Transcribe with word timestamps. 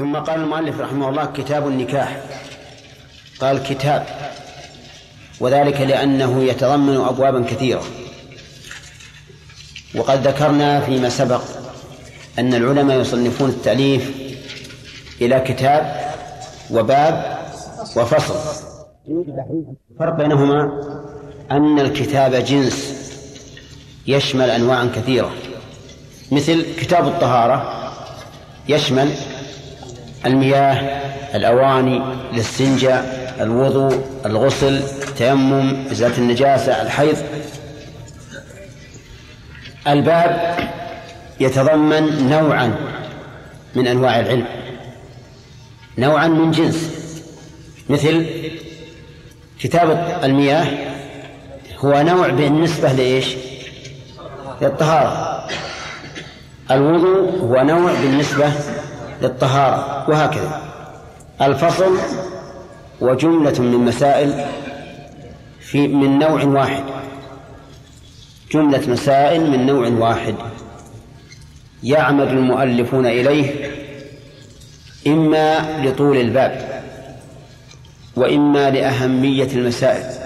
ثم 0.00 0.16
قال 0.16 0.40
المؤلف 0.40 0.80
رحمه 0.80 1.08
الله 1.08 1.24
كتاب 1.24 1.68
النكاح. 1.68 2.20
قال 3.40 3.62
كتاب. 3.62 4.06
وذلك 5.40 5.80
لأنه 5.80 6.42
يتضمن 6.42 6.96
أبوابا 6.96 7.44
كثيرة. 7.44 7.84
وقد 9.94 10.26
ذكرنا 10.26 10.80
فيما 10.80 11.08
سبق 11.08 11.42
أن 12.38 12.54
العلماء 12.54 13.00
يصنفون 13.00 13.48
التأليف 13.48 14.10
إلى 15.20 15.40
كتاب 15.40 16.12
وباب 16.70 17.38
وفصل. 17.96 18.34
الفرق 19.90 20.16
بينهما 20.16 20.80
أن 21.50 21.78
الكتاب 21.78 22.34
جنس 22.34 22.94
يشمل 24.06 24.50
أنواعا 24.50 24.90
كثيرة. 24.96 25.30
مثل 26.32 26.74
كتاب 26.80 27.08
الطهارة 27.08 27.90
يشمل 28.68 29.10
المياه 30.26 30.74
الأواني 31.34 32.02
الاستنجاء 32.32 33.20
الوضوء 33.40 34.04
الغسل 34.26 34.82
التيمم 35.08 35.86
إزالة 35.92 36.18
النجاسة 36.18 36.82
الحيض. 36.82 37.16
الباب 39.88 40.58
يتضمن 41.40 42.28
نوعا 42.28 42.76
من 43.74 43.86
أنواع 43.86 44.20
العلم 44.20 44.46
نوعا 45.98 46.28
من 46.28 46.50
جنس 46.50 46.90
مثل 47.88 48.26
كتاب 49.60 50.20
المياه 50.24 50.66
هو 51.78 52.02
نوع 52.02 52.28
بالنسبة 52.28 52.92
لإيش؟ 52.92 53.26
للطهارة. 54.62 55.46
الوضوء 56.70 57.38
هو 57.40 57.62
نوع 57.62 57.92
بالنسبة 57.92 58.52
للطهارة 59.22 60.10
وهكذا. 60.10 60.62
الفصل 61.42 61.98
وجملة 63.00 63.60
من 63.60 63.72
مسائل 63.72 64.44
في 65.60 65.88
من 65.88 66.18
نوع 66.18 66.44
واحد. 66.44 66.84
جملة 68.52 68.90
مسائل 68.90 69.50
من 69.50 69.66
نوع 69.66 69.88
واحد. 69.88 70.34
يعمد 71.82 72.28
المؤلفون 72.28 73.06
إليه 73.06 73.70
إما 75.06 75.80
لطول 75.84 76.16
الباب 76.16 76.82
وإما 78.16 78.70
لأهمية 78.70 79.48
المسائل. 79.52 80.20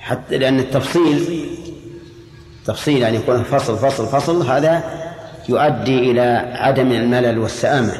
حتى 0.00 0.38
لأن 0.38 0.58
التفصيل 0.58 1.46
تفصيل 2.66 3.02
يعني 3.02 3.16
يكون 3.16 3.42
فصل 3.42 3.78
فصل 3.78 4.06
فصل 4.06 4.42
هذا 4.50 4.99
يؤدي 5.50 6.10
إلى 6.10 6.52
عدم 6.54 6.92
الملل 6.92 7.38
والسآمة. 7.38 7.92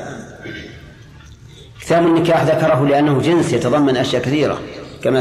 كتاب 1.81 2.07
النكاح 2.07 2.43
ذكره 2.43 2.87
لأنه 2.87 3.21
جنس 3.21 3.53
يتضمن 3.53 3.97
أشياء 3.97 4.23
كثيرة 4.23 4.61
كما 5.03 5.21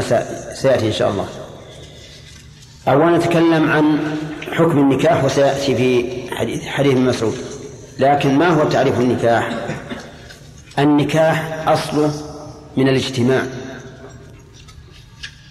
سيأتي 0.54 0.86
إن 0.86 0.92
شاء 0.92 1.10
الله. 1.10 1.26
أولا 2.88 3.18
نتكلم 3.18 3.70
عن 3.70 4.16
حكم 4.52 4.78
النكاح 4.78 5.24
وسيأتي 5.24 5.74
في 5.74 6.04
حديث 6.34 6.66
حديث 6.66 6.96
مسعود. 6.96 7.34
لكن 7.98 8.38
ما 8.38 8.48
هو 8.48 8.68
تعريف 8.68 9.00
النكاح؟ 9.00 9.50
النكاح 10.78 11.68
أصله 11.68 12.12
من 12.76 12.88
الاجتماع. 12.88 13.42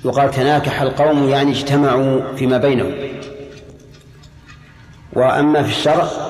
يقال 0.06 0.32
تناكح 0.32 0.82
القوم 0.82 1.30
يعني 1.30 1.52
اجتمعوا 1.52 2.36
فيما 2.36 2.58
بينهم. 2.58 2.92
وأما 5.14 5.64
في 5.64 5.70
الشرع 5.70 6.29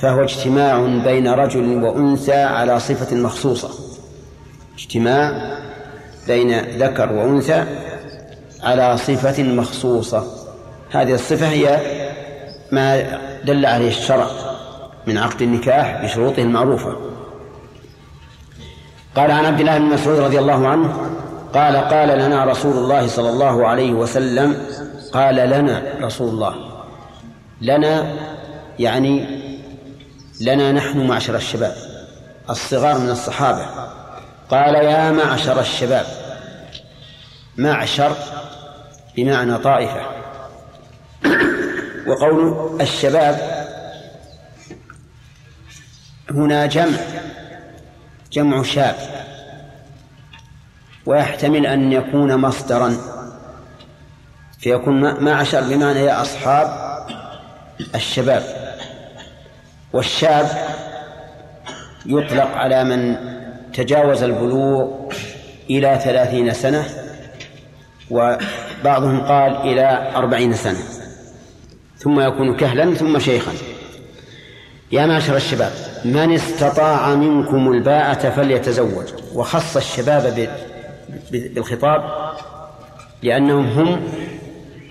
فهو 0.00 0.22
اجتماع 0.22 0.80
بين 1.04 1.28
رجل 1.28 1.82
وأنثى 1.82 2.42
على 2.42 2.80
صفة 2.80 3.16
مخصوصة. 3.16 3.70
اجتماع 4.74 5.56
بين 6.26 6.60
ذكر 6.60 7.12
وأنثى 7.12 7.64
على 8.62 8.96
صفة 8.96 9.42
مخصوصة. 9.42 10.24
هذه 10.90 11.14
الصفة 11.14 11.48
هي 11.48 11.80
ما 12.72 13.18
دل 13.44 13.66
عليه 13.66 13.88
الشرع 13.88 14.26
من 15.06 15.18
عقد 15.18 15.42
النكاح 15.42 16.04
بشروطه 16.04 16.42
المعروفة. 16.42 16.96
قال 19.16 19.30
عن 19.30 19.44
عبد 19.44 19.60
الله 19.60 19.78
بن 19.78 19.84
مسعود 19.84 20.18
رضي 20.18 20.38
الله 20.38 20.68
عنه 20.68 20.92
قال 21.54 21.76
قال 21.76 22.18
لنا 22.18 22.44
رسول 22.44 22.76
الله 22.76 23.06
صلى 23.06 23.30
الله 23.30 23.66
عليه 23.66 23.92
وسلم 23.92 24.56
قال 25.12 25.34
لنا 25.34 25.82
رسول 26.00 26.28
الله 26.28 26.54
لنا 27.60 28.12
يعني 28.78 29.26
لنا 30.40 30.72
نحن 30.72 31.06
معشر 31.06 31.36
الشباب 31.36 31.76
الصغار 32.50 32.98
من 32.98 33.10
الصحابة. 33.10 33.66
قال 34.50 34.74
يا 34.74 35.10
معشر 35.10 35.60
الشباب 35.60 36.06
معشر 37.56 38.16
بمعنى 39.16 39.58
طائفة. 39.58 40.00
وقول 42.08 42.68
الشباب 42.80 43.66
هنا 46.30 46.66
جمع 46.66 46.98
جمع 48.32 48.62
شاب. 48.62 48.96
ويحتمل 51.06 51.66
أن 51.66 51.92
يكون 51.92 52.36
مصدرا. 52.36 52.96
فيكون 54.58 55.24
معشر 55.24 55.60
بمعنى 55.60 56.00
يا 56.00 56.22
أصحاب 56.22 56.96
الشباب. 57.94 58.55
والشاب 59.96 60.46
يطلق 62.06 62.50
على 62.56 62.84
من 62.84 63.16
تجاوز 63.74 64.22
البلوغ 64.22 64.88
إلى 65.70 66.00
ثلاثين 66.04 66.52
سنة 66.52 66.84
وبعضهم 68.10 69.20
قال 69.20 69.56
إلى 69.56 70.12
أربعين 70.16 70.54
سنة 70.54 70.78
ثم 71.98 72.20
يكون 72.20 72.56
كهلا 72.56 72.94
ثم 72.94 73.18
شيخا. 73.18 73.52
يا 74.92 75.06
معشر 75.06 75.36
الشباب 75.36 75.72
من 76.04 76.34
استطاع 76.34 77.14
منكم 77.14 77.72
الباءة 77.72 78.30
فليتزوج 78.30 79.04
وخص 79.34 79.76
الشباب 79.76 80.48
بالخطاب 81.32 82.02
لأنهم 83.22 83.66
هم 83.66 84.02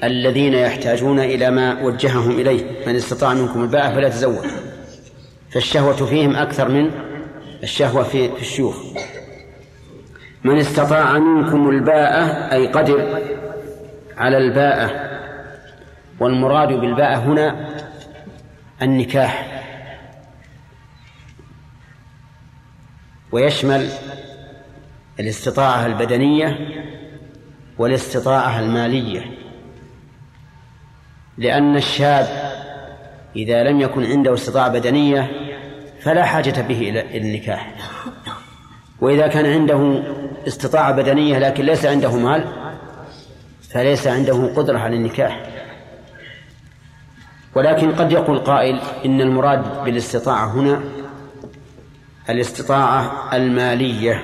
الذين 0.03 0.53
يحتاجون 0.53 1.19
إلى 1.19 1.51
ما 1.51 1.83
وجههم 1.83 2.31
إليه. 2.31 2.63
من 2.87 2.95
استطاع 2.95 3.33
منكم 3.33 3.63
الباءة 3.63 3.95
فليتزوج. 3.95 4.45
فالشهوة 5.55 6.05
فيهم 6.05 6.35
أكثر 6.35 6.69
من 6.69 6.91
الشهوة 7.63 8.03
في 8.03 8.25
الشيوخ. 8.41 8.77
من 10.43 10.57
استطاع 10.57 11.19
منكم 11.19 11.69
الباءة 11.69 12.53
أي 12.53 12.67
قدر 12.67 13.21
على 14.17 14.37
الباءة 14.37 15.19
والمراد 16.19 16.67
بالباءة 16.67 17.15
هنا 17.15 17.69
النكاح. 18.81 19.63
ويشمل 23.31 23.89
الاستطاعة 25.19 25.85
البدنية 25.85 26.59
والاستطاعة 27.77 28.59
المالية. 28.59 29.31
لأن 31.37 31.75
الشاب 31.75 32.27
إذا 33.35 33.63
لم 33.63 33.81
يكن 33.81 34.05
عنده 34.05 34.33
استطاعة 34.33 34.69
بدنية 34.69 35.44
فلا 36.05 36.25
حاجة 36.25 36.61
به 36.61 36.89
إلى 36.89 37.17
النكاح. 37.17 37.73
وإذا 39.01 39.27
كان 39.27 39.45
عنده 39.45 40.03
استطاعة 40.47 40.91
بدنية 40.91 41.39
لكن 41.39 41.65
ليس 41.65 41.85
عنده 41.85 42.15
مال 42.15 42.43
فليس 43.69 44.07
عنده 44.07 44.53
قدرة 44.55 44.79
على 44.79 44.95
النكاح. 44.95 45.43
ولكن 47.55 47.91
قد 47.91 48.11
يقول 48.11 48.39
قائل 48.39 48.79
إن 49.05 49.21
المراد 49.21 49.83
بالاستطاعة 49.83 50.45
هنا 50.53 50.81
الاستطاعة 52.29 53.29
المالية. 53.35 54.23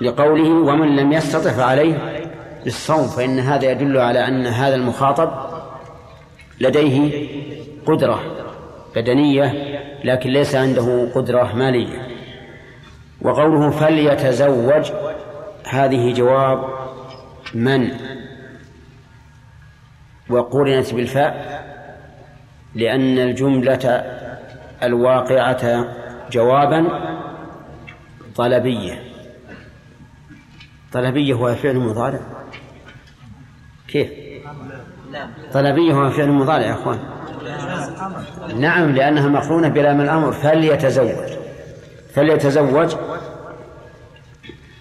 لقوله 0.00 0.50
ومن 0.50 0.96
لم 0.96 1.12
يستطع 1.12 1.50
فعليه 1.50 2.22
بالصوم 2.64 3.08
فإن 3.08 3.38
هذا 3.38 3.70
يدل 3.70 3.98
على 3.98 4.28
أن 4.28 4.46
هذا 4.46 4.74
المخاطب 4.74 5.30
لديه 6.60 7.28
قدرة 7.86 8.20
بدنية 8.96 9.73
لكن 10.04 10.30
ليس 10.30 10.54
عنده 10.54 11.10
قدرة 11.14 11.52
مالية. 11.54 12.08
وقوله 13.22 13.70
فليتزوج 13.70 14.92
هذه 15.68 16.12
جواب 16.12 16.64
من؟ 17.54 17.90
وقرنت 20.30 20.94
بالفاء 20.94 21.64
لأن 22.74 23.18
الجملة 23.18 24.04
الواقعة 24.82 25.86
جوابا 26.30 26.86
طلبية. 28.36 29.02
طلبية 30.92 31.34
هو 31.34 31.54
فعل 31.54 31.76
مضارع. 31.76 32.20
كيف؟ 33.88 34.10
طلبية 35.52 35.92
هو 35.92 36.10
فعل 36.10 36.28
مضارع 36.28 36.66
يا 36.66 36.72
أخوان. 36.72 37.13
نعم 38.56 38.90
لأنها 38.90 39.28
مقرونة 39.28 39.68
بلام 39.68 40.00
الأمر. 40.00 40.32
فليتزوج. 40.32 41.30
فليتزوج. 42.14 42.94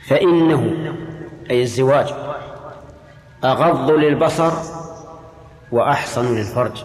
فإنه 0.08 0.74
أي 1.52 1.62
الزواج 1.62 2.14
أغض 3.44 3.92
للبصر 3.92 4.52
وأحصن 5.72 6.36
للفرج. 6.36 6.84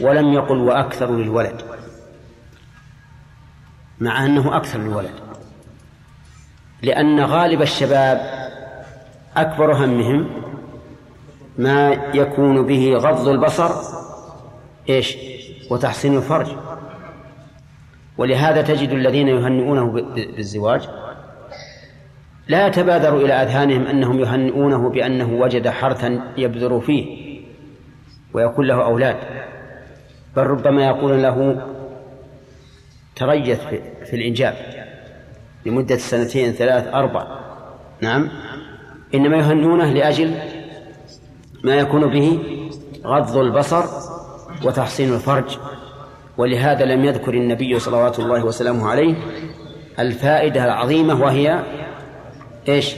ولم 0.00 0.32
يقل 0.32 0.58
وأكثر 0.58 1.10
للولد 1.10 1.62
مع 4.00 4.24
أنه 4.24 4.56
أكثر 4.56 4.78
للولد. 4.78 5.14
لأن 6.82 7.20
غالب 7.20 7.62
الشباب 7.62 8.48
أكبر 9.36 9.72
همهم 9.72 10.30
ما 11.58 11.90
يكون 12.14 12.66
به 12.66 12.96
غض 12.96 13.28
البصر 13.28 13.97
إيش؟ 14.88 15.16
وتحسين 15.70 16.16
الفرج. 16.16 16.46
ولهذا 18.18 18.62
تجد 18.62 18.90
الذين 18.90 19.28
يهنئونه 19.28 19.90
بالزواج 20.14 20.88
لا 22.48 22.66
يتبادر 22.66 23.16
إلى 23.16 23.32
أذهانهم 23.32 23.86
أنهم 23.86 24.20
يهنئونه 24.20 24.88
بأنه 24.88 25.32
وجد 25.32 25.68
حرثا 25.68 26.32
يبذر 26.36 26.80
فيه 26.80 27.28
ويكون 28.34 28.66
له 28.66 28.84
أولاد. 28.84 29.16
بل 30.36 30.42
ربما 30.42 30.86
يقول 30.86 31.22
له 31.22 31.66
تريث 33.16 33.60
في 34.04 34.16
الإنجاب 34.16 34.54
لمدة 35.66 35.96
سنتين 35.96 36.52
ثلاث 36.52 36.86
أربع. 36.94 37.26
نعم. 38.00 38.28
إنما 39.14 39.36
يهنونه 39.36 39.92
لأجل 39.92 40.34
ما 41.64 41.74
يكون 41.74 42.06
به 42.06 42.38
غض 43.04 43.36
البصر 43.36 44.07
وتحصين 44.64 45.14
الفرج 45.14 45.58
ولهذا 46.38 46.84
لم 46.84 47.04
يذكر 47.04 47.34
النبي 47.34 47.78
صلوات 47.78 48.18
الله 48.18 48.44
وسلامه 48.44 48.88
عليه 48.88 49.14
الفائدة 49.98 50.64
العظيمة 50.64 51.22
وهي 51.22 51.62
إيش؟ 52.68 52.94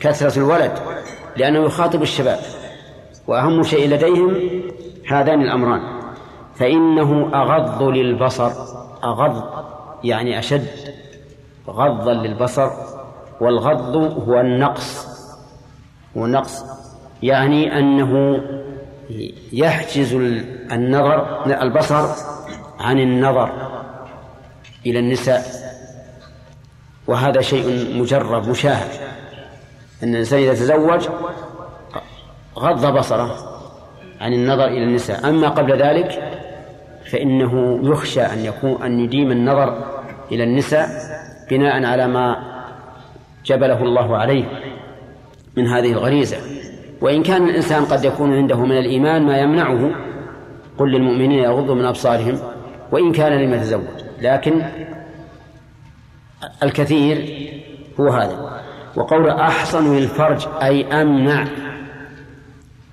كثرة 0.00 0.38
الولد 0.38 0.72
لأنه 1.36 1.64
يخاطب 1.64 2.02
الشباب 2.02 2.38
وأهم 3.26 3.62
شيء 3.62 3.88
لديهم 3.88 4.36
هذان 5.08 5.42
الأمران 5.42 5.80
فإنه 6.54 7.30
أغض 7.34 7.82
للبصر 7.82 8.50
أغض 9.04 9.44
يعني 10.04 10.38
أشد 10.38 10.66
غضا 11.68 12.12
للبصر 12.12 12.70
والغض 13.40 13.96
هو 14.28 14.40
النقص 14.40 15.06
هو 16.16 16.24
النقص 16.24 16.64
يعني 17.22 17.78
أنه 17.78 18.40
يحجز 19.52 20.14
النظر 20.72 21.46
البصر 21.62 22.08
عن 22.80 22.98
النظر 22.98 23.50
إلى 24.86 24.98
النساء. 24.98 25.42
وهذا 27.06 27.40
شيء 27.40 27.98
مجرب 28.00 28.48
مشاهد. 28.48 28.90
أن 30.02 30.08
الإنسان 30.08 30.38
إذا 30.38 30.54
تزوج 30.54 31.08
غض 32.58 32.98
بصره 32.98 33.36
عن 34.20 34.32
النظر 34.32 34.66
إلى 34.66 34.84
النساء. 34.84 35.28
أما 35.28 35.48
قبل 35.48 35.82
ذلك 35.82 36.40
فإنه 37.10 37.80
يخشى 37.82 38.22
أن 38.22 38.38
يكون 38.38 38.82
أن 38.82 39.00
يديم 39.00 39.30
النظر 39.30 39.84
إلى 40.32 40.44
النساء 40.44 40.88
بناء 41.50 41.84
على 41.84 42.06
ما 42.06 42.36
جبله 43.44 43.82
الله 43.82 44.16
عليه 44.16 44.44
من 45.56 45.66
هذه 45.66 45.92
الغريزة. 45.92 46.53
وإن 47.04 47.22
كان 47.22 47.48
الإنسان 47.48 47.84
قد 47.84 48.04
يكون 48.04 48.34
عنده 48.34 48.64
من 48.64 48.78
الإيمان 48.78 49.22
ما 49.22 49.38
يمنعه 49.38 49.90
قل 50.78 50.92
للمؤمنين 50.92 51.32
يغضوا 51.32 51.74
من 51.74 51.84
أبصارهم 51.84 52.38
وإن 52.92 53.12
كان 53.12 53.32
لم 53.32 53.54
يتزوج. 53.54 53.82
لكن 54.20 54.62
الكثير 56.62 57.48
هو 58.00 58.08
هذا. 58.08 58.62
وقول 58.96 59.30
أحصن 59.30 59.96
للفرج 59.96 60.46
أي 60.62 61.02
أمنع 61.02 61.46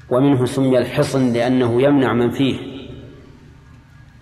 ومنه 0.10 0.46
سمي 0.46 0.78
الحصن 0.78 1.34
لأنه 1.34 1.82
يمنع 1.82 2.14
من 2.14 2.32
فيه. 2.32 2.56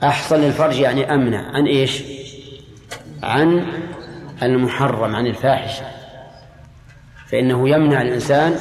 أحصن 0.04 0.36
للفرج 0.36 0.80
يعني 0.80 1.14
أمنع. 1.14 1.56
عن 1.56 1.66
إيش؟ 1.66 2.04
عن 3.24 3.66
المحرم 4.44 5.16
عن 5.16 5.28
الفاحشة. 5.28 5.84
فإنه 7.28 7.70
يمنع 7.70 8.02
الإنسان 8.02 8.56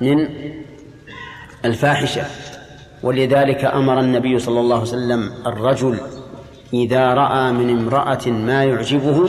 من 0.00 0.28
الفاحشة. 1.64 2.24
ولذلك 3.02 3.64
أمر 3.64 4.00
النبي 4.00 4.38
صلى 4.38 4.60
الله 4.60 4.74
عليه 4.74 4.88
وسلم 4.88 5.30
الرجل 5.46 6.00
إذا 6.72 7.14
رأى 7.14 7.52
من 7.52 7.70
امرأة 7.70 8.26
ما 8.26 8.64
يعجبه 8.64 9.28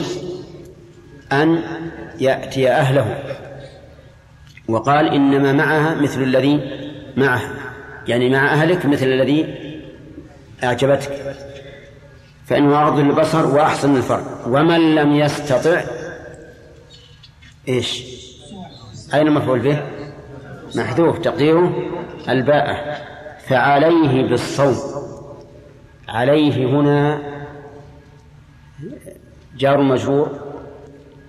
أن 1.32 1.62
يأتي 2.20 2.70
أهله. 2.70 3.18
وقال 4.68 5.08
إنما 5.08 5.52
معها 5.52 5.94
مثل 5.94 6.22
الذي 6.22 6.60
معه. 7.16 7.42
يعني 8.08 8.30
مع 8.30 8.52
أهلك 8.52 8.86
مثل 8.86 9.06
الذي 9.06 9.54
أعجبتك. 10.64 11.36
فإنه 12.46 12.82
أغض 12.82 12.98
البصر 12.98 13.46
وأحسن 13.46 13.96
الفرد 13.96 14.24
ومن 14.46 14.94
لم 14.94 15.12
يستطع 15.12 15.82
إيش؟ 17.68 18.04
أين 19.14 19.26
المفعول 19.26 19.58
به؟ 19.58 19.97
محذوف 20.76 21.18
تقديره 21.18 21.72
الباءة 22.28 22.96
فعليه 23.38 24.28
بالصوم. 24.28 24.76
عليه 26.08 26.66
هنا 26.66 27.18
جار 29.58 29.82
مجرور 29.82 30.28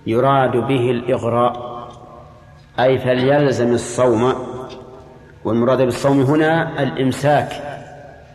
يراد 0.06 0.56
به 0.56 0.90
الإغراء. 0.90 1.70
أي 2.80 2.98
فليلزم 2.98 3.72
الصوم. 3.72 4.34
والمراد 5.44 5.82
بالصوم 5.82 6.20
هنا 6.20 6.82
الإمساك 6.82 7.52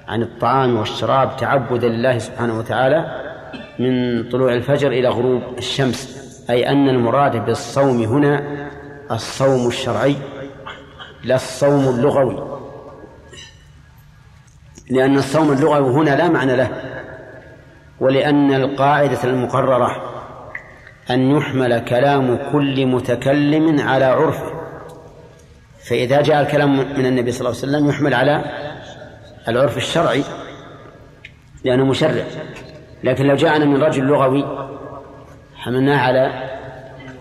عن 0.08 0.22
الطعام 0.22 0.78
والشراب 0.78 1.38
تعبدا 1.38 1.88
لله 1.88 2.18
سبحانه 2.18 2.60
وتعالى 2.60 3.22
من 3.80 4.24
طلوع 4.30 4.54
الفجر 4.54 4.92
إلى 4.92 5.08
غروب 5.08 5.42
الشمس. 5.58 6.26
أي 6.50 6.70
أن 6.70 6.90
المراد 6.90 7.46
بالصوم 7.46 8.02
هنا 8.02 8.44
الصوم 9.12 9.68
الشرعي. 9.68 10.16
لا 11.26 11.36
الصوم 11.36 11.88
اللغوي. 11.88 12.60
لأن 14.90 15.18
الصوم 15.18 15.52
اللغوي 15.52 15.94
هنا 15.94 16.16
لا 16.16 16.30
معنى 16.30 16.56
له. 16.56 16.70
ولأن 18.00 18.54
القاعدة 18.54 19.24
المقررة 19.24 20.12
أن 21.10 21.32
يحمل 21.32 21.80
كلام 21.80 22.40
كل 22.52 22.86
متكلم 22.86 23.80
على 23.80 24.06
عرفه 24.06 24.52
فإذا 25.90 26.22
جاء 26.22 26.42
الكلام 26.42 26.78
من 26.78 27.06
النبي 27.06 27.32
صلى 27.32 27.50
الله 27.50 27.62
عليه 27.62 27.70
وسلم 27.70 27.90
يحمل 27.90 28.14
على 28.14 28.44
العرف 29.48 29.78
الشرعي 29.78 30.24
لأنه 31.64 31.86
مشرع. 31.86 32.24
لكن 33.04 33.26
لو 33.26 33.36
جاءنا 33.36 33.66
من 33.66 33.84
رجل 33.84 34.04
لغوي 34.04 34.68
حملناه 35.56 35.98
على 35.98 36.50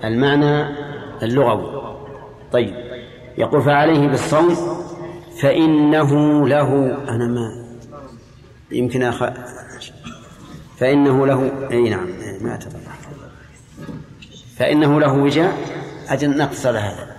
المعنى 0.05 0.67
اللغوي. 1.23 1.97
طيب. 2.53 2.84
يقول 3.39 3.63
فعليه 3.63 4.09
بالصوم 4.09 4.57
فإنه 5.41 6.49
له 6.49 6.99
أنا 7.09 7.27
ما 7.27 7.65
يمكن 8.71 9.03
أخ 9.03 9.25
فإنه 10.79 11.27
له 11.27 11.69
أي 11.71 11.91
نعم 11.91 12.07
ما 12.41 12.55
أتبع 12.55 12.79
فإنه 14.57 15.01
له 15.01 15.13
وجاء 15.13 15.59
أجل 16.09 16.39
نقص 16.39 16.67
هذا. 16.67 17.15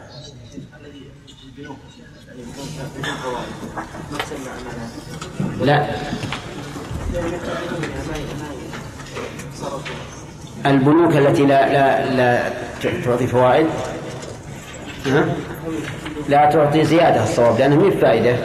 لا. 5.62 5.90
البنوك 10.66 11.16
التي 11.16 11.46
لا 11.46 11.74
لا 11.74 12.16
لا 12.16 12.54
تعطي 13.06 13.28
فوائد 13.28 13.68
لا 16.30 16.50
تعطي 16.50 16.84
زيادة 16.84 17.24
الصواب 17.24 17.60
لأنها 17.60 17.78
ما 17.78 17.90
فائدة 17.90 18.38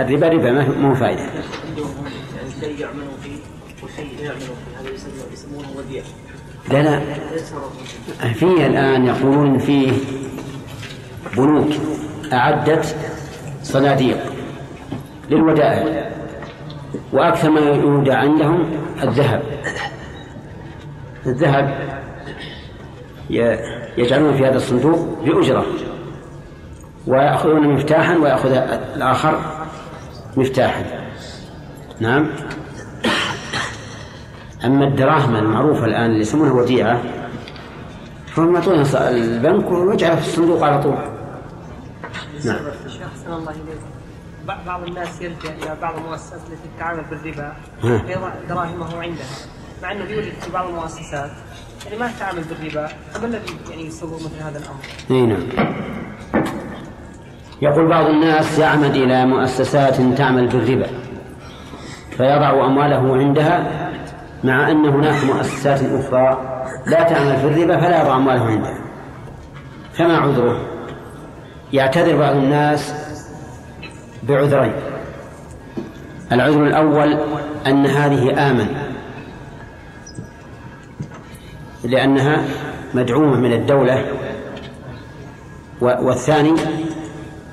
الربا 0.00 0.28
ربا 0.28 0.50
ما 0.50 0.88
هو 0.90 0.94
فائدة. 0.94 1.26
لا 6.70 6.82
لا. 6.82 7.00
في 8.34 8.66
الآن 8.66 9.06
يقولون 9.06 9.58
فيه 9.58 9.92
بنوك 11.36 11.72
أعدت 12.32 12.96
صناديق 13.62 14.18
للودائع 15.30 16.10
وأكثر 17.12 17.50
ما 17.50 17.60
يودع 17.60 18.16
عندهم 18.16 18.70
الذهب. 19.02 19.42
الذهب 21.26 21.90
يجعلون 23.98 24.36
في 24.36 24.46
هذا 24.46 24.56
الصندوق 24.56 25.18
بأجرة 25.24 25.66
ويأخذون 27.06 27.74
مفتاحا 27.74 28.16
ويأخذ 28.16 28.52
الآخر 28.96 29.40
مفتاحا. 30.36 30.84
نعم. 32.00 32.30
أما 34.64 34.84
الدراهم 34.84 35.36
المعروفة 35.36 35.84
الآن 35.84 36.06
اللي 36.06 36.20
يسمونها 36.20 36.52
وديعة 36.52 37.02
فهم 38.26 38.54
يعطونها 38.54 39.10
البنك 39.10 39.70
ويجعلها 39.70 40.16
في 40.16 40.28
الصندوق 40.28 40.62
على 40.62 40.82
طول. 40.82 40.98
نعم. 42.44 42.58
الله 43.26 43.54
بعض 44.66 44.82
الناس 44.82 45.22
يلجأ 45.22 45.48
إلى 45.62 45.76
بعض 45.82 45.98
المؤسسات 45.98 46.40
التي 46.40 46.68
تتعامل 46.76 47.04
بالربا. 47.10 47.52
فيضع 47.80 48.30
دراهمه 48.48 49.02
عندها. 49.02 49.26
مع 49.82 49.92
أنه 49.92 50.04
يوجد 50.04 50.32
في 50.40 50.52
بعض 50.52 50.68
المؤسسات 50.68 51.30
يعني 51.86 51.98
ما 51.98 52.12
تتعامل 52.12 52.44
بالربا 52.44 52.86
فما 52.86 53.26
الذي 53.26 53.56
يعني 53.70 53.86
يسوغ 53.86 54.14
مثل 54.14 54.42
هذا 54.42 54.58
الأمر؟ 54.58 54.80
إي 55.10 55.26
نعم. 55.26 55.48
يقول 57.62 57.88
بعض 57.88 58.06
الناس 58.06 58.58
يعمد 58.58 58.96
إلى 58.96 59.26
مؤسسات 59.26 59.96
تعمل 60.18 60.48
بالربا 60.48 60.86
فيضع 62.10 62.66
أمواله 62.66 63.16
عندها 63.16 63.90
مع 64.44 64.70
أن 64.70 64.86
هناك 64.86 65.24
مؤسسات 65.24 65.80
أخرى 65.82 66.38
لا 66.86 67.02
تعمل 67.02 67.36
في 67.36 67.46
الربا 67.46 67.80
فلا 67.80 68.02
يضع 68.02 68.16
أمواله 68.16 68.44
عندها. 68.44 68.78
فما 69.92 70.16
عذره؟ 70.16 70.60
يعتذر 71.72 72.16
بعض 72.18 72.36
الناس 72.36 72.94
بعذرين. 74.22 74.72
العذر 76.32 76.66
الأول 76.66 77.18
أن 77.66 77.86
هذه 77.86 78.50
آمن 78.50 78.66
لأنها 81.84 82.44
مدعومة 82.94 83.36
من 83.36 83.52
الدولة 83.52 84.04
والثاني 85.80 86.54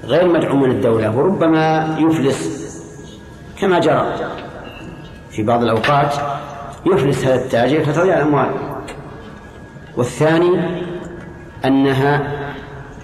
غير 0.07 0.27
مدعوم 0.27 0.61
من 0.61 0.71
الدولة 0.71 1.17
وربما 1.17 1.97
يفلس 1.99 2.67
كما 3.59 3.79
جرى. 3.79 4.13
في 5.31 5.43
بعض 5.43 5.63
الأوقات 5.63 6.13
يفلس 6.85 7.25
هذا 7.25 7.35
التاجر 7.35 7.83
فتضيع 7.83 8.17
الأموال. 8.17 8.49
والثاني 9.97 10.59
أنها 11.65 12.37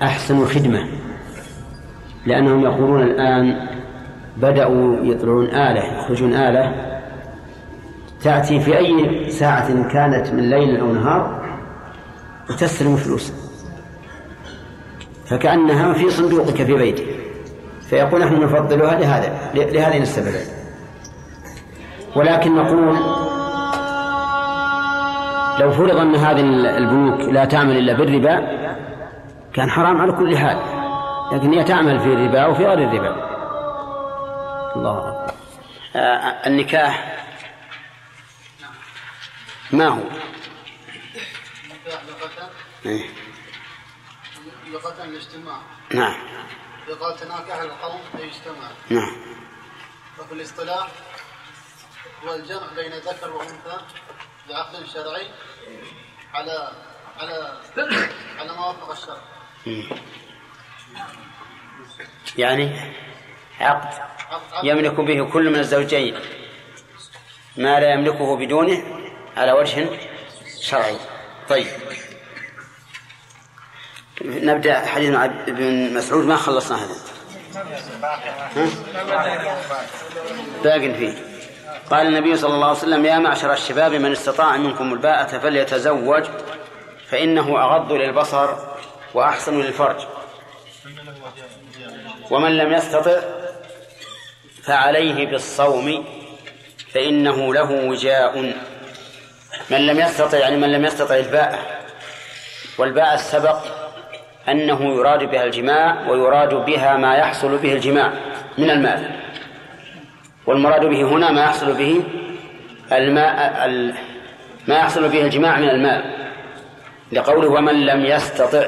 أحسن 0.02 0.46
خدمة 0.46 0.88
لأنهم 2.26 2.64
يقولون 2.64 3.04
الآن 3.04 3.68
بدأوا 4.38 4.98
يطلعون 5.04 5.46
آلة 5.46 6.00
يخرجون 6.00 6.34
آلة 6.34 6.94
تأتي 8.22 8.60
في 8.60 8.78
أي 8.78 9.30
ساعة 9.30 9.90
كانت 9.92 10.34
من 10.34 10.50
ليل 10.50 10.78
أو 10.78 10.94
نهار 10.94 11.44
وتستلم 12.50 12.96
فلوس 12.96 13.34
فكأنها 15.26 15.94
في 15.94 16.10
صندوقك 16.10 16.56
في 16.64 16.74
بيتك 16.74 17.06
فيقول 17.90 18.22
نحن 18.22 18.44
نفضلها 18.44 19.00
لهذا 19.00 19.52
لهذين 19.54 20.02
السببين 20.02 20.46
ولكن 22.16 22.56
نقول 22.56 22.98
لو 25.60 25.72
فرض 25.72 25.98
أن 25.98 26.16
هذه 26.16 26.40
البنوك 26.78 27.20
لا 27.20 27.46
تعمل 27.46 27.78
إلا 27.78 27.94
بالربا 27.94 28.64
كان 29.54 29.70
حرام 29.70 30.02
على 30.02 30.12
كل 30.12 30.38
حال. 30.38 30.58
لكن 31.32 31.54
هي 31.54 31.64
تعمل 31.64 32.00
في 32.00 32.06
الربا 32.06 32.46
وفي 32.46 32.66
غير 32.66 32.90
الربا. 32.90 33.16
الله 34.76 35.28
آه 35.96 36.48
النكاح 36.48 37.18
ما 39.72 39.88
هو؟ 39.88 40.02
إيه؟ 42.86 43.04
لغة 44.74 45.04
الاجتماع 45.04 45.62
نعم. 45.94 46.16
لغة 46.88 47.16
تناكح 47.16 47.62
القوم 47.62 48.02
يجتمع. 48.20 48.72
نعم. 48.90 49.16
وفي 50.20 50.34
الاصطلاح 50.34 50.88
هو 52.24 52.34
الجمع 52.34 52.68
بين 52.76 52.92
ذكر 52.92 53.32
وأنثى 53.32 53.78
بعقد 54.50 54.86
شرعي 54.86 55.28
على 56.34 56.72
على 57.20 57.60
على 58.40 58.54
ما 58.58 58.68
وافق 58.68 58.92
الشرع 58.92 59.18
يعني 62.38 62.92
عقد. 63.60 64.02
يملك 64.64 64.94
به 64.94 65.30
كل 65.34 65.50
من 65.50 65.60
الزوجين 65.60 66.20
ما 67.58 67.80
لا 67.80 67.94
يملكه 67.94 68.38
بدونه 68.38 68.84
على 69.38 69.52
وجه 69.52 70.00
شرعي. 70.62 70.98
طيب. 71.50 71.68
نبدأ 74.22 74.80
حديث 74.80 75.16
ابن 75.48 75.94
مسعود 75.94 76.26
ما 76.26 76.36
خلصنا 76.36 76.78
هذا. 76.78 76.96
باق 80.64 80.80
فيه. 80.80 81.14
قال 81.92 82.08
النبي 82.08 82.36
صلى 82.36 82.54
الله 82.54 82.68
عليه 82.68 82.78
وسلم 82.78 83.06
يا 83.06 83.20
معشر 83.20 83.54
الشباب 83.54 83.94
من 83.94 84.12
استطاع 84.12 84.58
منكم 84.58 84.94
الباءة 84.94 85.38
فليتزوج 85.38 86.24
فإنه 87.10 87.64
أغض 87.64 87.92
للبصر 87.92 88.50
وأحسن 89.14 89.62
للفرج. 89.62 90.06
ومن 92.32 92.58
لم 92.58 92.74
يستطع 92.74 93.20
فعليه 94.64 95.26
بالصوم 95.26 96.06
فإنه 96.94 97.54
له 97.54 97.72
وجاء. 97.72 98.54
من 99.70 99.86
لم 99.86 100.00
يستطع 100.00 100.38
يعني 100.38 100.58
من 100.58 100.72
لم 100.72 100.86
يستطع 100.86 101.16
الباءة 101.16 101.60
والباء 102.78 103.14
السبق 103.14 103.83
أنه 104.50 104.96
يراد 104.96 105.24
بها 105.32 105.44
الجماع 105.44 106.10
ويراد 106.10 106.54
بها 106.54 106.98
ما 106.98 107.16
يحصل 107.16 107.58
به 107.58 107.74
الجماع 107.74 108.12
من 108.58 108.70
المال 108.70 109.12
والمراد 110.46 110.86
به 110.86 111.04
هنا 111.04 111.32
ما 111.32 111.42
يحصل 111.42 111.74
به 111.74 112.04
الماء 112.92 113.68
ما 114.68 114.76
يحصل 114.76 115.10
به 115.10 115.22
الجماع 115.22 115.60
من 115.60 115.70
المال 115.70 116.04
لقوله 117.12 117.48
ومن 117.48 117.86
لم 117.86 118.06
يستطع 118.06 118.64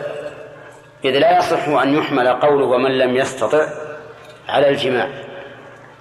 إذ 1.06 1.20
لا 1.20 1.38
يصح 1.38 1.68
أن 1.68 1.96
يحمل 1.96 2.28
قوله 2.28 2.66
ومن 2.66 2.98
لم 2.98 3.16
يستطع 3.16 3.68
على 4.50 4.70
الجماع 4.70 5.08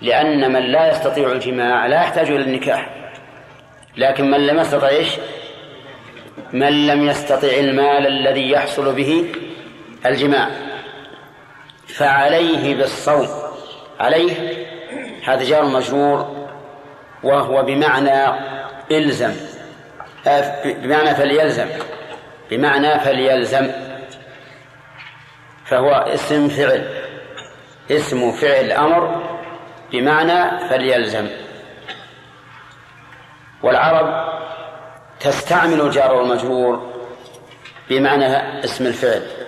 لأن 0.02 0.52
من 0.52 0.60
لا 0.60 0.90
يستطيع 0.90 1.32
الجماع 1.32 1.86
لا 1.86 1.96
يحتاج 1.96 2.30
إلى 2.30 2.42
النكاح. 2.42 2.90
لكن 3.96 4.30
من 4.30 4.46
لم 4.46 4.58
يستطع 4.58 4.88
إيش؟ 4.88 5.08
من 6.52 6.86
لم 6.86 7.08
يستطع 7.08 7.48
المال 7.48 8.06
الذي 8.06 8.50
يحصل 8.50 8.94
به 8.94 9.24
الجماع 10.06 10.50
فعليه 11.86 12.74
بالصوم. 12.74 13.28
عليه؟ 14.00 14.64
هذا 15.24 15.44
جار 15.44 15.64
مجرور 15.64 16.48
وهو 17.22 17.62
بمعنى 17.62 18.40
إلزم. 18.90 19.32
آه، 20.26 20.62
بمعنى 20.72 21.14
فليلزم. 21.14 21.68
بمعنى 22.50 23.00
فليلزم. 23.00 23.70
فهو 25.64 25.90
اسم 25.90 26.48
فعل. 26.48 26.88
اسم 27.90 28.32
فعل 28.32 28.72
أمر 28.72 29.22
بمعنى 29.92 30.68
فليلزم. 30.68 31.28
والعرب 33.62 34.34
تستعمل 35.20 35.80
الجار 35.80 36.14
والمجرور 36.14 36.92
بمعنى 37.90 38.26
اسم 38.64 38.86
الفعل. 38.86 39.43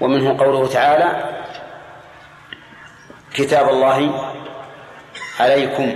ومنه 0.00 0.38
قوله 0.38 0.68
تعالى 0.68 1.30
كتاب 3.34 3.68
الله 3.68 4.30
عليكم. 5.40 5.94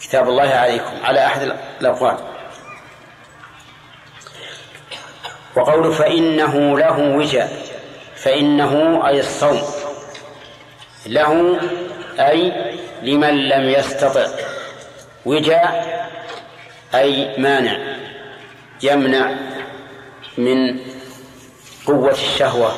كتاب 0.00 0.28
الله 0.28 0.48
عليكم 0.48 1.04
على 1.04 1.26
أحد 1.26 1.42
الأقوال. 1.80 2.16
وقوله 5.56 5.92
فإنه 5.92 6.78
له 6.78 7.16
وجاء 7.16 7.52
فإنه 8.16 9.02
أي 9.08 9.20
الصوم. 9.20 9.62
له 11.06 11.60
أي 12.20 12.52
لمن 13.02 13.48
لم 13.48 13.68
يستطع. 13.68 14.26
وجاء 15.26 15.96
أي 16.94 17.38
مانع 17.38 17.96
يمنع 18.82 19.30
من 20.38 20.80
قوة 21.86 22.10
الشهوة 22.10 22.72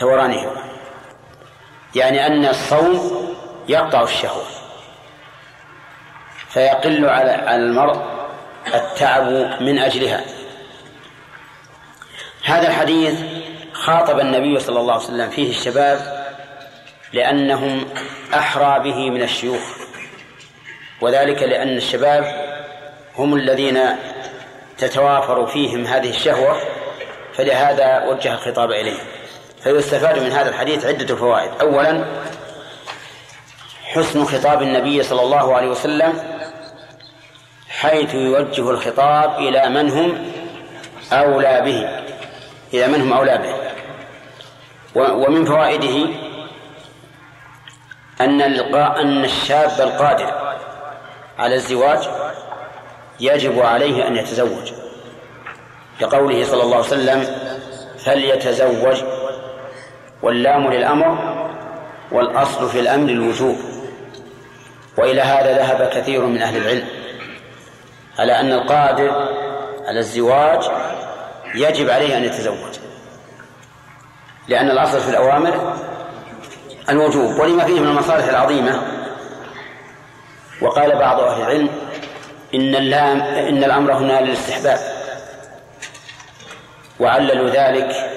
وثورانها 0.00 0.50
يعني 1.94 2.26
أن 2.26 2.44
الصوم 2.46 3.28
يقطع 3.68 4.02
الشهوة. 4.02 4.44
فيقل 6.48 7.08
على 7.08 7.56
المرء 7.56 8.02
التعب 8.74 9.26
من 9.62 9.78
أجلها. 9.78 10.24
هذا 12.44 12.68
الحديث 12.68 13.20
خاطب 13.72 14.20
النبي 14.20 14.60
صلى 14.60 14.80
الله 14.80 14.92
عليه 14.92 15.04
وسلم 15.04 15.30
فيه 15.30 15.50
الشباب 15.50 16.26
لأنهم 17.12 17.84
أحرى 18.34 18.80
به 18.80 19.10
من 19.10 19.22
الشيوخ. 19.22 19.62
وذلك 21.00 21.42
لأن 21.42 21.76
الشباب 21.76 22.24
هم 23.18 23.34
الذين 23.34 23.78
تتوافر 24.78 25.46
فيهم 25.46 25.86
هذه 25.86 26.10
الشهوة 26.10 26.56
فلهذا 27.34 28.04
وجه 28.08 28.34
الخطاب 28.34 28.70
إليهم 28.70 29.04
فيستفاد 29.62 30.18
من 30.18 30.32
هذا 30.32 30.48
الحديث 30.48 30.86
عدة 30.86 31.16
فوائد. 31.16 31.50
أولا 31.60 32.04
حسن 33.84 34.24
خطاب 34.24 34.62
النبي 34.62 35.02
صلى 35.02 35.22
الله 35.22 35.56
عليه 35.56 35.68
وسلم 35.68 36.12
حيث 37.68 38.14
يوجه 38.14 38.70
الخطاب 38.70 39.38
إلى 39.38 39.68
من 39.68 39.90
هم 39.90 40.32
أولى 41.12 41.60
به 41.60 42.02
إلى 42.74 42.86
من 42.86 43.00
هم 43.00 43.12
أولى 43.12 43.38
به. 43.38 43.54
ومن 44.94 45.44
فوائده 45.44 46.08
أن 48.20 48.40
أن 48.40 49.24
الشاب 49.24 49.80
القادر 49.80 50.54
على 51.38 51.54
الزواج 51.54 52.08
يجب 53.22 53.60
عليه 53.60 54.06
أن 54.06 54.16
يتزوج. 54.16 54.72
لقوله 56.00 56.44
صلى 56.44 56.62
الله 56.62 56.76
عليه 56.76 56.86
وسلم 56.86 57.26
فليتزوج. 57.98 59.02
واللام 60.22 60.72
للأمر 60.72 61.18
والأصل 62.12 62.68
في 62.68 62.80
الأمر 62.80 63.10
الوجوب. 63.10 63.56
وإلى 64.98 65.20
هذا 65.20 65.58
ذهب 65.58 65.90
كثير 65.94 66.26
من 66.26 66.42
أهل 66.42 66.56
العلم. 66.56 66.86
على 68.18 68.40
أن 68.40 68.52
القادر 68.52 69.10
على 69.86 69.98
الزواج 69.98 70.70
يجب 71.54 71.90
عليه 71.90 72.16
أن 72.16 72.24
يتزوج. 72.24 72.78
لأن 74.48 74.70
الأصل 74.70 75.00
في 75.00 75.10
الأوامر 75.10 75.76
الوجوب 76.90 77.38
ولما 77.38 77.64
فيه 77.64 77.80
من 77.80 77.88
المصالح 77.88 78.28
العظيمة. 78.28 78.82
وقال 80.62 80.98
بعض 80.98 81.20
أهل 81.20 81.42
العلم 81.42 81.68
إن 82.54 82.74
اللام 82.74 83.20
إن 83.22 83.64
الأمر 83.64 83.92
هنا 83.92 84.20
للاستحباب. 84.20 84.78
وعللوا 87.00 87.50
ذلك 87.50 88.10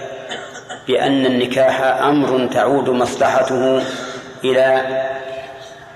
بأن 0.87 1.25
النكاح 1.25 1.81
أمر 1.81 2.47
تعود 2.53 2.89
مصلحته 2.89 3.81
إلى 4.43 4.81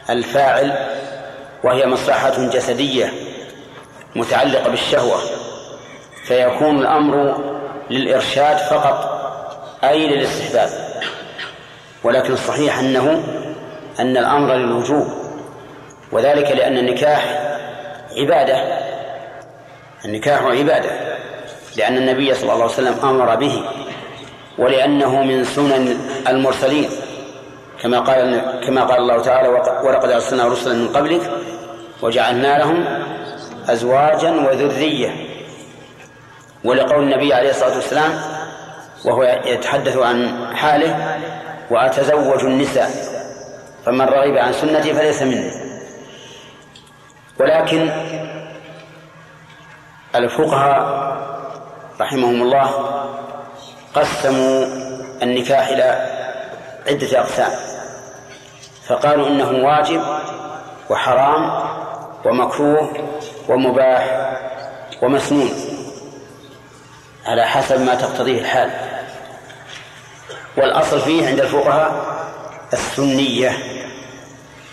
الفاعل 0.09 0.87
وهي 1.63 1.85
مصلحة 1.85 2.47
جسدية 2.47 3.13
متعلقة 4.15 4.69
بالشهوة. 4.69 5.19
فيكون 6.23 6.79
الأمر 6.79 7.43
للإرشاد 7.89 8.57
فقط 8.57 9.19
أي 9.83 10.07
للاستحباب. 10.07 10.69
ولكن 12.03 12.33
الصحيح 12.33 12.79
أنه 12.79 13.23
أن 13.99 14.17
الأمر 14.17 14.55
للوجوب. 14.55 15.07
وذلك 16.11 16.51
لأن 16.51 16.77
النكاح 16.77 17.48
عبادة. 18.19 18.79
النكاح 20.05 20.41
عبادة 20.43 20.89
لأن 21.77 21.97
النبي 21.97 22.33
صلى 22.33 22.43
الله 22.43 22.63
عليه 22.63 22.73
وسلم 22.73 22.95
أمر 23.03 23.35
به 23.35 23.63
ولأنه 24.57 25.23
من 25.23 25.43
سنن 25.43 25.97
المرسلين. 26.27 26.89
كما 27.81 27.99
قال 27.99 28.41
كما 28.65 28.83
قال 28.83 28.97
الله 28.97 29.21
تعالى 29.21 29.47
ولقد 29.83 30.09
أرسلنا 30.09 30.47
رسلا 30.47 30.73
من 30.73 30.87
قبلك 30.87 31.31
وجعلنا 32.01 32.57
لهم 32.57 32.85
أزواجا 33.69 34.31
وذرية. 34.31 35.09
ولقول 36.63 37.03
النبي 37.03 37.33
عليه 37.33 37.49
الصلاة 37.49 37.75
والسلام 37.75 38.21
وهو 39.05 39.23
يتحدث 39.45 39.97
عن 39.97 40.47
حاله 40.55 41.17
وأتزوج 41.71 42.45
النساء 42.45 42.89
فمن 43.85 44.01
رغب 44.01 44.37
عن 44.37 44.53
سنتي 44.53 44.93
فليس 44.93 45.21
مني. 45.21 45.68
ولكن 47.39 47.89
الفقهاء 50.15 51.09
رحمهم 52.01 52.41
الله 52.41 52.71
قسموا 53.93 54.65
النكاح 55.21 55.67
إلى 55.67 56.09
عدة 56.87 57.19
أقسام 57.19 57.51
فقالوا 58.87 59.27
إنه 59.27 59.65
واجب 59.65 60.03
وحرام 60.89 61.63
ومكروه 62.25 62.93
ومباح 63.49 64.29
ومسنون 65.01 65.49
على 67.25 67.45
حسب 67.45 67.81
ما 67.81 67.95
تقتضيه 67.95 68.39
الحال. 68.39 68.71
والأصل 70.57 70.99
فيه 70.99 71.27
عند 71.27 71.39
الفقهاء 71.39 72.05
السنية 72.73 73.57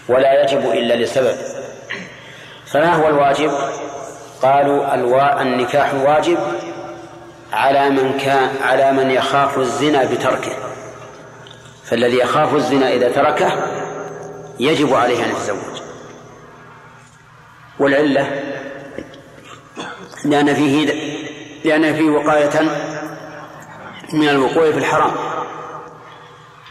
ولا 0.09 0.43
يجب 0.43 0.71
إلا 0.71 0.95
لسبب. 0.95 1.56
فما 2.77 2.95
هو 2.95 3.09
الواجب؟ 3.09 3.53
قالوا 4.43 4.95
الوا... 4.95 5.43
النكاح 5.43 5.95
واجب 5.95 6.39
على 7.53 7.91
من 7.91 8.19
كان 8.19 8.51
على 8.63 8.93
من 8.93 9.11
يخاف 9.11 9.59
الزنا 9.59 10.05
بتركه. 10.05 10.53
فالذي 11.85 12.19
يخاف 12.19 12.55
الزنا 12.55 12.93
إذا 12.93 13.13
تركه 13.13 13.53
يجب 14.61 14.95
عليه 14.95 15.25
أن 15.25 15.31
يتزوج. 15.31 15.81
والعلة 17.79 18.43
لأن 20.25 20.55
فيه 20.55 20.93
لأن 21.65 21.95
فيه 21.95 22.11
وقاية 22.11 22.61
من 24.13 24.29
الوقوع 24.29 24.73
في 24.73 24.79
الحرام. 24.79 25.13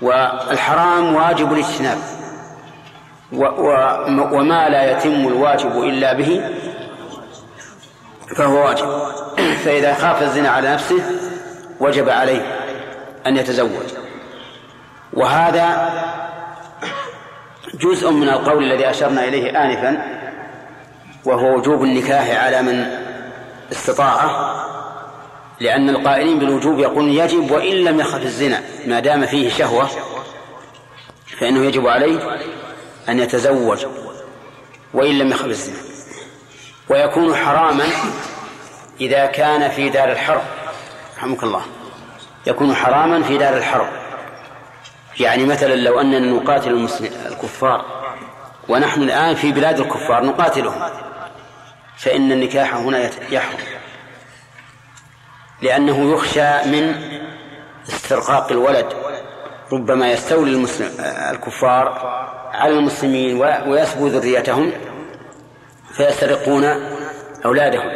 والحرام 0.02 1.16
واجب 1.16 1.54
الاجتناب. 1.54 1.98
وما 3.34 4.70
لا 4.70 4.92
يتم 4.92 5.28
الواجب 5.28 5.84
إلا 5.84 6.14
به 6.14 6.42
فهو 8.38 8.66
واجب. 8.66 8.88
فإذا 9.66 9.94
خاف 9.94 10.22
الزنا 10.22 10.50
على 10.50 10.74
نفسه 10.74 11.04
وجب 11.80 12.10
عليه 12.10 12.42
أن 13.28 13.38
يتزوج. 13.38 13.94
وهذا 15.14 15.94
جزء 17.74 18.12
من 18.12 18.30
القول 18.30 18.64
الذي 18.64 18.90
أشرنا 18.90 19.24
إليه 19.28 19.64
آنفا 19.64 20.16
وهو 21.26 21.58
وجوب 21.58 21.84
النكاح 21.84 22.46
على 22.46 22.62
من 22.62 22.86
استطاعه 23.72 24.56
لأن 25.60 25.90
القائلين 25.90 26.40
بالوجوب 26.40 26.80
يقولون 26.80 27.10
يجب 27.10 27.52
وإن 27.52 27.76
لم 27.76 28.00
يخف 28.00 28.24
الزنا 28.24 28.62
ما 28.88 29.00
دام 29.00 29.26
فيه 29.26 29.50
شهوة 29.50 29.90
فإنه 31.40 31.66
يجب 31.66 31.88
عليه 31.88 32.20
أن 33.10 33.20
يتزوج 33.20 33.86
وإن 34.94 35.18
لم 35.18 35.30
يخف 35.32 35.46
الزنا 35.46 35.78
ويكون 36.90 37.36
حراما 37.36 37.86
إذا 39.02 39.26
كان 39.26 39.70
في 39.70 39.90
دار 39.90 40.12
الحرب. 40.12 40.42
رحمك 41.18 41.44
الله. 41.44 41.62
يكون 42.48 42.76
حراما 42.76 43.24
في 43.24 43.38
دار 43.38 43.58
الحرب. 43.58 43.88
يعني 45.20 45.46
مثلا 45.46 45.76
لو 45.76 46.02
أننا 46.02 46.20
نقاتل 46.20 46.88
الكفار 47.26 47.86
ونحن 48.70 49.02
الآن 49.02 49.36
في 49.36 49.52
بلاد 49.52 49.80
الكفار 49.80 50.26
نقاتلهم 50.26 50.90
فإن 51.98 52.32
النكاح 52.32 52.74
هنا 52.74 53.10
يحرم. 53.30 53.60
لأنه 55.62 56.14
يخشى 56.14 56.70
من 56.70 56.96
استرقاق 57.88 58.52
الولد. 58.52 58.94
ربما 59.74 60.12
يستولي 60.12 60.52
المسلم 60.52 60.92
الكفار 61.32 62.16
على 62.56 62.74
المسلمين 62.74 63.42
ويسبو 63.68 64.08
ذريتهم 64.08 64.72
فيسترقون 65.94 66.66
أولادهم 67.46 67.92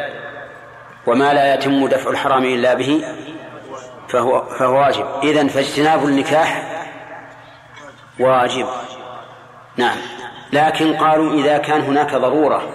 وما 1.08 1.34
لا 1.34 1.54
يتم 1.54 1.88
دفع 1.88 2.10
الحرام 2.10 2.44
إلا 2.44 2.74
به 2.74 3.04
فهو 4.10 4.46
فهو 4.46 4.80
واجب. 4.80 5.06
إذن 5.24 5.48
فاجتناب 5.48 6.06
النكاح 6.06 6.64
واجب. 8.20 8.68
نعم. 9.78 9.98
لكن 10.54 10.94
قالوا 10.94 11.34
إذا 11.34 11.58
كان 11.58 11.82
هناك 11.82 12.16
ضرورة 12.16 12.70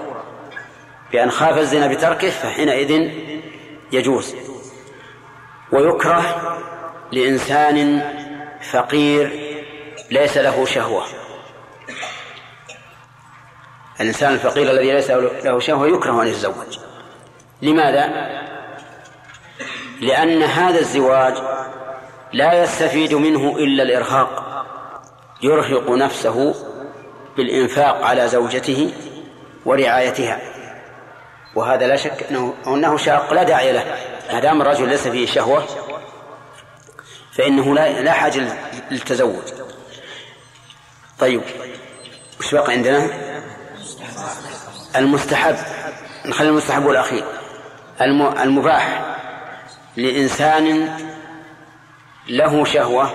بأن 1.13 1.31
خاف 1.31 1.59
الزنا 1.59 1.87
بتركه 1.87 2.31
فحينئذ 2.31 3.11
يجوز. 3.93 4.35
ويكره 5.73 6.23
لإنسان 7.13 8.03
فقير 8.71 9.33
ليس 10.11 10.39
له 10.39 10.65
شهوة. 10.65 11.05
الإنسان 14.01 14.33
الفقير 14.33 14.71
الذي 14.71 14.93
ليس 14.93 15.11
له 15.11 15.59
شهوة 15.61 15.89
يكره 15.89 16.23
أن 16.23 16.27
يتزوج. 16.27 16.79
لماذا؟ 17.63 18.07
لأن 20.01 20.43
هذا 20.43 20.79
الزواج 20.79 21.35
لا 22.33 22.63
يستفيد 22.63 23.15
منه 23.15 23.57
إلا 23.59 23.83
الإرهاق. 23.83 24.45
يرهق 25.43 25.91
نفسه 25.91 26.55
بالإنفاق 27.37 28.05
على 28.05 28.29
زوجته 28.29 28.93
ورعايتها. 29.65 30.41
وهذا 31.55 31.87
لا 31.87 31.97
شك 31.97 32.27
أنه, 32.31 32.55
أنه 32.67 32.97
شاق 32.97 33.33
لا 33.33 33.43
داعي 33.43 33.73
له. 33.73 33.97
ما 34.33 34.41
دام 34.41 34.63
الرجل 34.63 34.89
ليس 34.89 35.09
فيه 35.09 35.27
شهوة 35.27 35.65
فإنه 37.33 37.75
لا 37.75 38.03
لا 38.03 38.13
حاجة 38.13 38.43
للتزوج. 38.91 39.43
طيب 41.19 41.43
وش 42.41 42.55
بقى 42.55 42.73
عندنا؟ 42.73 43.09
المستحب 44.97 45.57
نخلي 46.27 46.49
المستحب 46.49 46.85
والأخير 46.85 47.25
المباح 48.41 49.01
لإنسان 49.97 50.97
له 52.29 52.65
شهوة 52.65 53.11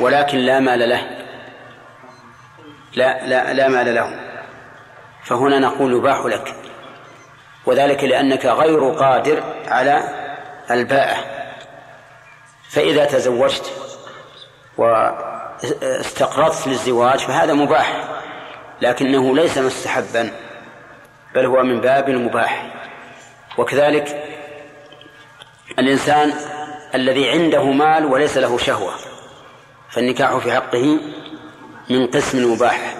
ولكن 0.00 0.38
لا 0.38 0.60
مال 0.60 0.88
له. 0.88 1.02
لا 2.94 3.26
لا 3.26 3.52
لا 3.52 3.68
مال 3.68 3.94
له. 3.94 4.20
فهنا 5.24 5.58
نقول 5.58 5.92
يباح 5.92 6.24
لك. 6.24 6.54
وذلك 7.66 8.04
لأنك 8.04 8.46
غير 8.46 8.90
قادر 8.90 9.42
على 9.68 10.02
الباءة. 10.70 11.16
فإذا 12.70 13.04
تزوجت 13.04 13.72
واستقرضت 14.76 16.66
للزواج 16.66 17.18
فهذا 17.18 17.52
مباح. 17.52 18.13
لكنه 18.82 19.34
ليس 19.36 19.58
مستحبا 19.58 20.30
بل 21.34 21.46
هو 21.46 21.62
من 21.62 21.80
باب 21.80 22.08
المباح 22.08 22.74
وكذلك 23.58 24.24
الإنسان 25.78 26.32
الذي 26.94 27.30
عنده 27.30 27.64
مال 27.64 28.04
وليس 28.04 28.38
له 28.38 28.58
شهوة 28.58 28.94
فالنكاح 29.90 30.36
في 30.36 30.52
حقه 30.52 30.98
من 31.90 32.06
قسم 32.06 32.38
المباح 32.38 32.94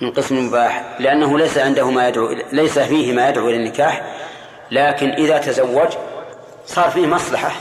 من 0.00 0.10
قسم 0.10 0.36
المباح 0.36 0.84
لأنه 0.98 1.38
ليس 1.38 1.58
عنده 1.58 1.90
ما 1.90 2.08
يدعو 2.08 2.36
ليس 2.52 2.78
فيه 2.78 3.12
ما 3.12 3.28
يدعو 3.28 3.48
إلى 3.48 3.56
النكاح 3.56 4.02
لكن 4.70 5.10
إذا 5.10 5.38
تزوج 5.38 5.88
صار 6.66 6.90
فيه 6.90 7.06
مصلحة 7.06 7.52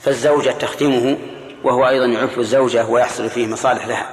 فالزوجة 0.00 0.50
تختمه 0.50 1.16
وهو 1.64 1.88
أيضا 1.88 2.06
يعف 2.06 2.38
الزوجة 2.38 2.86
ويحصل 2.86 3.30
فيه 3.30 3.46
مصالح 3.46 3.86
لها. 3.86 4.06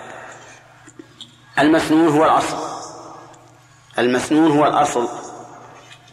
المسنون 1.60 2.08
هو 2.08 2.26
الأصل. 2.26 2.58
المسنون 4.00 4.52
هو 4.52 4.66
الأصل. 4.68 5.08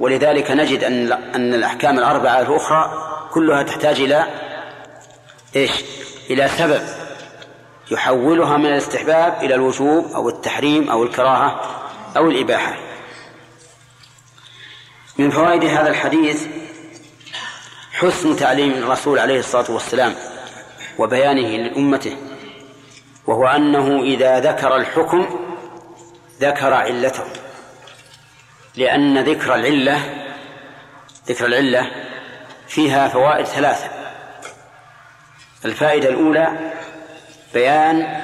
ولذلك 0.01 0.51
نجد 0.51 0.85
أن 0.85 1.13
أن 1.13 1.55
الأحكام 1.55 1.99
الأربعة 1.99 2.41
الأخرى 2.41 3.09
كلها 3.33 3.63
تحتاج 3.63 4.01
إلى 4.01 4.27
إيش؟ 5.57 5.71
إلى 6.31 6.49
سبب 6.49 6.83
يحولها 7.91 8.57
من 8.57 8.67
الاستحباب 8.67 9.39
إلى 9.43 9.55
الوجوب 9.55 10.13
أو 10.13 10.29
التحريم 10.29 10.91
أو 10.91 11.03
الكراهة 11.03 11.61
أو 12.17 12.31
الإباحة. 12.31 12.77
من 15.19 15.31
فوائد 15.31 15.65
هذا 15.65 15.89
الحديث 15.89 16.47
حسن 17.93 18.37
تعليم 18.37 18.73
الرسول 18.73 19.19
عليه 19.19 19.39
الصلاة 19.39 19.71
والسلام 19.71 20.15
وبيانه 20.99 21.57
لأمته 21.57 22.17
وهو 23.29 23.47
أنه 23.47 24.03
إذا 24.03 24.41
ذكر 24.41 24.77
الحكم 24.77 25.27
ذكر 26.41 26.75
علته 26.75 27.25
لأن 28.77 29.19
ذكر 29.19 29.55
العلة 29.55 30.01
ذكر 31.29 31.47
العلة 31.47 31.91
فيها 32.69 33.09
فوائد 33.09 33.47
ثلاثة. 33.47 33.91
الفائدة 35.65 36.09
الأولى 36.09 36.73
بيان 37.55 38.21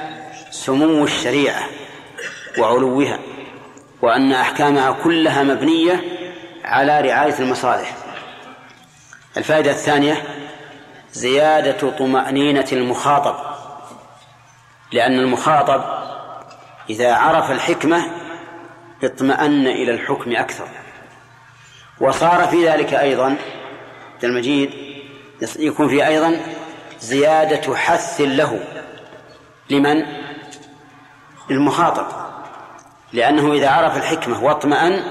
سمو 0.51 1.03
الشريعة 1.03 1.63
وعلوها 2.57 3.19
وأن 4.01 4.31
أحكامها 4.31 4.91
كلها 4.91 5.43
مبنية 5.43 6.01
على 6.63 7.01
رعاية 7.01 7.39
المصالح. 7.39 7.95
الفائدة 9.37 9.71
الثانية 9.71 10.23
زيادة 11.11 11.89
طمأنينة 11.89 12.67
المخاطب. 12.71 13.54
لأن 14.95 15.19
المخاطب 15.19 15.83
إذا 16.89 17.15
عرف 17.15 17.51
الحكمة 17.51 18.05
اطمأن 19.03 19.67
إلى 19.67 19.91
الحكم 19.91 20.35
أكثر. 20.35 20.67
وصار 22.01 22.47
في 22.47 22.69
ذلك 22.69 22.93
أيضا 22.93 23.35
المجيد 24.23 24.71
يكون 25.59 25.89
فيه 25.89 26.07
أيضا 26.07 26.39
زيادة 26.99 27.75
حث 27.75 28.21
له. 28.21 28.59
لمن؟ 29.69 30.05
للمخاطب. 31.49 32.05
لأنه 33.13 33.53
إذا 33.53 33.69
عرف 33.69 33.97
الحكمة 33.97 34.43
واطمأن 34.43 35.03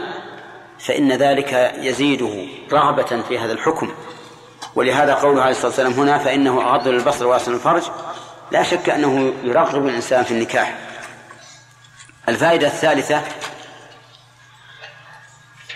فإن 0.79 1.13
ذلك 1.13 1.75
يزيده 1.77 2.47
رغبة 2.73 3.23
في 3.29 3.39
هذا 3.39 3.53
الحكم. 3.53 3.91
ولهذا 4.75 5.15
قوله 5.15 5.43
عليه 5.43 5.51
الصلاة 5.51 5.67
والسلام 5.67 5.93
هنا 5.93 6.19
فإنه 6.19 6.63
أغض 6.63 6.89
للبصر 6.89 7.27
وأحسن 7.27 7.55
الفرج. 7.55 7.83
لا 8.51 8.63
شك 8.63 8.91
أنه 8.91 9.35
يرغب 9.43 9.87
الإنسان 9.87 10.25
في 10.25 10.31
النكاح. 10.31 10.75
الفائدة 12.29 12.67
الثالثة 12.67 13.23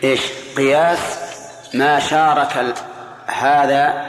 إيش؟ 0.04 0.20
قياس 0.57 1.18
ما 1.74 2.00
شارك 2.00 2.74
هذا 3.26 4.07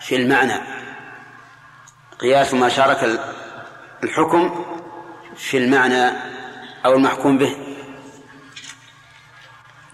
في 0.00 0.16
المعنى. 0.16 0.60
قياس 2.18 2.54
ما 2.54 2.68
شارك 2.68 3.20
الحكم 4.04 4.64
في 5.36 5.58
المعنى 5.58 6.10
أو 6.86 6.92
المحكوم 6.92 7.38
به. 7.38 7.56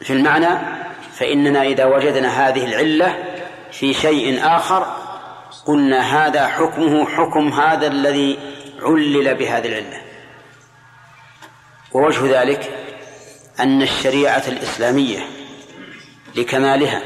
في 0.01 0.13
المعنى 0.13 0.59
فإننا 1.13 1.63
إذا 1.63 1.85
وجدنا 1.85 2.49
هذه 2.49 2.65
العلة 2.65 3.25
في 3.73 3.95
شيء 3.95 4.47
آخر 4.57 5.08
قلنا 5.69 6.01
هذا 6.01 6.47
حكمه 6.47 7.07
حكم 7.07 7.49
هذا 7.49 7.87
الذي 7.87 8.39
علل 8.83 9.35
بهذه 9.35 9.67
العلة 9.67 10.01
ووجه 11.93 12.41
ذلك 12.41 12.71
أن 13.61 13.83
الشريعة 13.83 14.43
الإسلامية 14.49 15.19
لكمالها 16.35 17.03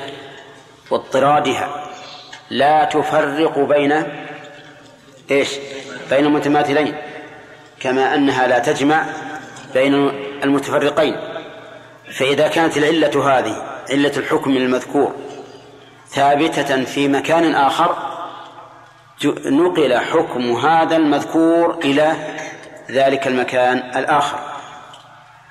واضطرادها 0.90 1.90
لا 2.50 2.84
تفرق 2.84 3.58
بين 3.58 3.92
إيش؟ 5.30 5.48
بين 6.10 6.26
المتماثلين 6.26 6.94
كما 7.80 8.14
أنها 8.14 8.46
لا 8.46 8.58
تجمع 8.58 9.06
بين 9.74 9.94
المتفرقين 10.44 11.16
فإذا 12.12 12.48
كانت 12.48 12.76
العلة 12.76 13.38
هذه 13.38 13.80
علة 13.90 14.12
الحكم 14.16 14.56
المذكور 14.56 15.14
ثابتة 16.08 16.84
في 16.84 17.08
مكان 17.08 17.54
آخر 17.54 18.11
نقل 19.26 19.98
حكم 19.98 20.52
هذا 20.52 20.96
المذكور 20.96 21.78
إلى 21.84 22.16
ذلك 22.90 23.26
المكان 23.26 23.78
الآخر. 23.96 24.38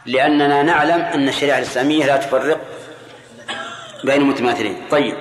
لأننا 0.05 0.63
نعلم 0.63 1.01
أن 1.01 1.27
الشريعة 1.27 1.57
الإسلامية 1.57 2.05
لا 2.05 2.17
تفرق 2.17 2.59
بين 4.03 4.21
المتماثلين 4.21 4.77
طيب. 4.91 5.15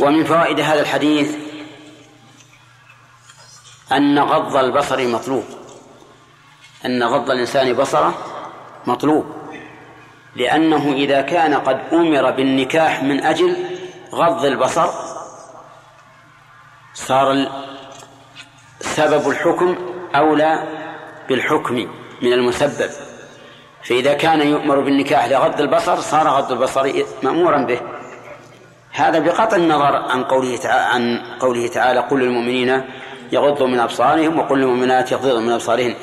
ومن 0.00 0.24
فوائد 0.24 0.60
هذا 0.60 0.80
الحديث 0.80 1.34
أن 3.92 4.18
غض 4.18 4.56
البصر 4.56 5.06
مطلوب. 5.06 5.44
أن 6.86 7.02
غض 7.02 7.30
الإنسان 7.30 7.72
بصره 7.72 8.14
مطلوب. 8.86 9.26
لأنه 10.36 10.92
إذا 10.92 11.20
كان 11.20 11.54
قد 11.54 11.80
أمر 11.92 12.30
بالنكاح 12.30 13.02
من 13.02 13.24
أجل 13.24 13.56
غض 14.14 14.44
البصر 14.44 14.90
صار 16.94 17.48
سبب 18.80 19.28
الحكم 19.28 19.76
أولى 20.14 20.62
بالحكم 21.28 21.88
من 22.22 22.32
المسبب. 22.32 22.90
فإذا 23.82 24.14
كان 24.14 24.40
يؤمر 24.40 24.80
بالنكاح 24.80 25.26
لغض 25.26 25.60
البصر 25.60 26.00
صار 26.00 26.28
غض 26.28 26.52
البصر 26.52 26.92
مأمورا 27.22 27.58
به. 27.58 27.80
هذا 28.92 29.18
بقطع 29.18 29.56
النظر 29.56 29.96
عن 29.96 30.24
قوله 30.24 30.56
تعالى 30.56 30.84
عن 30.84 31.22
قوله 31.40 31.68
تعالى 31.68 32.00
قل 32.00 32.20
للمؤمنين 32.20 32.82
يغضوا 33.32 33.66
من 33.66 33.80
أبصارهم 33.80 34.38
وقل 34.38 34.58
للمؤمنات 34.58 35.12
يغضضن 35.12 35.42
من 35.42 35.52
أبصارهن 35.52 35.94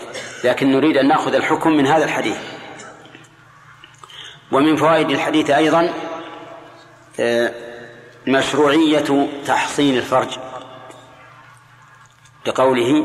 لكن 0.44 0.72
نريد 0.72 0.98
أن 0.98 1.08
نأخذ 1.08 1.36
الحكم 1.36 1.72
من 1.72 1.88
هذا 1.88 2.06
الحديث. 2.06 2.38
ومن 4.52 4.76
فوائد 4.76 5.10
الحديث 5.10 5.50
أيضا 5.50 5.94
آه، 7.20 7.52
مشروعية 8.28 9.28
تحصين 9.46 9.98
الفرج. 9.98 10.47
بقوله 12.48 13.04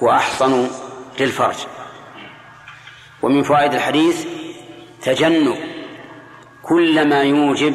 وأحصن 0.00 0.70
للفرج. 1.20 1.56
ومن 3.22 3.42
فوائد 3.42 3.74
الحديث 3.74 4.26
تجنب 5.02 5.56
كل 6.62 7.08
ما 7.08 7.22
يوجب 7.22 7.74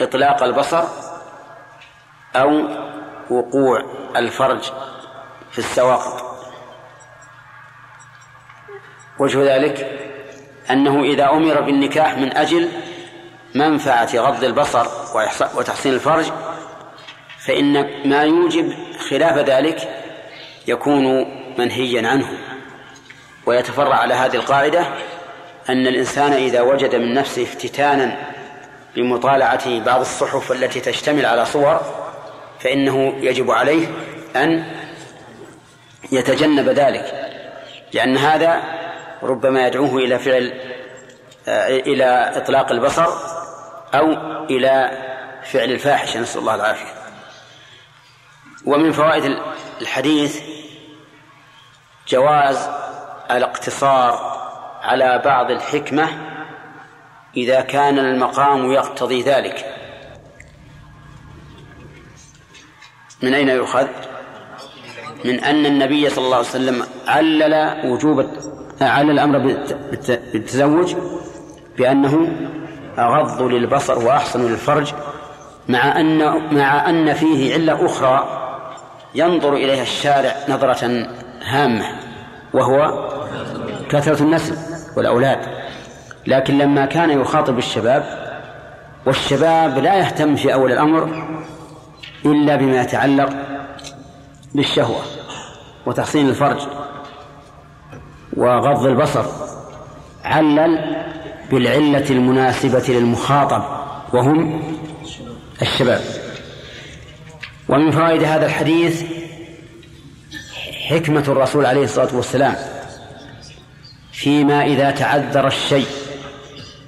إطلاق 0.00 0.42
البصر 0.42 0.84
أو 2.36 2.68
وقوع 3.30 3.82
الفرج 4.16 4.72
في 5.50 5.58
السواقط 5.58 6.26
وجه 9.18 9.56
ذلك 9.56 10.00
أنه 10.70 11.02
إذا 11.02 11.30
أمر 11.30 11.60
بالنكاح 11.60 12.18
من 12.18 12.36
أجل 12.36 12.68
منفعة 13.54 14.16
غض 14.16 14.44
البصر 14.44 14.86
وتحصين 15.54 15.94
الفرج 15.94 16.32
فإن 17.46 17.86
ما 18.04 18.22
يوجب 18.22 18.72
خلاف 19.10 19.38
ذلك 19.38 19.88
يكون 20.66 21.26
منهيا 21.58 22.08
عنه. 22.08 22.28
ويتفرع 23.46 23.94
على 23.94 24.14
هذه 24.14 24.36
القاعدة 24.36 24.86
أن 25.68 25.86
الإنسان 25.86 26.32
إذا 26.32 26.60
وجد 26.60 26.94
من 26.94 27.14
نفسه 27.14 27.42
افتتانا 27.42 28.16
بمطالعة 28.96 29.78
بعض 29.84 30.00
الصحف 30.00 30.52
التي 30.52 30.80
تشتمل 30.80 31.26
على 31.26 31.44
صور 31.44 31.80
فإنه 32.60 33.14
يجب 33.20 33.50
عليه 33.50 33.86
أن 34.36 34.64
يتجنب 36.12 36.68
ذلك 36.68 37.32
لأن 37.92 38.16
هذا 38.16 38.62
ربما 39.22 39.66
يدعوه 39.66 39.96
إلى 39.96 40.18
فعل 40.18 40.52
إلى 41.68 42.32
إطلاق 42.36 42.72
البصر 42.72 43.06
أو 43.94 44.12
إلى 44.50 44.90
فعل 45.52 45.70
الفاحشة. 45.70 46.20
نسأل 46.20 46.40
الله 46.40 46.54
العافية. 46.54 46.95
ومن 48.66 48.92
فوائد 48.92 49.36
الحديث 49.80 50.40
جواز 52.08 52.68
الاقتصار 53.30 54.36
على 54.82 55.22
بعض 55.24 55.50
الحكمة 55.50 56.08
إذا 57.36 57.60
كان 57.60 57.98
المقام 57.98 58.72
يقتضي 58.72 59.22
ذلك 59.22 59.74
من 63.22 63.34
أين 63.34 63.48
يؤخذ؟ 63.48 63.86
من 65.24 65.44
أن 65.44 65.66
النبي 65.66 66.10
صلى 66.10 66.24
الله 66.24 66.36
عليه 66.36 66.46
وسلم 66.46 66.86
علل 67.06 67.80
وجوب 67.84 68.30
علل 68.80 69.10
الأمر 69.10 69.38
بالتزوج 70.32 70.94
بأنه 71.78 72.36
أغض 72.98 73.42
للبصر 73.42 73.98
وأحسن 74.06 74.50
للفرج 74.50 74.92
مع 75.68 76.00
أن 76.00 76.18
مع 76.54 76.90
أن 76.90 77.14
فيه 77.14 77.54
علة 77.54 77.86
أخرى 77.86 78.45
ينظر 79.16 79.52
إليها 79.54 79.82
الشارع 79.82 80.34
نظرة 80.48 81.08
هامة 81.44 81.84
وهو 82.54 83.08
كثرة 83.88 84.22
النسل 84.22 84.56
والأولاد. 84.96 85.38
لكن 86.26 86.58
لما 86.58 86.86
كان 86.86 87.20
يخاطب 87.20 87.58
الشباب 87.58 88.04
والشباب 89.06 89.78
لا 89.78 89.94
يهتم 89.94 90.36
في 90.36 90.54
أول 90.54 90.72
الأمر 90.72 91.24
إلا 92.24 92.56
بما 92.56 92.80
يتعلق 92.80 93.28
بالشهوة 94.54 95.00
وتحصين 95.86 96.28
الفرج 96.28 96.58
وغض 98.36 98.86
البصر 98.86 99.24
علل 100.24 101.04
بالعلة 101.50 102.10
المناسبة 102.10 102.84
للمخاطب 102.88 103.62
وهم 104.12 104.62
الشباب. 105.62 106.00
ومن 107.68 107.90
فوائد 107.90 108.22
هذا 108.22 108.46
الحديث 108.46 109.04
حكمة 110.88 111.24
الرسول 111.28 111.66
عليه 111.66 111.84
الصلاة 111.84 112.16
والسلام 112.16 112.54
فيما 114.12 114.64
إذا 114.64 114.90
تعذر 114.90 115.46
الشيء 115.46 115.86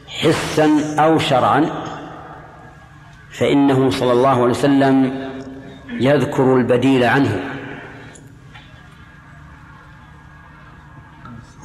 حسا 0.09 0.95
أو 0.99 1.19
شرعا 1.19 1.71
فإنه 3.31 3.91
صلى 3.91 4.13
الله 4.13 4.29
عليه 4.29 4.43
وسلم 4.43 5.29
يذكر 5.91 6.57
البديل 6.57 7.05
عنه. 7.05 7.41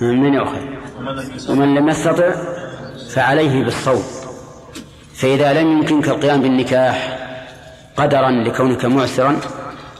من 0.01 0.33
يؤخذ؟ 0.33 0.61
ومن 1.49 1.75
لم 1.75 1.89
يستطع 1.89 2.31
فعليه 3.09 3.63
بالصوم. 3.63 4.03
فإذا 5.15 5.61
لم 5.61 5.71
يمكنك 5.71 6.07
القيام 6.07 6.41
بالنكاح 6.41 7.22
قدرا 7.97 8.31
لكونك 8.31 8.85
معسرا 8.85 9.39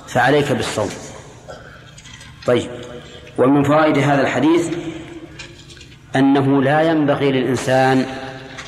فعليك 0.07 0.51
بالصوم. 0.51 0.89
طيب 2.45 2.69
ومن 3.37 3.63
فوائد 3.63 3.97
هذا 3.97 4.21
الحديث 4.21 4.77
أنه 6.15 6.63
لا 6.63 6.81
ينبغي 6.81 7.31
للإنسان 7.31 8.05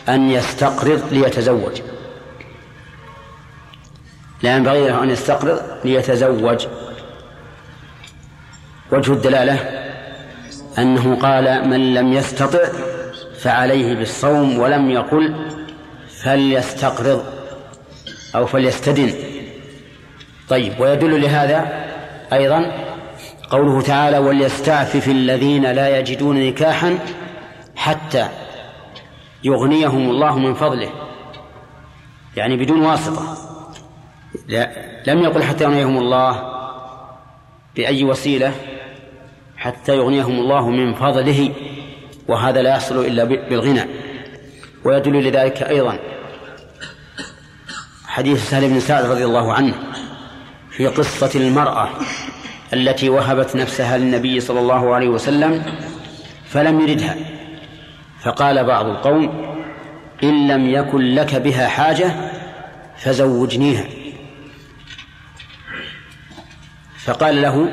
أن 0.09 0.29
يستقرض 0.29 1.03
ليتزوج. 1.11 1.81
لا 4.41 4.55
ينبغي 4.55 4.87
له 4.87 5.03
أن 5.03 5.09
يستقرض 5.09 5.61
ليتزوج. 5.85 6.67
وجه 8.91 9.13
الدلالة 9.13 9.59
أنه 10.77 11.15
قال 11.15 11.69
من 11.69 11.93
لم 11.93 12.13
يستطع 12.13 12.59
فعليه 13.39 13.95
بالصوم 13.95 14.59
ولم 14.59 14.89
يقل 14.89 15.35
فليستقرض. 16.23 17.34
أو 18.35 18.45
فليستدن 18.45 19.13
طيب 20.49 20.79
ويدل 20.79 21.21
لهذا 21.21 21.85
أيضا 22.33 22.71
قوله 23.49 23.81
تعالى 23.81 24.17
وليستعفف 24.17 25.07
الذين 25.07 25.71
لا 25.71 25.99
يجدون 25.99 26.47
نكاحا 26.47 26.99
حتى 27.75 28.27
يغنيهم 29.43 30.09
الله 30.09 30.39
من 30.39 30.53
فضله. 30.53 30.89
يعني 32.37 32.57
بدون 32.57 32.85
واسطة. 32.85 33.37
لا 34.47 34.71
لم 35.07 35.23
يقل 35.23 35.43
حتى 35.43 35.63
يغنيهم 35.63 35.97
الله 35.97 36.55
بأي 37.75 38.03
وسيلة 38.03 38.53
حتى 39.57 39.95
يغنيهم 39.95 40.39
الله 40.39 40.69
من 40.69 40.93
فضله 40.93 41.51
وهذا 42.27 42.61
لا 42.61 42.69
يحصل 42.69 43.05
إلا 43.05 43.23
بالغنى. 43.23 43.85
ويدل 44.83 45.27
لذلك 45.27 45.63
أيضا 45.63 45.99
حديث 48.15 48.49
سهل 48.49 48.69
بن 48.69 48.79
سعد 48.79 49.05
رضي 49.05 49.25
الله 49.25 49.53
عنه 49.53 49.73
في 50.71 50.87
قصة 50.87 51.31
المرأة 51.35 51.89
التي 52.73 53.09
وهبت 53.09 53.55
نفسها 53.55 53.97
للنبي 53.97 54.39
صلى 54.39 54.59
الله 54.59 54.95
عليه 54.95 55.07
وسلم 55.07 55.63
فلم 56.45 56.87
يردها. 56.87 57.15
فقال 58.23 58.63
بعض 58.63 58.85
القوم 58.85 59.55
إن 60.23 60.47
لم 60.47 60.69
يكن 60.69 61.01
لك 61.15 61.35
بها 61.35 61.67
حاجة 61.67 62.11
فزوجنيها. 62.97 63.85
فقال 66.97 67.41
له 67.41 67.69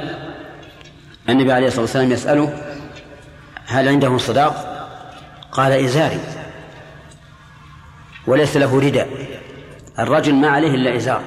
النبي 1.29 1.53
عليه 1.53 1.67
الصلاة 1.67 1.83
والسلام 1.83 2.13
يسأله 2.13 2.75
هل 3.67 3.89
عنده 3.89 4.19
صداق؟ 4.19 4.55
قال 5.53 5.73
إزاري 5.73 6.21
وليس 8.27 8.57
له 8.57 8.81
رداء. 8.81 9.09
الرجل 9.99 10.35
ما 10.35 10.49
عليه 10.49 10.75
إلا 10.75 10.97
إزار. 10.97 11.23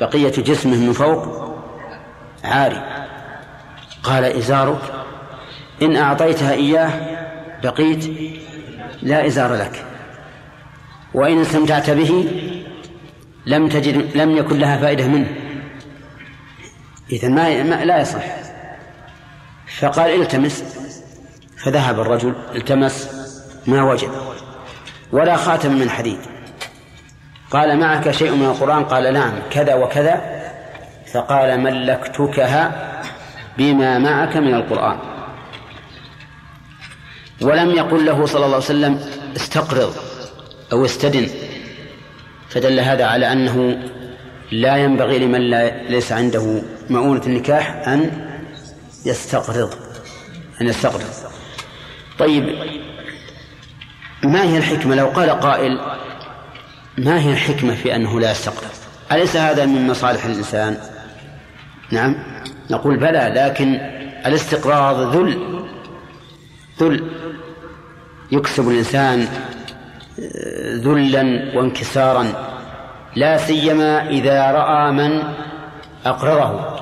بقية 0.00 0.30
جسمه 0.30 0.76
من 0.76 0.92
فوق 0.92 1.54
عاري. 2.44 2.82
قال 4.02 4.24
إزارك 4.24 4.82
إن 5.82 5.96
أعطيتها 5.96 6.52
إياه 6.52 6.90
بقيت 7.62 8.04
لا 9.02 9.26
إزار 9.26 9.54
لك. 9.54 9.84
وإن 11.14 11.40
استمتعت 11.40 11.90
به 11.90 12.30
لم 13.46 13.68
تجد 13.68 14.16
لم 14.16 14.36
يكن 14.36 14.58
لها 14.58 14.76
فائدة 14.76 15.06
منه. 15.06 15.28
إذا 17.12 17.28
ما, 17.28 17.84
لا 17.84 18.00
يصح. 18.00 18.24
فقال 19.78 20.22
التمس 20.22 20.64
فذهب 21.64 22.00
الرجل 22.00 22.34
التمس 22.54 23.08
ما 23.66 23.82
وجد 23.82 24.10
ولا 25.12 25.36
خاتم 25.36 25.72
من 25.72 25.90
حديد. 25.90 26.18
قال 27.54 27.78
معك 27.78 28.10
شيء 28.10 28.30
من 28.30 28.46
القرآن؟ 28.46 28.84
قال 28.84 29.12
نعم. 29.12 29.32
كذا 29.50 29.74
وكذا. 29.74 30.42
فقال 31.12 31.60
ملكتكها 31.60 32.72
بما 33.58 33.98
معك 33.98 34.36
من 34.36 34.54
القرآن. 34.54 34.98
ولم 37.42 37.70
يقل 37.70 38.06
له 38.06 38.26
صلى 38.26 38.44
الله 38.44 38.56
عليه 38.56 38.64
وسلم 38.64 39.00
استقرض 39.36 39.94
أو 40.72 40.84
استدن. 40.84 41.28
فدل 42.48 42.80
هذا 42.80 43.04
على 43.04 43.32
أنه 43.32 43.78
لا 44.52 44.76
ينبغي 44.76 45.18
لمن 45.18 45.40
لا 45.40 45.82
ليس 45.82 46.12
عنده 46.12 46.62
مؤونة 46.90 47.22
النكاح 47.26 47.88
أن 47.88 48.28
يستقرض. 49.06 49.74
أن 50.60 50.66
يستقرض. 50.66 51.10
طيب 52.18 52.44
ما 54.24 54.42
هي 54.42 54.58
الحكمة؟ 54.58 54.94
لو 54.94 55.06
قال 55.06 55.30
قائل 55.30 55.80
ما 56.98 57.20
هي 57.20 57.32
الحكمة 57.32 57.74
في 57.74 57.96
أنه 57.96 58.20
لا 58.20 58.30
يستقرض 58.30 58.70
أليس 59.12 59.36
هذا 59.36 59.66
من 59.66 59.86
مصالح 59.86 60.24
الإنسان؟ 60.24 60.76
نعم. 61.90 62.14
نقول 62.70 62.96
بلى 62.96 63.32
لكن 63.36 63.74
الاستقراض 64.26 65.16
ذل. 65.16 65.64
ذل. 66.80 67.10
يكسب 68.32 68.68
الإنسان 68.68 69.20
آه، 69.20 70.76
ذلا 70.76 71.52
وانكسارا. 71.58 72.26
لا 73.16 73.36
سيما 73.36 74.08
إذا 74.08 74.50
رأى 74.50 74.92
من 74.92 75.22
أقرضه. 76.06 76.80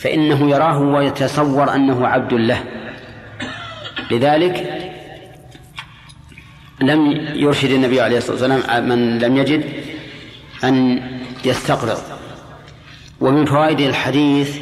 فإنه 0.00 0.50
يراه 0.50 0.78
ويتصور 0.78 1.74
أنه 1.74 2.06
عبد 2.06 2.32
له. 2.32 2.64
لذلك 4.10 4.73
لم 6.86 7.28
يرشد 7.34 7.70
النبي 7.70 8.00
عليه 8.00 8.18
الصلاة 8.18 8.32
والسلام 8.32 8.88
من 8.88 9.18
لم 9.18 9.36
يجد 9.36 9.64
أن 10.64 11.02
يستقرض 11.44 11.98
ومن 13.20 13.44
فوائد 13.44 13.80
الحديث 13.80 14.58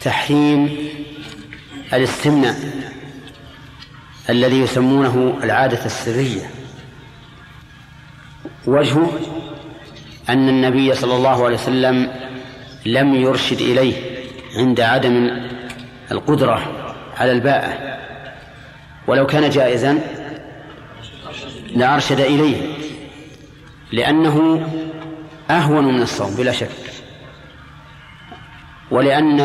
تحريم 0.00 0.76
الاستمناء 1.92 2.56
الذي 4.30 4.60
يسمونه 4.60 5.38
العادة 5.42 5.84
السرية. 5.84 6.50
وجهه 8.66 9.10
أن 10.28 10.48
النبي 10.48 10.94
صلى 10.94 11.16
الله 11.16 11.44
عليه 11.44 11.54
وسلم 11.54 12.10
لم 12.86 13.14
يرشد 13.14 13.60
إليه 13.60 13.94
عند 14.56 14.80
عدم 14.80 15.30
القدرة 16.12 16.62
على 17.16 17.32
الباءة. 17.32 17.98
ولو 19.06 19.26
كان 19.26 19.50
جائزا 19.50 20.19
لأرشد 21.74 22.20
إليه 22.20 22.56
لأنه 23.92 24.66
أهون 25.50 25.84
من 25.84 26.02
الصوم 26.02 26.34
بلا 26.34 26.52
شك. 26.52 26.68
ولأن 28.90 29.40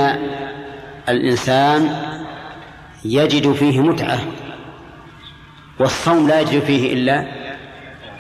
الإنسان 1.10 2.02
يجد 3.06 3.52
فيه 3.52 3.80
متعة 3.80 4.20
والصوم 5.80 6.28
لا 6.28 6.42
يجد 6.42 6.60
فيه 6.60 6.94
إلا 6.94 7.26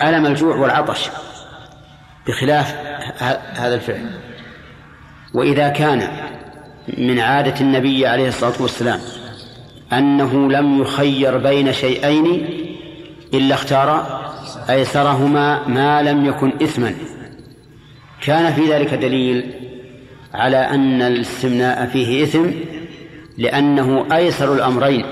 ألم 0.02 0.26
الجوع 0.26 0.56
والعطش 0.56 1.10
بخلاف 2.28 2.76
هذا 3.56 3.76
الفعل. 3.76 4.20
وإذا 5.34 5.70
كان 5.70 6.12
من 6.98 7.20
عادة 7.20 7.62
النبي 7.62 8.08
عليه 8.08 8.28
الصلاة 8.28 8.62
والسلام 8.62 9.00
أنه 9.94 10.52
لم 10.52 10.82
يخير 10.82 11.38
بين 11.38 11.74
شيئين 11.74 12.48
إلا 13.38 13.56
اختار 13.56 13.90
أيسرهما 14.70 15.68
ما 15.68 16.02
لم 16.02 16.26
يكن 16.26 16.54
إثما. 16.64 16.96
كان 18.22 18.54
في 18.54 18.74
ذلك 18.74 18.94
دليل 18.94 19.54
على 20.34 20.58
أن 20.58 21.02
الاستمناء 21.02 21.86
فيه 21.86 22.24
إثم 22.24 22.50
لأنه 23.38 24.16
أيسر 24.16 24.54
الأمرين 24.54 25.06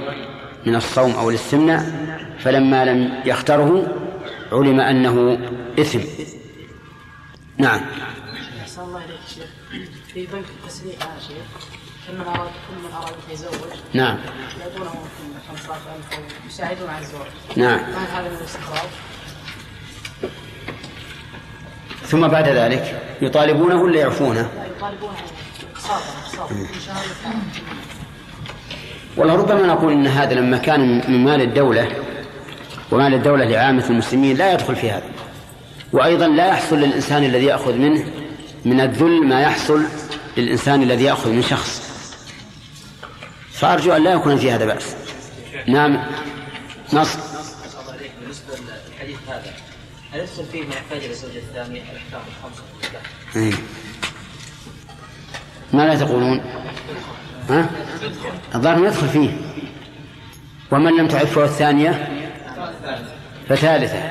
من 0.65 0.75
الصوم 0.75 1.11
أو 1.11 1.29
الاستمناء 1.29 1.85
فلما 2.39 2.85
لم 2.85 3.21
يختره 3.25 3.87
علم 4.51 4.79
أنه 4.79 5.37
إثم. 5.79 5.99
نعم. 7.57 7.81
الله 8.77 8.97
إليك 8.97 9.19
شيخ. 9.35 9.45
في 10.13 10.25
بنك 10.25 10.45
التسليح 10.63 10.95
هذا 10.95 11.19
شيخ 11.27 11.67
كل 12.07 12.13
من 12.13 12.21
أراد 12.21 12.49
كل 12.67 12.87
من 12.87 12.93
أراد 12.93 13.13
يتزوج. 13.31 13.53
نعم. 13.93 14.17
يعطونه 14.61 14.91
15000 15.55 16.13
أو 16.13 16.47
يساعدون 16.47 16.89
على 16.89 17.05
الزواج 17.05 17.27
نعم 17.55 17.79
ما 17.79 18.19
هذا 18.19 18.29
من؟ 18.29 18.37
ثم 22.03 22.27
بعد 22.27 22.47
ذلك 22.47 23.01
يطالبونه 23.21 23.75
ولا 23.75 23.99
يعفونه؟ 23.99 24.41
لا 24.41 24.65
يطالبون 24.77 25.13
اقساطا 25.75 26.01
اقساطا 26.25 26.51
ان 26.51 26.81
شاء 26.85 26.95
الله 26.95 27.41
والله 29.17 29.35
ربما 29.35 29.67
نقول 29.67 29.93
إن 29.93 30.07
هذا 30.07 30.33
لما 30.33 30.57
كان 30.57 31.11
من 31.11 31.23
مال 31.23 31.41
الدولة 31.41 31.87
ومال 32.91 33.13
الدولة 33.13 33.45
لعامة 33.45 33.89
المسلمين 33.89 34.37
لا 34.37 34.53
يدخل 34.53 34.75
في 34.75 34.91
هذا 34.91 35.09
وأيضا 35.93 36.27
لا 36.27 36.47
يحصل 36.47 36.75
للإنسان 36.75 37.23
الذي 37.23 37.45
يأخذ 37.45 37.73
منه 37.73 38.05
من 38.65 38.81
الذل 38.81 39.27
ما 39.27 39.41
يحصل 39.41 39.83
للإنسان 40.37 40.83
الذي 40.83 41.03
يأخذ 41.03 41.29
من 41.29 41.41
شخص 41.41 41.83
فأرجو 43.51 43.93
أن 43.93 44.03
لا 44.03 44.13
يكون 44.13 44.37
في 44.37 44.51
هذا 44.51 44.65
بأس 44.65 45.02
نعم. 45.67 46.03
نصر 46.93 47.19
بالنسبة 48.21 48.53
للحديث 48.87 49.17
هذا 49.27 49.53
هل 50.13 50.19
يدخل 50.19 50.45
فيه 50.51 50.63
من 50.63 50.71
يحتاج 50.71 51.03
إلى 51.03 51.13
الثانية؟ 51.13 51.81
الأحكام 51.81 52.21
الخمسة 52.27 52.63
إيه. 53.35 53.53
ما 55.73 55.81
لا 55.81 55.95
تقولون؟ 55.95 56.41
ها؟ 57.49 57.69
الظاهر 58.55 58.85
يدخل 58.85 59.09
فيه. 59.09 59.31
ومن 60.71 60.97
لم 60.97 61.07
تعرفه 61.07 61.43
الثانية؟ 61.43 62.09
فثالثة. 63.49 64.03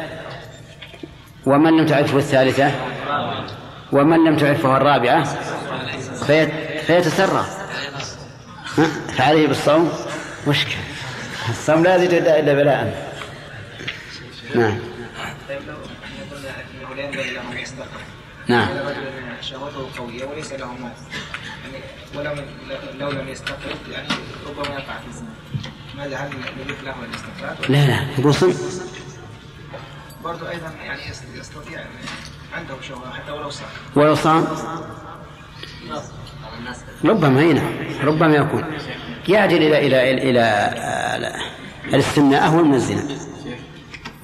ومن 1.47 1.77
لم 1.77 1.87
تعرفه 1.87 2.19
الثالثة؟ 2.19 2.71
ومن 3.93 4.25
لم 4.25 4.37
تعرفه 4.37 4.77
الرابعة؟ 4.77 5.25
فيت 6.27 6.51
فيتسرى؟ 6.87 7.45
فعليه 9.17 9.47
بالصوم؟ 9.49 9.93
مشكلة. 10.49 10.92
الصوم 11.49 11.83
لا 11.85 11.97
يزيد 11.97 12.13
إلا 12.13 12.55
بلاء 12.55 13.13
نعم 14.55 14.79
طيب 15.49 15.61
لو 15.69 15.75
قلنا 16.37 16.49
انه 16.51 16.95
لا 16.95 17.03
ينبغي 17.05 17.31
له 17.31 17.53
ان 17.53 17.59
يستقر 17.59 18.01
نعم 18.49 18.69
شهوته 19.41 19.89
قويه 19.99 20.25
وليس 20.25 20.53
له 20.53 20.67
مال 20.73 20.93
يعني 21.65 21.85
ولو 22.15 22.35
لو 22.99 23.11
لم 23.21 23.29
يستقر 23.29 23.77
يعني 23.91 24.09
ربما 24.49 24.75
يقع 24.75 24.99
في 24.99 25.07
الزنا 25.09 25.29
ماذا 25.97 26.17
هل 26.17 26.31
يجوز 26.61 26.77
له 26.85 26.95
الاستقرار؟ 27.05 27.57
لا 27.71 27.87
لا 27.87 28.07
يقول 28.19 28.35
صم 28.35 28.53
برضه 30.25 30.51
أيضا 30.51 30.73
يعني 30.85 31.09
يست- 31.11 31.25
يستطيع 31.35 31.81
عنده 32.55 32.75
شهوه 32.89 33.11
حتى 33.13 33.31
ولو 33.33 33.51
صار 33.51 33.69
ولو 33.95 34.15
صام 34.15 34.47
ربما 37.05 37.43
هنا 37.43 37.63
ربما 38.05 38.37
يكون 38.37 38.65
يعدل 39.29 39.57
إلى 39.57 39.87
إلى 39.87 40.13
إلى, 40.13 40.31
إلى 40.31 41.95
الاستمناء 41.95 42.45
أهون 42.45 42.69
من 42.69 42.75
الزنا. 42.75 43.03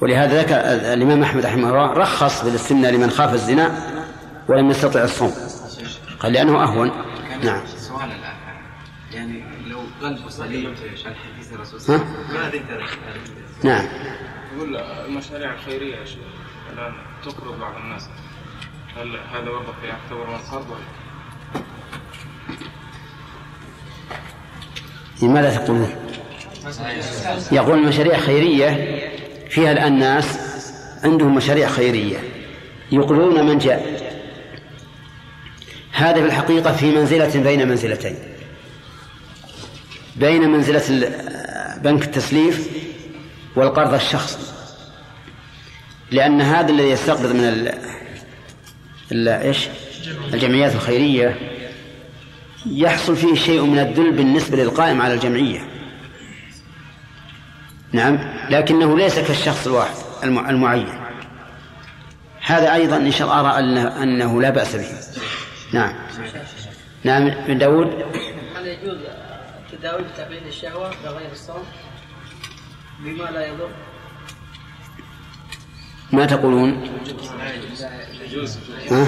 ولهذا 0.01 0.41
ذكر 0.41 0.55
الإمام 0.93 1.23
أحمد 1.23 1.45
رحمه 1.45 1.69
الله 1.69 1.93
رخص 1.93 2.43
بالاستمناء 2.43 2.91
لمن 2.91 3.09
خاف 3.09 3.33
الزنا 3.33 3.71
ولم 4.47 4.69
يستطع 4.69 5.03
الصوم. 5.03 5.33
قال 6.19 6.33
لأنه 6.33 6.63
أهون. 6.63 6.91
نعم. 7.43 7.61
سؤال 7.67 8.11
الآن 8.11 8.35
يعني 9.13 9.43
لو 9.67 9.79
قلبه 10.01 10.29
سليم 10.29 10.75
عن 11.05 11.15
حديث 11.15 11.53
الرسول 11.53 11.81
صلى؟ 11.81 11.95
الله 11.95 12.39
عليه 12.39 12.61
وسلم. 12.61 12.85
نعم. 13.63 13.85
يقول 14.55 14.77
المشاريع 14.77 15.53
الخيرية 15.53 15.95
يا 15.95 16.05
شيخ. 16.05 16.19
الآن 16.73 16.93
تقرض 17.25 17.59
بعض 17.59 17.75
الناس. 17.75 18.09
هل 18.97 19.17
هذا 19.33 19.49
برضه 19.49 19.73
يعتبر 19.83 20.27
من 20.27 20.35
القرض 20.35 20.69
ولا؟ 20.69 20.99
لماذا 25.21 25.57
تقولون؟ 25.57 25.95
يقول 27.51 27.87
مشاريع 27.87 28.17
خيرية 28.17 28.99
فيها 29.49 29.71
الآن 29.71 29.99
ناس 29.99 30.39
عندهم 31.03 31.35
مشاريع 31.35 31.69
خيرية 31.69 32.17
يقرون 32.91 33.45
من 33.45 33.57
جاء. 33.57 34.09
هذا 35.91 36.13
في 36.13 36.25
الحقيقة 36.25 36.71
في 36.71 36.91
منزلة 36.91 37.43
بين 37.43 37.67
منزلتين. 37.67 38.15
بين 40.15 40.49
منزلة 40.49 41.11
بنك 41.83 42.03
التسليف 42.03 42.69
والقرض 43.55 43.93
الشخصي. 43.93 44.37
لأن 46.11 46.41
هذا 46.41 46.69
الذي 46.69 46.89
يستقرض 46.89 47.31
من 47.31 47.43
ال... 47.43 47.73
ال... 49.11 49.27
إيش؟ 49.27 49.67
الجمعيات 50.33 50.75
الخيرية 50.75 51.48
يحصل 52.65 53.15
فيه 53.15 53.35
شيء 53.35 53.61
من 53.65 53.79
الذل 53.79 54.11
بالنسبة 54.11 54.57
للقائم 54.57 55.01
على 55.01 55.13
الجمعية. 55.13 55.59
نعم 57.91 58.19
لكنه 58.49 58.97
ليس 58.97 59.19
كالشخص 59.19 59.67
الواحد 59.67 59.95
الم- 60.23 60.49
المعين. 60.49 60.87
هذا 62.45 62.73
أيضا 62.73 62.97
إن 62.97 63.11
شاء 63.11 63.27
الله 63.27 63.49
أرى 63.49 63.59
أنه, 63.59 64.03
أنه 64.03 64.41
لا 64.41 64.49
بأس 64.49 64.75
به. 64.75 64.87
نعم. 65.73 65.93
نعم 67.03 67.29
بن 67.47 67.57
داود؟ 67.57 67.87
هل 68.57 68.67
يجوز 68.67 68.97
التداوي 69.73 70.01
بتقليل 70.03 70.47
الشهوة 70.47 70.91
بغير 71.03 71.31
الصوم؟ 71.31 71.63
بما 72.99 73.23
لا 73.23 73.45
يضر؟ 73.47 73.69
ما 76.11 76.25
تقولون؟ 76.25 76.81
ها؟ 78.91 79.07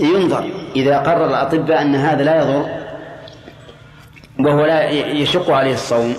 ينظر 0.00 0.50
إذا 0.76 0.98
قرر 0.98 1.26
الأطباء 1.26 1.82
أن 1.82 1.94
هذا 1.94 2.22
لا 2.22 2.42
يضر 2.42 2.66
وهو 4.38 4.66
لا 4.66 4.90
يشق 4.90 5.50
عليه 5.50 5.74
الصوم 5.74 6.16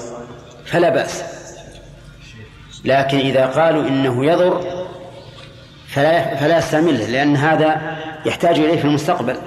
فلا 0.65 0.89
بأس. 0.89 1.23
لكن 2.85 3.17
إذا 3.17 3.45
قالوا 3.45 3.87
إنه 3.87 4.25
يضر 4.25 4.63
فلا 5.87 6.35
فلا 6.35 6.57
يستعمله 6.57 7.05
لأن 7.05 7.35
هذا 7.35 7.97
يحتاج 8.25 8.59
إليه 8.59 8.77
في 8.77 8.85
المستقبل. 8.85 9.37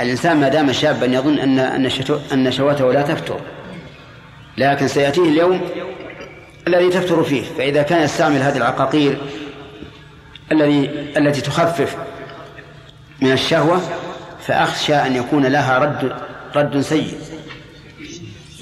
الإنسان 0.00 0.36
ما 0.36 0.48
دام 0.48 0.72
شابا 0.72 1.06
يظن 1.06 1.38
أن 1.38 1.58
أن 1.58 1.90
أن 2.32 2.50
شهوته 2.50 2.92
لا 2.92 3.02
تفتر. 3.02 3.40
لكن 4.58 4.88
سيأتيه 4.88 5.22
اليوم 5.22 5.60
الذي 6.68 6.90
تفتر 6.90 7.22
فيه 7.22 7.42
فإذا 7.42 7.82
كان 7.82 8.02
يستعمل 8.02 8.42
هذه 8.42 8.56
العقاقير 8.56 9.18
الذي 10.52 10.90
التي 11.18 11.40
تخفف 11.40 11.96
من 13.22 13.32
الشهوة 13.32 13.80
فأخشى 14.46 14.94
أن 14.94 15.16
يكون 15.16 15.46
لها 15.46 15.78
رد 15.78 16.16
رد 16.56 16.80
سيء. 16.80 17.18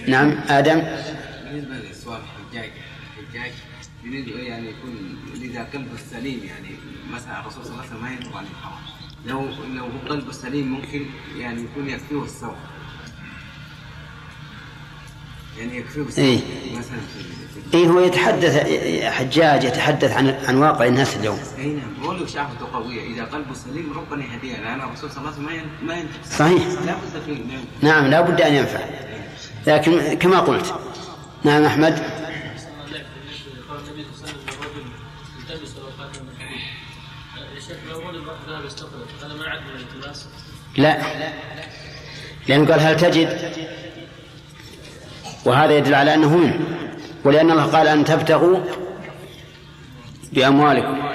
نعم 0.08 0.40
آدم. 0.48 0.82
بالنسبة 1.44 1.74
للسؤال 1.74 2.20
الحجاج 2.20 2.70
الحجاج 3.18 3.52
يريد 4.04 4.28
يعني 4.28 4.68
يكون 4.70 5.18
إذا 5.42 5.64
قلبه 5.74 5.94
السليم 5.94 6.40
يعني 6.44 6.68
مثلا 7.12 7.40
الرسول 7.40 7.64
صلى 7.64 7.72
الله 7.72 7.82
عليه 7.82 7.90
وسلم 7.92 8.02
ما 8.02 8.10
ينطق 8.10 8.36
عن 8.36 8.44
الحرام 8.44 8.82
لو 9.26 9.48
لو 9.74 9.86
قلبه 10.08 10.32
سليم 10.32 10.66
ممكن 10.72 11.06
يعني 11.38 11.62
يكون 11.62 11.88
يكفيه 11.88 12.22
الصوم 12.22 12.56
يعني 15.58 15.84
إيه. 16.18 16.42
مثلا 16.78 16.98
إيه 17.74 17.86
هو 17.86 18.00
يتحدث 18.00 18.56
حجاج 19.04 19.64
يتحدث 19.64 20.12
عن 20.12 20.28
عن 20.48 20.56
واقع 20.56 20.86
الناس 20.86 21.16
اليوم. 21.16 21.38
اي 21.58 21.66
نعم. 21.66 21.94
بقول 22.02 22.20
له 22.20 22.26
شهوته 22.26 22.72
قويه 22.72 23.14
إذا 23.14 23.24
قلبه 23.24 23.54
سليم 23.54 23.92
ربنا 23.98 24.24
يهديه. 24.24 24.56
لأن 24.56 24.80
الرسول 24.80 25.10
صلى 25.10 25.18
الله 25.18 25.32
عليه 25.32 25.38
وسلم 25.38 25.46
ما 25.46 25.52
ين- 25.54 25.86
ما 25.86 25.94
ينطق 25.94 26.36
صحيح. 26.38 26.62
لا 26.86 26.94
بد 26.94 27.22
فيه 27.26 27.32
نعم. 27.32 27.64
نعم 27.82 28.06
لا 28.10 28.20
بد 28.20 28.40
أن 28.40 28.54
ينفع. 28.54 28.80
لكن 29.66 30.14
كما 30.14 30.40
قلت 30.40 30.74
نعم 31.44 31.62
هو 37.92 38.10
الالتماس 39.74 40.26
لا. 40.76 41.02
لأنه 42.48 42.66
قال 42.72 42.80
هل 42.80 42.96
تجد 42.96 43.52
وهذا 45.46 45.72
يدل 45.72 45.94
على 45.94 46.14
أنه 46.14 46.36
منه 46.36 46.60
ولأن 47.24 47.50
الله 47.50 47.64
قال 47.64 47.88
أن 47.88 48.04
تبتغوا 48.04 48.58
بأموالكم. 50.32 51.06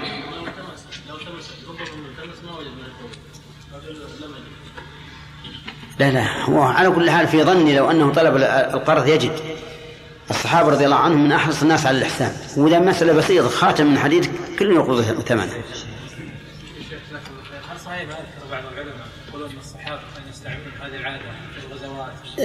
لا 6.00 6.12
لا 6.12 6.42
هو 6.44 6.62
على 6.62 6.90
كل 6.90 7.12
حال 7.12 7.28
في 7.28 7.44
ظني 7.44 7.76
لو 7.76 7.92
أنه 7.92 8.14
طلب 8.14 8.36
القرض 8.74 9.08
يجد. 9.08 9.32
الصحابة 10.30 10.70
رضي 10.70 10.86
الله 10.86 10.96
عنهم 10.96 11.24
من 11.24 11.32
أحرص 11.32 11.62
الناس 11.62 11.86
على 11.86 11.98
الإحسان. 11.98 12.32
وإذا 12.58 12.80
مسألة 12.80 13.14
بسيطة 13.14 13.50
خاتم 13.50 13.88
من 13.88 14.00
حديد 14.00 14.32
كل 14.60 14.72
يقبض 14.72 15.02
ثمنه. 15.02 15.44
هل 17.72 17.80
صحيح 17.86 18.08
ما 18.08 18.16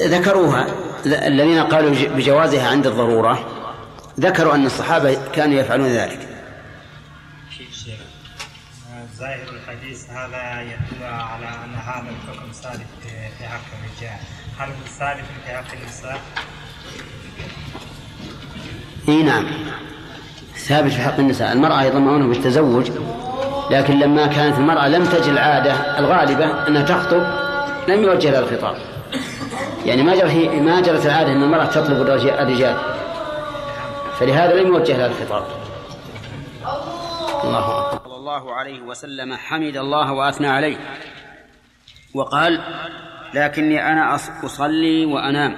ذكروها 0.05 0.67
الذين 1.07 1.63
قالوا 1.63 1.91
بجوازها 1.91 2.69
عند 2.69 2.87
الضرورة 2.87 3.47
ذكروا 4.21 4.55
أن 4.55 4.67
الصحابة 4.67 5.19
كانوا 5.33 5.55
يفعلون 5.61 5.87
ذلك. 5.87 6.29
ظاهر 9.19 9.49
الحديث 9.53 10.11
هذا 10.11 10.63
يدل 10.63 11.05
على 11.05 11.47
أن 11.47 11.75
هذا 11.75 12.11
الحكم 12.11 12.53
ثابت 12.53 12.87
في 13.39 13.45
حق 13.45 13.61
الرجال؟ 13.79 14.19
هل 14.59 14.69
ثابت 14.99 15.25
في 15.45 15.53
حق 15.53 15.81
النساء؟ 15.81 16.21
إي 19.09 19.23
نعم. 19.23 19.47
ثابت 20.57 20.93
في 20.93 21.01
حق 21.01 21.19
النساء. 21.19 21.53
المرأة 21.53 21.83
يضمنونه 21.83 22.29
بالتزوج 22.29 22.91
لكن 23.71 23.99
لما 23.99 24.27
كانت 24.27 24.59
المرأة 24.59 24.89
لم 24.89 25.05
تجد 25.05 25.29
العادة 25.29 25.99
الغالبة 25.99 26.69
أنها 26.69 26.83
تخطب 26.83 27.23
لم 27.89 28.03
يوجه 28.03 28.31
لها 28.31 28.41
الخطاب. 28.41 28.96
يعني 29.87 30.03
ما 30.03 30.15
جرت 30.17 30.35
ما 30.55 30.81
جرت 30.81 31.07
العادة 31.07 31.33
أن 31.33 31.43
المرأة 31.43 31.65
تطلب 31.65 32.01
الرجال. 32.01 32.77
فلهذا 34.19 34.55
لم 34.55 34.67
يوجه 34.67 34.97
لها 34.97 35.07
الخطاب 35.07 35.45
الله 37.45 37.87
أكبر. 37.87 38.05
صلى 38.05 38.17
الله 38.17 38.55
عليه 38.55 38.81
وسلم 38.81 39.35
حمد 39.35 39.77
الله 39.77 40.13
وأثنى 40.13 40.47
عليه. 40.47 40.77
وقال 42.15 42.61
لكني 43.35 43.93
أنا 43.93 44.17
أص- 44.17 44.45
أصلي 44.45 45.05
وأنام 45.07 45.57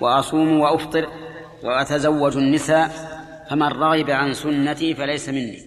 وأصوم 0.00 0.60
وأفطر 0.60 1.08
وأتزوج 1.62 2.36
النساء 2.36 2.90
فمن 3.50 3.68
رغب 3.68 4.10
عن 4.10 4.34
سنتي 4.34 4.94
فليس 4.94 5.28
مني. 5.28 5.58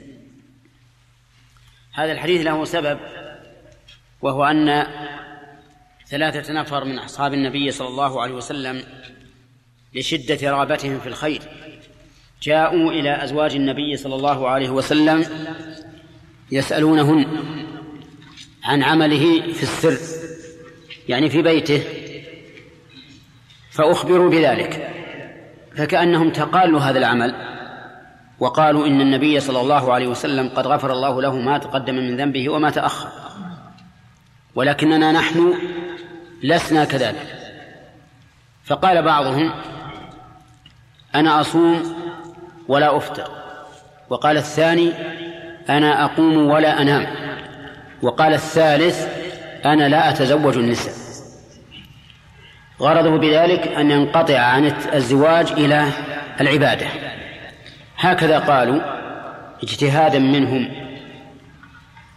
هذا 1.93 2.11
الحديث 2.11 2.45
له 2.45 2.65
سبب 2.65 2.99
وهو 4.21 4.43
أن 4.45 4.87
ثلاثة 6.09 6.53
نفر 6.53 6.83
من 6.83 6.99
أصحاب 6.99 7.33
النبي 7.33 7.71
صلى 7.71 7.87
الله 7.87 8.21
عليه 8.21 8.33
وسلم 8.33 8.83
لشدة 9.95 10.51
رغبتهم 10.51 10.99
في 10.99 11.07
الخير. 11.07 11.41
جاءوا 12.41 12.91
إلى 12.91 13.23
أزواج 13.23 13.55
النبي 13.55 13.97
صلى 13.97 14.15
الله 14.15 14.49
عليه 14.49 14.69
وسلم 14.69 15.25
يسألونهن 16.51 17.25
عن 18.63 18.83
عمله 18.83 19.53
في 19.53 19.63
السر 19.63 19.97
يعني 21.09 21.29
في 21.29 21.41
بيته 21.41 21.83
فأخبروا 23.71 24.29
بذلك 24.29 24.89
فكأنهم 25.77 26.29
تقالوا 26.29 26.79
هذا 26.79 26.99
العمل 26.99 27.35
وقالوا 28.39 28.87
إن 28.87 29.01
النبي 29.01 29.39
صلى 29.39 29.61
الله 29.61 29.93
عليه 29.93 30.07
وسلم 30.07 30.49
قد 30.49 30.67
غفر 30.67 30.91
الله 30.91 31.21
له 31.21 31.35
ما 31.35 31.57
تقدم 31.57 31.95
من 31.95 32.17
ذنبه 32.17 32.49
وما 32.49 32.69
تأخر. 32.69 33.09
ولكننا 34.55 35.11
نحن 35.11 35.53
لسنا 36.43 36.85
كذلك. 36.85 37.37
فقال 38.65 39.01
بعضهم 39.01 39.53
أنا 41.15 41.41
أصوم 41.41 41.95
ولا 42.67 42.97
أفطر. 42.97 43.31
وقال 44.09 44.37
الثاني 44.37 44.93
أنا 45.69 46.05
أقوم 46.05 46.37
ولا 46.37 46.81
أنام. 46.81 47.07
وقال 48.01 48.33
الثالث 48.33 49.07
أنا 49.65 49.89
لا 49.89 50.09
أتزوج 50.09 50.57
النساء. 50.57 50.93
غرضه 52.81 53.17
بذلك 53.17 53.67
أن 53.67 53.91
ينقطع 53.91 54.39
عن 54.39 54.73
الزواج 54.93 55.51
إلى 55.51 55.87
العبادة. 56.41 56.87
هكذا 57.97 58.39
قالوا 58.39 58.81
اجتهادا 59.63 60.19
منهم. 60.19 60.87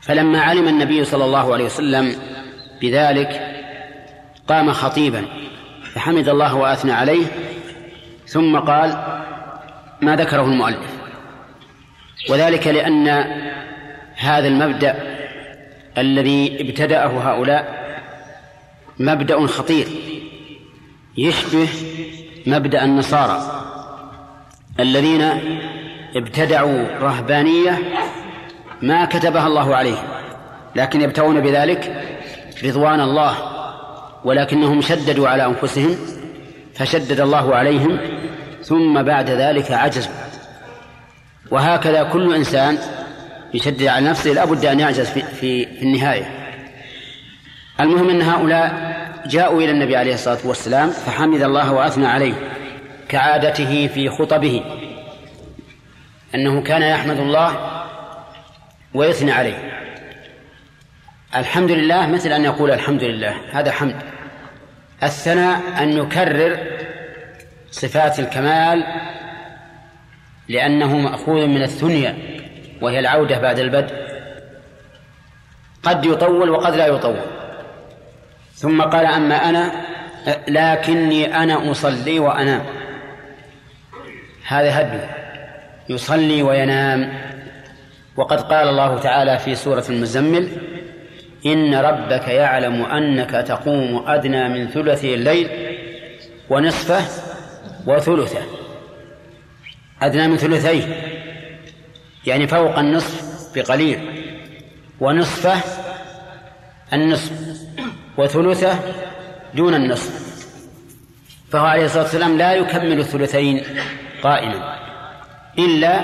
فلما 0.00 0.40
علم 0.40 0.68
النبي 0.68 1.04
صلى 1.04 1.24
الله 1.24 1.52
عليه 1.52 1.64
وسلم 1.64 2.16
بذلك 2.82 3.49
قام 4.50 4.72
خطيبا 4.72 5.24
فحمد 5.94 6.28
الله 6.28 6.54
وأثنى 6.54 6.92
عليه 6.92 7.26
ثم 8.26 8.58
قال 8.58 9.18
ما 10.02 10.16
ذكره 10.16 10.42
المؤلف. 10.42 11.00
وذلك 12.30 12.66
لأن 12.66 13.08
هذا 14.16 14.48
المبدأ 14.48 14.94
الذي 15.98 16.56
ابتدأه 16.60 17.06
هؤلاء 17.06 17.80
مبدأ 18.98 19.46
خطير 19.46 19.86
يشبه 21.16 21.68
مبدأ 22.46 22.84
النصارى 22.84 23.64
الذين 24.80 25.22
ابتدعوا 26.16 26.84
رهبانية 27.00 27.78
ما 28.82 29.04
كتبها 29.04 29.46
الله 29.46 29.76
عليهم 29.76 30.04
لكن 30.76 31.00
يبتغون 31.00 31.40
بذلك 31.40 32.06
رضوان 32.64 33.00
الله. 33.00 33.59
ولكنهم 34.24 34.80
شددوا 34.80 35.28
على 35.28 35.46
أنفسهم 35.46 35.96
فشدد 36.74 37.20
الله 37.20 37.54
عليهم 37.54 37.98
ثم 38.62 39.02
بعد 39.02 39.30
ذلك 39.30 39.72
عجزوا 39.72 40.12
وهكذا 41.50 42.02
كل 42.02 42.34
إنسان 42.34 42.78
يشدد 43.54 43.82
على 43.82 44.06
نفسه 44.06 44.30
لابد 44.30 44.64
أن 44.64 44.80
يعجز 44.80 45.10
في, 45.10 45.22
في, 45.22 45.66
في 45.66 45.82
النهاية. 45.82 46.24
المهم 47.80 48.10
أن 48.10 48.22
هؤلاء 48.22 48.90
جاءوا 49.26 49.62
إلى 49.62 49.70
النبي 49.70 49.96
عليه 49.96 50.14
الصلاة 50.14 50.38
والسلام 50.44 50.90
فحمد 50.90 51.42
الله 51.42 51.72
وأثنى 51.72 52.06
عليه 52.06 52.34
كعادته 53.08 53.86
في 53.86 54.08
خطبه 54.08 54.62
أنه 56.34 56.62
كان 56.62 56.82
يحمد 56.82 57.18
الله 57.18 57.56
ويثني 58.94 59.32
عليه. 59.32 59.72
الحمد 61.36 61.70
لله 61.70 62.06
مثل 62.06 62.32
أن 62.32 62.44
يقول 62.44 62.70
الحمد 62.70 63.04
لله. 63.04 63.34
هذا 63.52 63.70
حمد. 63.70 63.96
الثناء 65.02 65.60
أن 65.82 65.92
يكرر 65.92 66.58
صفات 67.70 68.18
الكمال 68.18 68.84
لأنه 70.48 70.96
مأخوذ 70.96 71.46
من 71.46 71.62
الثنيا 71.62 72.18
وهي 72.80 72.98
العودة 72.98 73.38
بعد 73.38 73.58
البدء. 73.58 73.94
قد 75.82 76.04
يطول 76.04 76.50
وقد 76.50 76.74
لا 76.74 76.86
يطول. 76.86 77.20
ثم 78.54 78.82
قال 78.82 79.06
أما 79.06 79.34
أنا 79.34 79.72
لكني 80.48 81.36
أنا 81.36 81.70
أصلي 81.70 82.18
وأنام. 82.18 82.62
هذا 84.46 84.80
هدي. 84.80 85.06
يصلي 85.88 86.42
وينام. 86.42 87.12
وقد 88.16 88.40
قال 88.40 88.68
الله 88.68 88.98
تعالى 88.98 89.38
في 89.38 89.54
سورة 89.54 89.84
المزمل 89.88 90.48
إن 91.46 91.74
ربك 91.74 92.28
يعلم 92.28 92.82
أنك 92.82 93.30
تقوم 93.30 94.04
أدنى 94.06 94.48
من 94.48 94.68
ثلثي 94.68 95.14
الليل 95.14 95.48
ونصفه 96.50 97.02
وثلثه. 97.86 98.42
أدنى 100.02 100.28
من 100.28 100.36
ثلثيه. 100.36 100.84
يعني 102.26 102.46
فوق 102.46 102.78
النصف 102.78 103.30
بقليل. 103.54 103.98
ونصفه 105.00 105.60
النصف 106.92 107.32
وثلثه 108.18 108.78
دون 109.54 109.74
النصف. 109.74 110.30
فهو 111.50 111.66
عليه 111.66 111.84
الصلاة 111.84 112.02
والسلام 112.02 112.38
لا 112.38 112.52
يكمل 112.52 112.98
الثلثين 112.98 113.62
قائما. 114.22 114.78
إلا 115.58 116.00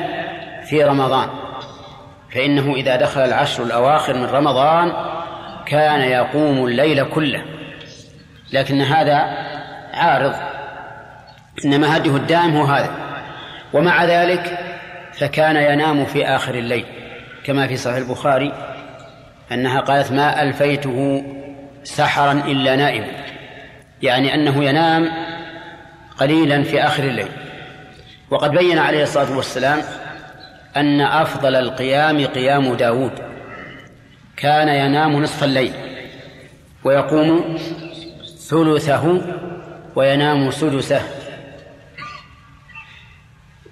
في 0.65 0.85
رمضان. 0.85 1.29
فإنه 2.35 2.75
إذا 2.75 2.97
دخل 2.97 3.21
العشر 3.21 3.63
الأواخر 3.63 4.15
من 4.15 4.25
رمضان 4.25 5.16
كان 5.67 6.01
يقوم 6.01 6.67
الليل 6.67 7.05
كله. 7.05 7.43
لكن 8.53 8.83
هذا 8.83 9.15
عارض. 9.95 10.35
إنما 11.65 11.97
هديه 11.97 12.17
الدائم 12.17 12.57
هو 12.57 12.65
هذا. 12.65 12.91
ومع 13.73 14.05
ذلك 14.05 14.59
فكان 15.13 15.57
ينام 15.57 16.05
في 16.05 16.27
آخر 16.27 16.55
الليل. 16.55 16.85
كما 17.45 17.67
في 17.67 17.77
صحيح 17.77 17.97
البخاري 17.97 18.53
أنها 19.53 19.81
قالت 19.81 20.13
ما 20.13 20.43
ألفيته 20.43 21.25
سحرا 21.85 22.33
إلا 22.33 22.77
نائما 22.77 23.07
يعني 24.03 24.35
أنه 24.35 24.65
ينام 24.65 25.13
قليلا 26.19 26.63
في 26.63 26.83
آخر 26.83 27.03
الليل. 27.03 27.29
وقد 28.31 28.51
بين 28.51 28.79
عليه 28.79 29.03
الصلاة 29.03 29.37
والسلام 29.37 29.83
أن 30.77 31.01
أفضل 31.01 31.55
القيام 31.55 32.27
قيام 32.27 32.75
داود. 32.75 33.26
كان 34.37 34.69
ينام 34.69 35.23
نصف 35.23 35.45
الليل 35.45 35.73
ويقوم 36.85 37.59
ثلثه 38.49 39.21
وينام 39.97 40.51
سدسه. 40.51 41.03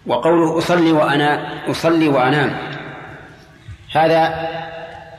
وقوله 0.07 0.59
أصلي 0.59 0.93
وأنا 0.93 1.49
أصلي 1.71 2.09
وأنام 2.09 2.57
هذا 3.95 4.49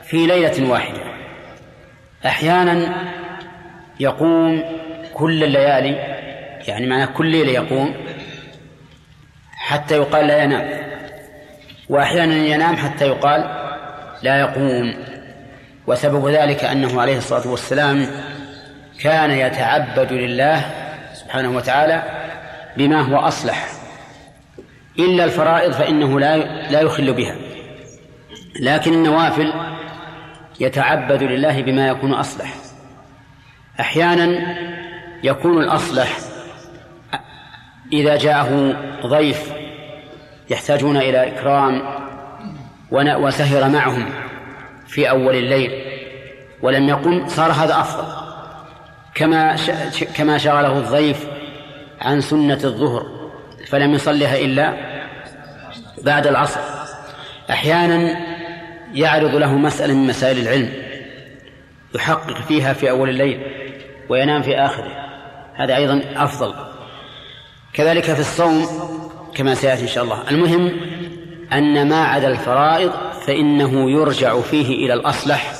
في 0.04 0.28
ليلة 0.28 0.70
واحدة. 0.70 1.02
أحيانا 2.26 2.96
يقوم 4.00 4.64
كل 5.14 5.44
الليالي 5.44 5.96
يعني 6.68 6.88
معناه 6.88 7.06
كل 7.06 7.26
ليلة 7.26 7.52
يقوم 7.52 7.94
حتى 9.52 9.96
يقال 9.96 10.28
لا 10.28 10.44
ينام. 10.44 10.86
وأحيانا 11.90 12.36
ينام 12.36 12.76
حتى 12.76 13.06
يقال 13.08 13.42
لا 14.24 14.40
يقوم. 14.40 15.15
وسبب 15.88 16.28
ذلك 16.28 16.64
أنه 16.64 17.02
عليه 17.02 17.18
الصلاة 17.18 17.48
والسلام 17.48 18.08
كان 19.02 19.32
يتعبد 19.32 20.14
لله 20.14 20.66
سبحانه 21.14 21.50
وتعالى 21.50 22.04
بما 22.78 23.02
هو 23.02 23.18
أصلح. 23.18 23.68
إلا 25.00 25.24
الفرائض 25.24 25.72
فإنه 25.72 26.20
لا 26.20 26.38
لا 26.72 26.82
يخل 26.82 27.14
بها. 27.14 27.36
لكن 28.60 28.94
النوافل 28.94 29.54
يتعبد 30.60 31.24
لله 31.24 31.62
بما 31.62 31.88
يكون 31.88 32.14
أصلح. 32.14 32.54
أحيانا 33.80 34.56
يكون 35.24 35.64
الأصلح 35.64 36.18
إذا 37.94 38.16
جاءه 38.16 38.76
ضيف 39.06 39.52
يحتاجون 40.50 40.98
إلى 40.98 41.28
إكرام 41.28 41.82
وسهر 42.92 43.70
معهم. 43.70 44.25
في 44.96 45.10
أول 45.10 45.36
الليل 45.36 45.72
ولم 46.62 46.90
يقم 46.90 47.28
صار 47.28 47.52
هذا 47.52 47.80
أفضل. 47.80 48.26
كما 49.16 49.56
كما 50.16 50.38
شغله 50.38 50.78
الضيف 50.78 51.28
عن 52.02 52.22
سنة 52.22 52.60
الظهر 52.64 53.06
فلم 53.68 53.94
يصلها 53.94 54.38
إلا 54.38 54.74
بعد 56.04 56.28
العصر. 56.28 56.60
أحيانا 57.50 58.18
يعرض 58.94 59.36
له 59.36 59.54
مسألة 59.54 59.94
من 59.94 60.08
مسائل 60.08 60.40
العلم 60.40 60.70
يحقق 61.96 62.42
فيها 62.48 62.74
في 62.74 62.90
أول 62.90 63.10
الليل 63.10 63.42
وينام 64.10 64.42
في 64.42 64.58
آخره. 64.58 64.92
هذا 65.56 65.76
أيضا 65.76 66.02
أفضل. 66.16 66.54
كذلك 67.74 68.04
في 68.04 68.20
الصوم 68.20 68.66
كما 69.36 69.56
سيأتي 69.56 69.82
إن 69.82 69.88
شاء 69.88 70.04
الله. 70.04 70.30
المهم 70.32 70.72
أن 71.54 71.90
ما 71.90 72.06
عدا 72.06 72.28
الفرائض 72.28 72.92
فإنه 73.28 73.92
يرجع 73.92 74.42
فيه 74.42 74.86
إلى 74.86 74.94
الأصلح. 74.94 75.54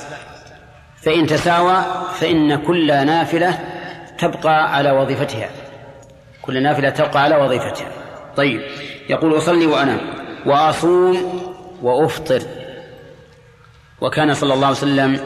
فإن 1.02 1.26
تساوى 1.26 1.84
فإن 2.14 2.56
كل 2.56 2.86
نافلة 2.86 3.58
تبقى 4.18 4.74
على 4.74 4.90
وظيفتها. 4.90 5.48
كل 6.42 6.62
نافلة 6.62 6.90
تبقى 6.90 7.22
على 7.22 7.36
وظيفتها. 7.36 7.88
طيب 8.36 8.62
يقول 9.08 9.36
أصلي 9.36 9.66
وأنام 9.66 10.00
وأصوم 10.46 11.42
وأفطر. 11.82 12.42
وكان 14.00 14.34
صلى 14.34 14.54
الله 14.54 14.66
عليه 14.66 14.76
وسلم 14.76 15.20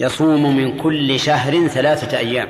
يصوم 0.00 0.56
من 0.56 0.76
كل 0.76 1.20
شهر 1.20 1.68
ثلاثة 1.68 2.18
أيام. 2.18 2.48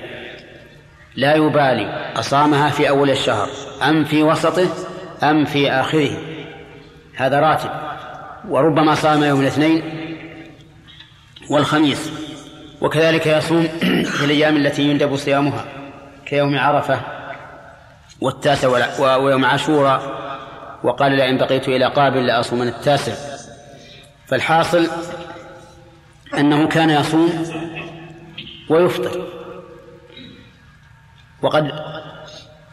لا 1.17 1.35
يبالي 1.35 2.13
أصامها 2.17 2.71
في 2.71 2.89
أول 2.89 3.11
الشهر 3.11 3.49
أم 3.89 4.05
في 4.05 4.23
وسطه 4.23 4.69
أم 5.23 5.45
في 5.45 5.71
آخره. 5.71 6.11
هذا 7.17 7.41
راتب. 7.41 7.92
وربما 8.49 8.95
صام 8.95 9.23
يوم 9.25 9.41
الاثنين 9.41 9.83
والخميس 11.51 12.11
وكذلك 12.81 13.27
يصوم 13.27 13.63
في 14.17 14.25
الأيام 14.25 14.57
التي 14.57 14.83
يندب 14.83 15.17
صيامها 15.17 15.65
كيوم 16.27 16.59
عرفة 16.59 17.01
والتاسع 18.21 18.69
ويوم 19.17 19.45
عاشوراء 19.45 20.23
وقال 20.83 21.13
لئن 21.13 21.39
بقيت 21.39 21.69
إلى 21.69 21.87
قابل 21.87 22.27
لأصومن 22.27 22.69
التاسع. 22.69 23.13
فالحاصل 24.27 24.89
أنه 26.39 26.69
كان 26.69 26.91
يصوم 26.91 27.45
ويفطر. 28.71 29.27
وقد 31.43 31.71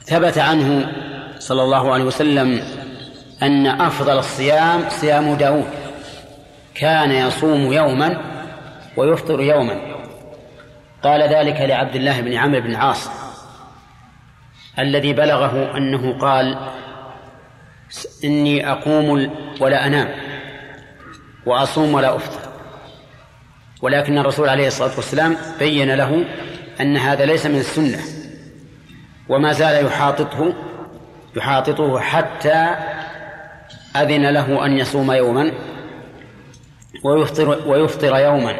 ثبت 0.05 0.37
عنه 0.37 0.91
صلى 1.39 1.63
الله 1.63 1.93
عليه 1.93 2.03
وسلم 2.03 2.61
أن 3.43 3.67
أفضل 3.67 4.17
الصيام 4.19 4.89
صيام 4.89 5.35
داود. 5.35 5.69
كان 6.75 7.11
يصوم 7.11 7.73
يوما 7.73 8.17
ويفطر 8.97 9.41
يوما. 9.41 9.79
قال 11.03 11.21
ذلك 11.21 11.61
لعبد 11.61 11.95
الله 11.95 12.21
بن 12.21 12.33
عمرو 12.33 12.61
بن 12.61 12.75
عاص 12.75 13.09
الذي 14.79 15.13
بلغه 15.13 15.77
أنه 15.77 16.19
قال 16.19 16.57
إني 18.23 18.71
أقوم 18.71 19.31
ولا 19.59 19.87
أنام 19.87 20.09
وأصوم 21.45 21.93
ولا 21.93 22.15
أفطر. 22.15 22.49
ولكن 23.81 24.17
الرسول 24.17 24.49
عليه 24.49 24.67
الصلاة 24.67 24.95
والسلام 24.95 25.37
بين 25.59 25.95
له 25.95 26.25
أن 26.81 26.97
هذا 26.97 27.25
ليس 27.25 27.45
من 27.45 27.59
السنة 27.59 27.99
وما 29.29 29.53
زال 29.53 29.85
يحاططه 29.85 30.53
يحاططه 31.35 31.99
حتى 31.99 32.75
أذن 34.01 34.29
له 34.29 34.65
أن 34.65 34.77
يصوم 34.77 35.11
يوما 35.11 35.51
ويفطر 37.03 37.69
ويفطر 37.69 38.17
يوما. 38.17 38.55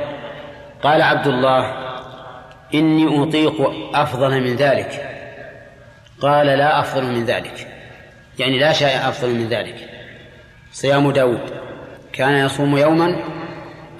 قال 0.84 1.02
عبد 1.02 1.28
الله 1.28 1.74
إني 2.74 3.24
أطيق 3.24 3.72
أفضل 3.94 4.42
من 4.42 4.56
ذلك. 4.56 5.06
قال 6.22 6.48
لا 6.48 6.80
أفضل 6.80 7.04
من 7.04 7.26
ذلك. 7.26 7.68
يعني 8.40 8.60
لا 8.60 8.74
شيء 8.74 9.10
أفضل 9.10 9.30
من 9.30 9.48
ذلك. 9.48 9.90
صيام 10.72 11.12
داود. 11.12 11.42
كان 12.14 12.46
يصوم 12.46 12.78
يوما 12.78 13.16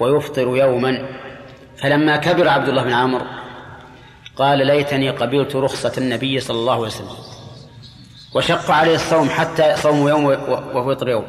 ويفطر 0.00 0.56
يوما. 0.56 1.08
فلما 1.76 2.16
كبر 2.16 2.48
عبد 2.48 2.68
الله 2.68 2.82
بن 2.82 2.92
عمرو 2.92 3.24
قال 4.36 4.66
ليتني 4.66 5.10
قبلت 5.10 5.56
رخصة 5.56 5.92
النبي 5.98 6.40
صلى 6.40 6.56
الله 6.56 6.74
عليه 6.74 6.82
وسلم. 6.82 7.29
وشق 8.34 8.70
عليه 8.70 8.94
الصوم 8.94 9.30
حتى 9.30 9.76
صوم 9.76 10.08
يوم 10.08 10.24
وفطر 10.74 11.08
يوم. 11.08 11.24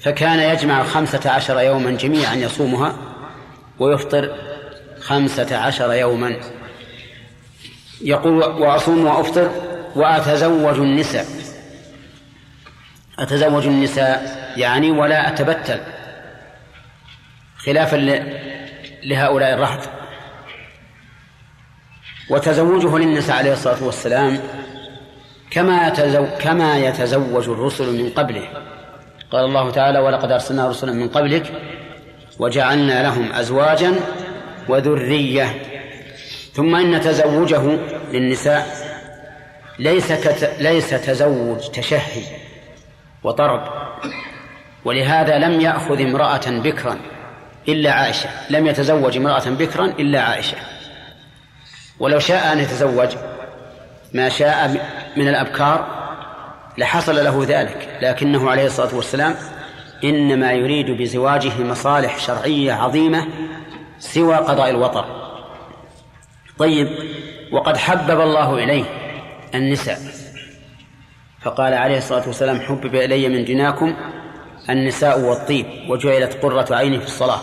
فكان 0.00 0.38
يجمع 0.38 0.84
خمسة 0.84 1.30
عشر 1.30 1.60
يوما 1.60 1.90
جميعا 1.90 2.34
يصومها 2.34 2.96
ويفطر 3.78 4.34
خمسة 5.00 5.56
عشر 5.56 5.92
يوما. 5.92 6.36
يقول 8.00 8.44
وأصوم 8.44 9.06
وأفطر 9.06 9.50
وأتزوج 9.96 10.78
النساء. 10.78 11.26
أتزوج 13.18 13.66
النساء 13.66 14.52
يعني 14.56 14.90
ولا 14.90 15.28
أتبتل. 15.28 15.80
خلافا 17.58 17.96
لهؤلاء 19.04 19.54
الرهط. 19.54 19.88
وتزوجه 22.30 22.98
للنساء 22.98 23.36
عليه 23.36 23.52
الصلاة 23.52 23.84
والسلام 23.84 24.40
كما 25.50 25.88
كما 26.40 26.78
يتزوج 26.78 27.48
الرسل 27.48 28.02
من 28.02 28.10
قبله. 28.10 28.48
قال 29.30 29.44
الله 29.44 29.70
تعالى 29.70 29.98
ولقد 29.98 30.30
أرسلنا 30.30 30.68
رسلا 30.68 30.92
من 30.92 31.08
قبلك 31.08 31.52
وجعلنا 32.38 33.02
لهم 33.02 33.32
أزواجا 33.32 33.94
وذرية. 34.68 35.62
ثم 36.52 36.74
إن 36.74 37.00
تزوجه 37.00 37.78
للنساء 38.12 38.66
ليس 39.78 40.12
كت... 40.12 40.56
ليس 40.60 40.90
تزوج 40.90 41.70
تشهي 41.70 42.22
وطرب 43.24 43.62
ولهذا 44.84 45.38
لم 45.38 45.60
يأخذ 45.60 46.00
امرأة 46.00 46.50
بكرا 46.50 46.98
إلا 47.68 47.92
عائشة. 47.92 48.28
لم 48.50 48.66
يتزوج 48.66 49.16
امرأة 49.16 49.50
بكرا 49.50 49.84
إلا 49.86 50.20
عائشة. 50.20 50.56
ولو 51.98 52.18
شاء 52.18 52.52
أن 52.52 52.58
يتزوج 52.58 53.16
ما 54.12 54.28
شاء 54.28 54.80
من 55.16 55.28
الأبكار 55.28 55.86
لحصل 56.78 57.24
له 57.24 57.44
ذلك 57.48 57.98
لكنه 58.02 58.50
عليه 58.50 58.66
الصلاة 58.66 58.94
والسلام 58.94 59.34
إنما 60.04 60.52
يريد 60.52 60.90
بزواجه 60.90 61.62
مصالح 61.62 62.18
شرعية 62.18 62.72
عظيمة 62.72 63.26
سوى 63.98 64.36
قضاء 64.36 64.70
الوطر 64.70 65.04
طيب 66.58 66.88
وقد 67.52 67.76
حبب 67.76 68.20
الله 68.20 68.54
إليه 68.54 68.84
النساء. 69.54 69.98
فقال 71.42 71.74
عليه 71.74 71.98
الصلاة 71.98 72.26
والسلام 72.26 72.60
حبب 72.60 72.94
إلي 72.94 73.28
من 73.28 73.44
دناكم 73.44 73.96
النساء 74.70 75.20
والطيب 75.20 75.66
وجعلت 75.88 76.38
قرة 76.42 76.74
عيني 76.74 76.98
في 76.98 77.06
الصلاة. 77.06 77.40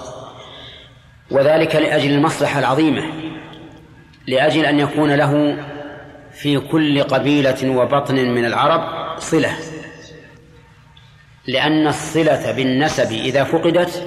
وذلك 1.32 1.76
لأجل 1.76 2.12
المصلحة 2.12 2.60
العظيمة 2.60 3.04
لأجل 4.28 4.66
أن 4.66 4.80
يكون 4.80 5.14
له 5.14 5.58
في 6.36 6.60
كل 6.60 7.04
قبيلة 7.04 7.70
وبطن 7.70 8.16
من 8.16 8.46
العرب 8.46 9.20
صلة. 9.20 9.58
لأن 11.48 11.88
الصلة 11.88 12.52
بالنسب 12.52 13.12
إذا 13.12 13.44
فقدت 13.44 14.04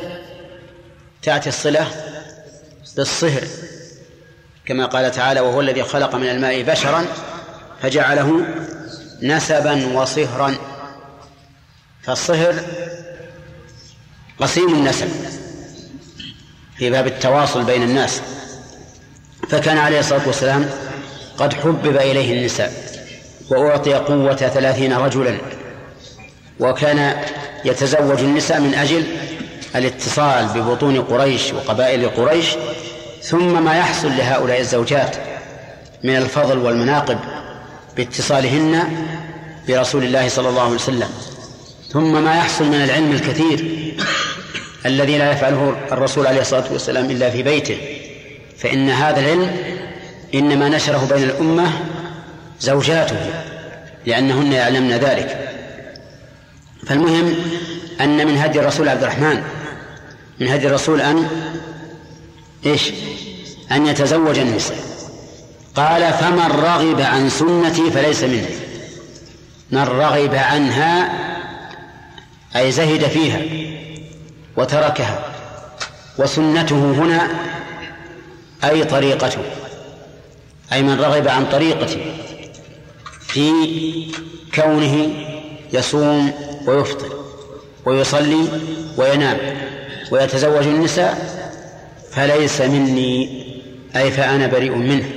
تأتي 1.22 1.48
الصلة 1.48 1.86
بالصهر 2.96 3.42
كما 4.66 4.86
قال 4.86 5.10
تعالى 5.10 5.40
وهو 5.40 5.60
الذي 5.60 5.82
خلق 5.82 6.14
من 6.14 6.28
الماء 6.28 6.62
بشرا 6.62 7.06
فجعله 7.82 8.46
نسبا 9.22 9.86
وصهرا. 9.98 10.54
فالصهر 12.02 12.54
قسيم 14.40 14.74
النسب 14.74 15.08
في 16.76 16.90
باب 16.90 17.06
التواصل 17.06 17.64
بين 17.64 17.82
الناس. 17.82 18.22
فكان 19.48 19.78
عليه 19.78 20.00
الصلاة 20.00 20.26
والسلام 20.26 20.70
قد 21.38 21.54
حبب 21.54 21.96
إليه 21.96 22.38
النساء 22.38 22.72
وأعطي 23.50 23.94
قوة 23.94 24.36
ثلاثين 24.36 24.92
رجلا 24.92 25.38
وكان 26.60 27.16
يتزوج 27.64 28.20
النساء 28.20 28.60
من 28.60 28.74
أجل 28.74 29.04
الاتصال 29.76 30.46
ببطون 30.54 31.00
قريش 31.00 31.52
وقبائل 31.52 32.08
قريش 32.08 32.46
ثم 33.22 33.64
ما 33.64 33.78
يحصل 33.78 34.08
لهؤلاء 34.08 34.60
الزوجات 34.60 35.16
من 36.04 36.16
الفضل 36.16 36.58
والمناقب 36.58 37.18
باتصالهن 37.96 38.82
برسول 39.68 40.04
الله 40.04 40.28
صلى 40.28 40.48
الله 40.48 40.62
عليه 40.62 40.74
وسلم. 40.74 41.08
ثم 41.92 42.24
ما 42.24 42.36
يحصل 42.36 42.64
من 42.64 42.74
العلم 42.74 43.12
الكثير 43.12 43.86
الذي 44.86 45.18
لا 45.18 45.32
يفعله 45.32 45.76
الرسول 45.92 46.26
عليه 46.26 46.40
الصلاة 46.40 46.72
والسلام 46.72 47.10
إلا 47.10 47.30
في 47.30 47.42
بيته 47.42 47.78
فإن 48.58 48.90
هذا 48.90 49.20
العلم 49.20 49.56
إنما 50.34 50.68
نشره 50.68 51.08
بين 51.12 51.22
الأمة 51.22 51.72
زوجاته 52.60 53.30
لأنهن 54.06 54.52
يعلمن 54.52 54.90
ذلك. 54.90 55.50
فالمهم 56.86 57.34
أن 58.00 58.26
من 58.26 58.38
هدي 58.38 58.60
الرسول 58.60 58.88
عبد 58.88 59.02
الرحمن 59.02 59.42
من 60.40 60.48
هدي 60.48 60.66
الرسول 60.66 61.00
أن 61.00 61.28
إيش؟ 62.66 62.92
أن 63.72 63.86
يتزوج 63.86 64.38
النساء. 64.38 64.78
قال 65.76 66.12
فمن 66.12 66.50
رغب 66.50 67.00
عن 67.00 67.30
سنتي 67.30 67.90
فليس 67.90 68.22
مني. 68.22 68.56
من 69.70 69.82
رغب 69.82 70.34
عنها 70.34 71.12
أي 72.56 72.72
زهد 72.72 73.04
فيها 73.04 73.40
وتركها 74.56 75.32
وسنته 76.18 76.76
هنا 76.76 77.28
أي 78.64 78.84
طريقته. 78.84 79.42
أي 80.72 80.82
من 80.82 81.00
رغب 81.00 81.28
عن 81.28 81.46
طريقتي 81.46 82.12
في 83.20 83.50
كونه 84.54 85.08
يصوم 85.72 86.32
ويفطر 86.66 87.12
ويصلي 87.84 88.48
وينام 88.96 89.38
ويتزوج 90.10 90.66
النساء 90.66 91.36
فليس 92.12 92.60
مني 92.60 93.46
أي 93.96 94.10
فأنا 94.10 94.46
بريء 94.46 94.74
منه. 94.74 95.10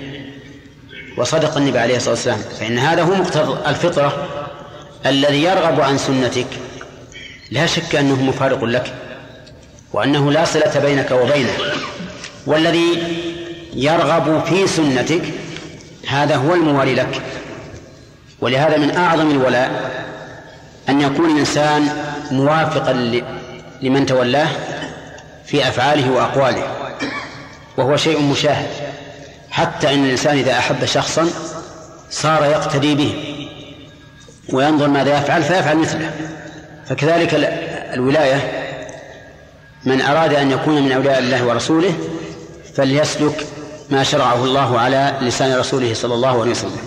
وصدق 1.17 1.57
النبي 1.57 1.79
عليه 1.79 1.95
الصلاة 1.95 2.13
والسلام. 2.13 2.39
فإن 2.59 2.77
هذا 2.77 3.03
هو 3.03 3.15
مقتضى 3.15 3.69
الفطرة 3.69 4.27
الذي 5.05 5.43
يرغب 5.43 5.81
عن 5.81 5.97
سنتك. 5.97 6.47
لا 7.51 7.65
شك 7.65 7.95
أنه 7.95 8.23
مفارق 8.23 8.63
لك 8.63 8.93
وأنه 9.93 10.31
لا 10.31 10.45
صلة 10.45 10.79
بينك 10.79 11.11
وبينه. 11.11 11.53
والذي 12.45 12.97
يرغب 13.73 14.45
في 14.45 14.67
سنتك 14.67 15.21
هذا 16.07 16.35
هو 16.35 16.53
الموالي 16.53 16.95
لك. 16.95 17.21
ولهذا 18.41 18.77
من 18.77 18.95
أعظم 18.95 19.31
الولاء 19.31 19.91
أن 20.89 21.01
يكون 21.01 21.31
الإنسان 21.31 21.87
موافقا 22.31 23.21
لمن 23.81 24.05
تولاه 24.05 24.47
في 25.45 25.67
أفعاله 25.67 26.11
وأقواله 26.11 26.63
وهو 27.77 27.97
شيء 27.97 28.21
مشاهد. 28.21 28.69
حتى 29.51 29.93
أن 29.93 30.05
الإنسان 30.05 30.37
إذا 30.37 30.57
أحب 30.57 30.85
شخصا 30.85 31.29
صار 32.11 32.45
يقتدي 32.45 32.95
به 32.95 33.13
وينظر 34.53 34.87
ماذا 34.87 35.17
يفعل 35.17 35.43
فيفعل 35.43 35.77
مثله. 35.77 36.11
فكذلك 36.87 37.33
الولاية 37.93 38.51
من 39.85 40.01
أراد 40.01 40.33
أن 40.33 40.51
يكون 40.51 40.83
من 40.83 40.91
أولياء 40.91 41.19
الله 41.19 41.45
ورسوله 41.45 41.93
فليسلك 42.75 43.45
ما 43.91 44.03
شرعه 44.03 44.43
الله 44.43 44.79
على 44.79 45.17
لسان 45.21 45.59
رسوله 45.59 45.93
صلى 45.93 46.13
الله 46.13 46.41
عليه 46.41 46.51
وسلم. 46.51 46.79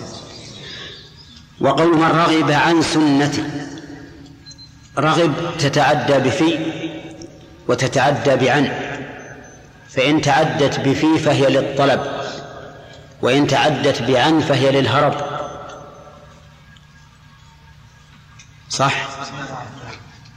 وقول 1.61 1.97
من 1.97 2.07
رغب 2.07 2.51
عن 2.51 2.81
سنتي 2.81 3.43
رغب 4.97 5.33
تتعدى 5.59 6.19
بفي 6.19 6.59
وتتعدى 7.67 8.35
بعن. 8.35 8.71
فإن 9.89 10.21
تعدت 10.21 10.79
بفي 10.79 11.19
فهي 11.19 11.49
للطلب 11.49 12.01
وإن 13.21 13.47
تعدت 13.47 14.01
بعن 14.01 14.39
فهي 14.39 14.71
للهرب. 14.71 15.15
صح؟ 18.69 19.07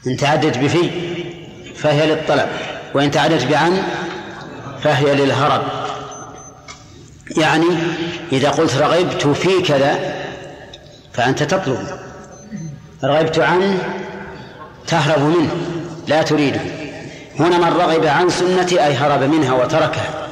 إن 0.06 0.16
تعدت 0.16 0.58
بفي 0.58 0.90
فهي 1.74 2.06
للطلب 2.06 2.48
وإن 2.94 3.10
تعدت 3.10 3.44
بعن 3.44 3.82
فهي 4.82 5.14
للهرب. 5.14 5.85
يعني 7.30 7.66
إذا 8.32 8.50
قلت 8.50 8.76
رغبت 8.76 9.26
في 9.26 9.62
كذا 9.62 10.14
فأنت 11.12 11.42
تطلب 11.42 11.78
رغبت 13.04 13.38
عنه 13.38 13.78
تهرب 14.86 15.22
منه 15.22 15.50
لا 16.06 16.22
تريده. 16.22 16.60
هنا 17.38 17.58
من 17.58 17.76
رغب 17.76 18.06
عن 18.06 18.30
سنتي 18.30 18.86
أي 18.86 18.94
هرب 18.94 19.22
منها 19.22 19.52
وتركها 19.52 20.28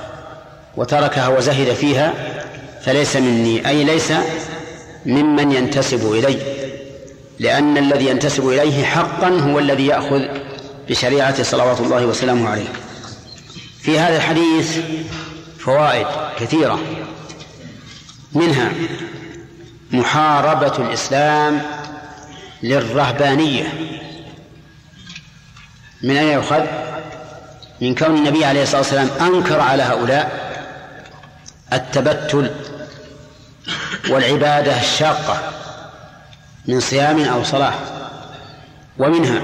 وتركها 0.77 1.29
وزهد 1.29 1.73
فيها 1.73 2.15
فليس 2.85 3.17
مني 3.17 3.69
أي 3.69 3.85
ليس 3.85 4.13
ممن 5.07 5.53
ينتسب 5.53 6.13
إلي 6.13 6.39
لأن 7.39 7.79
الذي 7.79 8.07
ينتسب 8.07 8.49
إليه 8.49 8.85
حقا 8.85 9.29
هو 9.29 9.59
الذي 9.59 9.87
يأخذ 9.87 10.23
بشريعة 10.89 11.43
صلوات 11.43 11.81
الله 11.81 12.07
وسلامه 12.07 12.49
عليه. 12.49 12.69
في 13.81 13.99
هذا 13.99 14.17
الحديث 14.17 14.79
فوائد 15.65 16.07
كثيرة. 16.39 16.79
منها 18.33 18.73
محاربة 19.91 20.77
الإسلام 20.79 21.63
للرهبانية. 22.63 23.65
من 26.03 26.17
أين 26.17 26.29
يؤخذ؟ 26.29 26.65
من 27.81 27.95
كون 27.95 28.17
النبي 28.17 28.45
عليه 28.45 28.63
الصلاة 28.63 28.81
والسلام 28.81 29.09
أنكر 29.21 29.61
على 29.61 29.83
هؤلاء 29.83 30.55
التبتل 31.73 32.51
والعبادة 34.11 34.81
الشاقة 34.81 35.39
من 36.67 36.81
صيام 36.81 37.25
أو 37.25 37.45
صلاة. 37.45 37.75
ومنها 38.99 39.43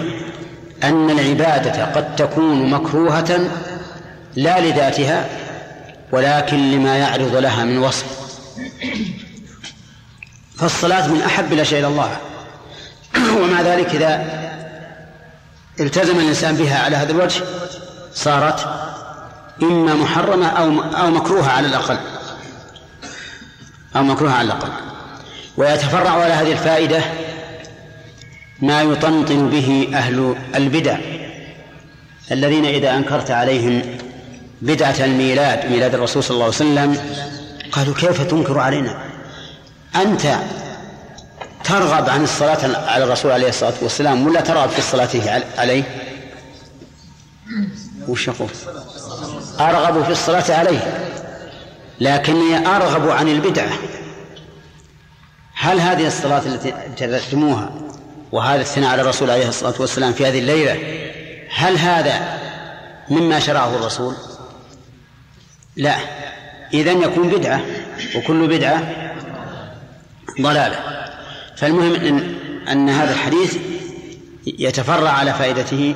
أن 0.84 1.10
العبادة 1.10 1.84
قد 1.84 2.16
تكون 2.16 2.70
مكروهة 2.70 3.50
لا 4.36 4.60
لذاتها 4.60 5.39
ولكن 6.12 6.70
لما 6.70 6.96
يعرض 6.96 7.36
لها 7.36 7.64
من 7.64 7.78
وصف. 7.78 8.06
فالصلاة 10.56 11.08
من 11.08 11.22
أحب 11.22 11.52
الأشياء 11.52 11.80
إلى 11.80 11.88
الله. 11.88 12.16
ومع 13.40 13.62
ذلك 13.62 13.94
إذا 13.94 14.40
التزم 15.80 16.18
الإنسان 16.18 16.56
بها 16.56 16.78
على 16.78 16.96
هذا 16.96 17.12
الوجه 17.12 17.42
صارت 18.14 18.68
إما 19.62 19.94
محرمة 19.94 20.46
أو 20.46 20.82
أو 20.82 21.10
مكروهة 21.10 21.50
على 21.50 21.66
الأقل. 21.66 21.98
أو 23.96 24.02
مكروهة 24.02 24.32
على 24.32 24.46
الأقل. 24.46 24.70
ويتفرع 25.56 26.10
على 26.10 26.32
هذه 26.32 26.52
الفائدة 26.52 27.02
ما 28.62 28.82
يطنطن 28.82 29.50
به 29.50 29.88
أهل 29.94 30.36
البدع 30.54 30.98
الذين 32.32 32.64
إذا 32.64 32.96
أنكرت 32.96 33.30
عليهم 33.30 33.82
بدعة 34.62 34.96
الميلاد 35.00 35.70
ميلاد 35.70 35.94
الرسول 35.94 36.24
صلى 36.24 36.34
الله 36.34 36.44
عليه 36.44 36.54
وسلم. 36.54 36.98
قالوا 37.72 37.94
كيف 37.94 38.22
تنكر 38.22 38.58
علينا؟ 38.58 38.98
أنت 39.96 40.36
ترغب 41.64 42.10
عن 42.10 42.24
الصلاة 42.24 42.90
على 42.90 43.04
الرسول 43.04 43.30
عليه 43.30 43.48
الصلاة 43.48 43.74
والسلام 43.82 44.26
ولا 44.26 44.40
ترغب 44.40 44.68
في 44.68 44.78
الصلاة 44.78 45.42
عليه؟ 45.58 45.82
وش 48.08 48.28
يقول؟ 48.28 48.48
أرغب 49.60 50.04
في 50.04 50.10
الصلاة 50.10 50.58
عليه 50.58 51.08
لكني 52.00 52.66
أرغب 52.66 53.08
عن 53.10 53.28
البدعة. 53.28 53.72
هل 55.54 55.80
هذه 55.80 56.06
الصلاة 56.06 56.42
التي 56.46 56.74
ابتدأتموها 56.74 57.70
وهذا 58.32 58.60
الثناء 58.60 58.90
على 58.90 59.02
الرسول 59.02 59.30
عليه 59.30 59.48
الصلاة 59.48 59.74
والسلام 59.80 60.12
في 60.12 60.26
هذه 60.26 60.38
الليلة 60.38 60.78
هل 61.54 61.78
هذا 61.78 62.38
مما 63.10 63.40
شرعه 63.40 63.76
الرسول؟ 63.76 64.14
لا. 65.80 65.96
إذن 66.74 67.02
يكون 67.02 67.28
بدعة 67.28 67.60
وكل 68.16 68.46
بدعة 68.46 68.82
ضلالة. 70.40 70.76
فالمهم 71.56 71.94
أن, 71.94 72.34
أن 72.68 72.88
هذا 72.88 73.12
الحديث 73.12 73.56
يتفرع 74.46 75.10
على 75.10 75.34
فائدته 75.34 75.94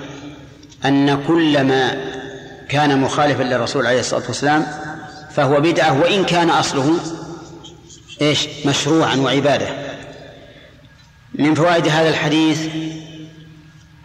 أن 0.85 1.25
كل 1.27 1.65
ما 1.65 1.97
كان 2.69 3.01
مخالفا 3.01 3.43
للرسول 3.43 3.87
عليه 3.87 4.01
الصلاة 4.01 4.23
والسلام 4.27 4.67
فهو 5.35 5.61
بدعة 5.61 6.01
وإن 6.01 6.25
كان 6.25 6.51
أصله 6.51 6.97
إيش؟ 8.23 8.49
مشروعا 8.67 9.17
وعبادة. 9.17 9.69
من 11.35 11.55
فوائد 11.55 11.89
هذا 11.89 12.09
الحديث 12.09 12.69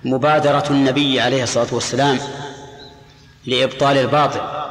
مبادرة 0.03 0.63
النبي 0.69 1.21
عليه 1.21 1.43
الصلاة 1.43 1.67
والسلام 1.71 2.19
لإبطال 3.45 3.97
الباطل. 3.97 4.68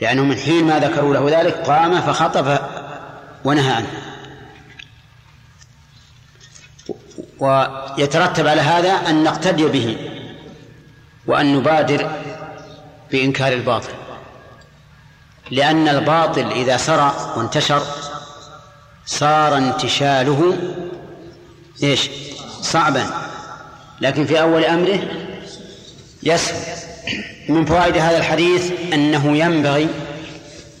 لأنه 0.00 0.24
من 0.24 0.36
حين 0.36 0.64
ما 0.64 0.78
ذكروا 0.78 1.14
له 1.14 1.40
ذلك 1.40 1.54
قام 1.54 2.00
فخطب 2.00 2.58
ونهى 3.44 3.72
عنه. 3.72 4.02
ويترتب 7.38 8.46
على 8.46 8.60
هذا 8.60 8.92
أن 8.92 9.24
نقتدي 9.24 9.64
به 9.64 9.96
وأن 11.26 11.56
نبادر 11.56 12.10
بإنكار 13.10 13.52
الباطل. 13.52 13.92
لأن 15.50 15.88
الباطل 15.88 16.50
إذا 16.50 16.76
سرى 16.76 17.32
وانتشر 17.36 17.82
صار 19.06 19.56
انتشاله 19.56 20.58
إيش؟ 21.82 22.10
صعبا. 22.60 23.06
لكن 24.00 24.26
في 24.26 24.40
أول 24.40 24.64
أمره 24.64 25.00
يسهل. 26.22 26.85
من 27.48 27.64
فوائد 27.64 27.96
هذا 27.96 28.18
الحديث 28.18 28.72
أنه 28.92 29.36
ينبغي 29.36 29.88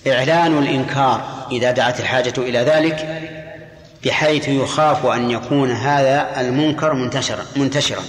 إعلان 0.06 0.58
الإنكار 0.58 1.46
إذا 1.52 1.70
دعت 1.70 2.00
الحاجة 2.00 2.34
إلى 2.38 2.58
ذلك 2.58 3.22
بحيث 4.04 4.48
يخاف 4.48 5.06
أن 5.06 5.30
يكون 5.30 5.70
هذا 5.70 6.40
المنكر 6.40 6.94
منتشرا 6.94 7.44
منتشرا. 7.56 8.02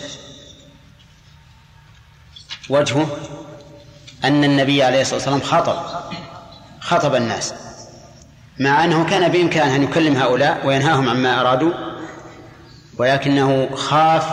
وجهه 2.69 3.07
أن 4.23 4.43
النبي 4.43 4.83
عليه 4.83 5.01
الصلاة 5.01 5.15
والسلام 5.15 5.41
خطب 5.41 5.77
خطب 6.79 7.15
الناس 7.15 7.53
مع 8.59 8.83
أنه 8.83 9.05
كان 9.05 9.31
بإمكانه 9.31 9.75
أن 9.75 9.83
يكلم 9.83 10.15
هؤلاء 10.15 10.67
وينهاهم 10.67 11.09
عما 11.09 11.41
أرادوا 11.41 11.73
ولكنه 12.97 13.75
خاف 13.75 14.25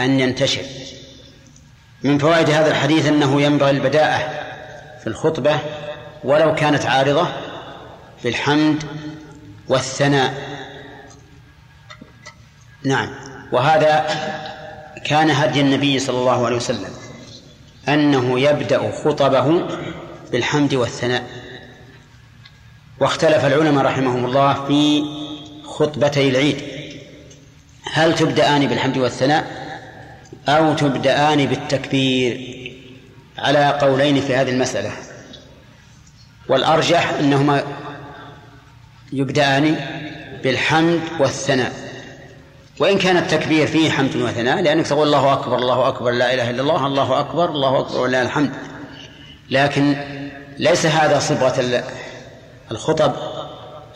أن 0.00 0.20
ينتشر. 0.20 0.62
من 2.04 2.18
فوائد 2.18 2.50
هذا 2.50 2.70
الحديث 2.70 3.06
أنه 3.06 3.42
ينبغي 3.42 3.70
البداءة 3.70 4.18
في 5.00 5.06
الخطبة 5.06 5.58
ولو 6.24 6.54
كانت 6.54 6.86
عارضة 6.86 7.28
بالحمد 8.24 8.84
والثناء. 9.68 10.34
نعم. 12.84 13.08
وهذا 13.52 14.06
كان 15.04 15.30
هدي 15.30 15.60
النبي 15.60 15.98
صلى 15.98 16.18
الله 16.18 16.46
عليه 16.46 16.56
وسلم 16.56 16.90
أنه 17.88 18.40
يبدأ 18.40 18.92
خطبه 19.04 19.66
بالحمد 20.32 20.74
والثناء. 20.74 21.24
واختلف 23.00 23.44
العلماء 23.44 23.84
رحمهم 23.84 24.24
الله 24.24 24.66
في 24.66 25.04
خطبتي 25.64 26.28
العيد. 26.28 26.62
هل 27.92 28.14
تبدأان 28.14 28.66
بالحمد 28.66 28.98
والثناء؟ 28.98 29.63
أو 30.48 30.74
تبدأان 30.74 31.46
بالتكبير 31.46 32.54
على 33.38 33.78
قولين 33.82 34.20
في 34.20 34.36
هذه 34.36 34.50
المسألة. 34.50 34.90
والأرجح 36.48 37.12
أنهما 37.20 37.62
يبدأان 39.12 39.76
بالحمد 40.44 41.00
والثناء. 41.20 41.72
وإن 42.78 42.98
كان 42.98 43.16
التكبير 43.16 43.66
فيه 43.66 43.90
حمد 43.90 44.16
وثناء 44.16 44.62
لأنك 44.62 44.86
تقول 44.86 45.06
الله 45.06 45.32
أكبر 45.32 45.56
الله 45.56 45.88
أكبر 45.88 46.10
لا 46.10 46.34
إله 46.34 46.50
إلا 46.50 46.62
الله 46.62 46.86
الله 46.86 47.20
أكبر 47.20 47.50
الله 47.50 47.80
أكبر 47.80 48.00
ولله 48.00 48.22
الحمد. 48.22 48.50
لكن 49.50 49.96
ليس 50.58 50.86
هذا 50.86 51.18
صبغة 51.18 51.84
الخطب 52.70 53.12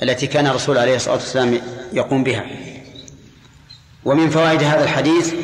التي 0.02 0.26
كان 0.26 0.46
الرسول 0.46 0.78
عليه 0.78 0.96
الصلاة 0.96 1.14
والسلام 1.14 1.60
يقوم 1.92 2.24
بها. 2.24 2.44
ومن 4.04 4.30
فوائد 4.30 4.62
هذا 4.62 4.84
الحديث 4.84 5.34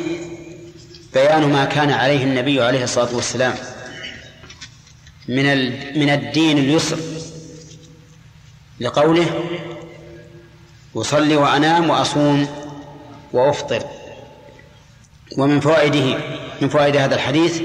بيان 1.15 1.53
ما 1.53 1.65
كان 1.65 1.91
عليه 1.91 2.23
النبي 2.23 2.61
عليه 2.61 2.83
الصلاة 2.83 3.15
والسلام 3.15 3.53
من 5.27 5.45
من 5.99 6.09
الدين 6.09 6.57
اليسر 6.57 6.99
لقوله 8.79 9.43
أصلي 10.95 11.35
وأنام 11.35 11.89
وأصوم 11.89 12.47
وأفطر. 13.33 13.83
ومن 15.37 15.59
فوائده 15.59 16.17
من 16.61 16.69
فوائد 16.69 16.97
هذا 16.97 17.15
الحديث 17.15 17.61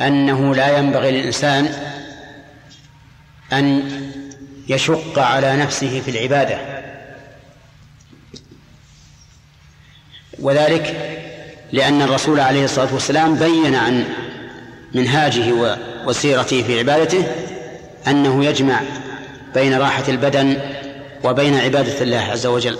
أنه 0.00 0.54
لا 0.54 0.78
ينبغي 0.78 1.10
للإنسان 1.10 1.64
أن 3.52 3.90
يشق 4.68 5.18
على 5.18 5.56
نفسه 5.56 6.00
في 6.00 6.10
العبادة. 6.10 6.58
وذلك 10.38 11.17
لأن 11.72 12.02
الرسول 12.02 12.40
عليه 12.40 12.64
الصلاة 12.64 12.94
والسلام 12.94 13.34
بين 13.34 13.74
عن 13.74 14.04
منهاجه 14.94 15.76
وسيرته 16.06 16.62
في 16.62 16.78
عبادته 16.78 17.24
أنه 18.06 18.44
يجمع 18.44 18.80
بين 19.54 19.74
راحة 19.74 20.04
البدن 20.08 20.60
وبين 21.24 21.54
عبادة 21.54 22.02
الله 22.02 22.18
عز 22.18 22.46
وجل. 22.46 22.78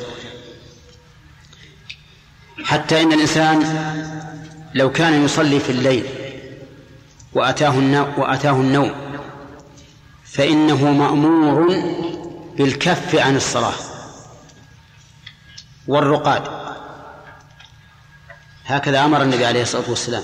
حتى 2.65 3.03
إن 3.03 3.13
الإنسان 3.13 3.65
لو 4.75 4.93
كان 4.93 5.25
يصلي 5.25 5.61
في 5.61 5.71
الليل 5.71 6.05
وأتاه 7.35 7.79
وأتاه 8.17 8.53
النوم 8.53 8.93
فإنه 10.25 10.93
مأمور 10.93 11.83
بالكف 12.57 13.15
عن 13.15 13.37
الصلاة 13.37 13.75
والرقاد. 15.89 16.68
هكذا 18.69 19.05
أمر 19.05 19.23
النبي 19.23 19.47
عليه 19.47 19.63
الصلاة 19.63 19.91
والسلام. 19.91 20.23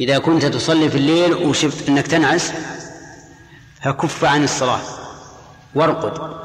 إذا 0.00 0.18
كنت 0.18 0.44
تصلي 0.44 0.90
في 0.90 0.96
الليل 0.96 1.34
وشفت 1.34 1.88
أنك 1.88 2.06
تنعس 2.06 2.52
فكف 3.82 4.24
عن 4.24 4.44
الصلاة 4.44 4.80
وارقد. 5.74 6.40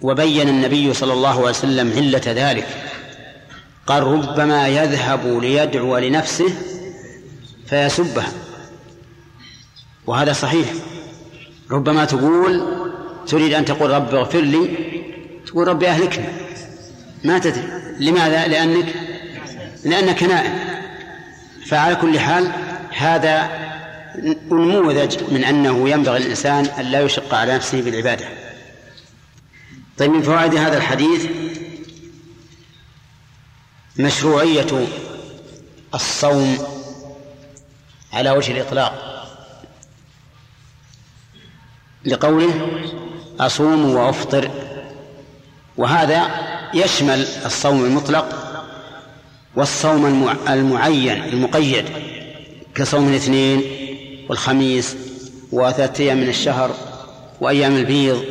وبين 0.00 0.48
النبي 0.48 0.94
صلى 0.94 1.12
الله 1.12 1.30
عليه 1.30 1.48
وسلم 1.48 1.92
علة 1.96 2.22
ذلك. 2.26 2.66
قال 3.86 4.02
ربما 4.02 4.68
يذهب 4.68 5.26
ليدعو 5.26 5.98
لنفسه 5.98 6.54
فيسبها 7.66 8.32
وهذا 10.06 10.32
صحيح. 10.32 10.68
ربما 11.70 12.04
تقول 12.04 12.78
تريد 13.26 13.54
أن 13.54 13.64
تقول 13.64 13.90
رب 13.90 14.14
اغفر 14.14 14.40
لي؟ 14.40 14.76
تقول 15.46 15.68
ربي 15.68 15.88
أهلكني. 15.88 16.28
ما 17.24 17.38
تدري. 17.38 17.68
لماذا؟ 17.98 18.46
لأنك 18.46 19.07
لأنك 19.84 20.22
نائم. 20.22 20.58
فعلى 21.66 21.94
كل 21.94 22.20
حال 22.20 22.52
هذا 22.96 23.50
نموذج 24.50 25.32
من 25.32 25.44
أنه 25.44 25.88
ينبغي 25.88 26.18
للإنسان 26.18 26.66
أن 26.66 26.84
لا 26.84 27.00
يشق 27.00 27.34
على 27.34 27.54
نفسه 27.54 27.82
بالعبادة. 27.82 28.28
طيب 29.98 30.10
من 30.10 30.22
فوائد 30.22 30.54
هذا 30.54 30.76
الحديث 30.76 31.26
مشروعية 33.96 34.86
الصوم 35.94 36.58
على 38.12 38.30
وجه 38.30 38.52
الإطلاق. 38.52 39.08
لقوله 42.04 42.80
أصوم 43.40 43.94
وأفطر 43.94 44.50
وهذا 45.76 46.30
يشمل 46.74 47.26
الصوم 47.46 47.84
المطلق 47.84 48.47
والصوم 49.58 50.28
المعين 50.48 51.24
المقيد 51.24 51.84
كصوم 52.74 53.08
الاثنين 53.08 53.62
والخميس 54.28 54.96
وثلاثة 55.52 56.04
أيام 56.04 56.16
من 56.16 56.28
الشهر 56.28 56.74
وأيام 57.40 57.76
البيض 57.76 58.24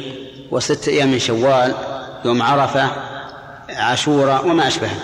وستة 0.52 0.90
أيام 0.90 1.12
من 1.12 1.20
شوال 1.20 1.74
يوم 2.26 2.42
عرفة 2.42 2.92
عاشوراء 3.70 4.48
وما 4.48 4.68
أشبهه 4.68 5.00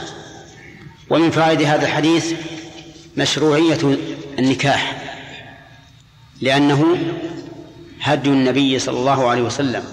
ومن 1.09 1.31
فوائد 1.31 1.61
هذا 1.61 1.85
الحديث 1.85 2.33
مشروعية 3.17 3.97
النكاح 4.39 5.03
لأنه 6.41 6.97
هدي 8.01 8.29
النبي 8.29 8.79
صلى 8.79 8.97
الله 8.97 9.29
عليه 9.29 9.41
وسلم 9.41 9.83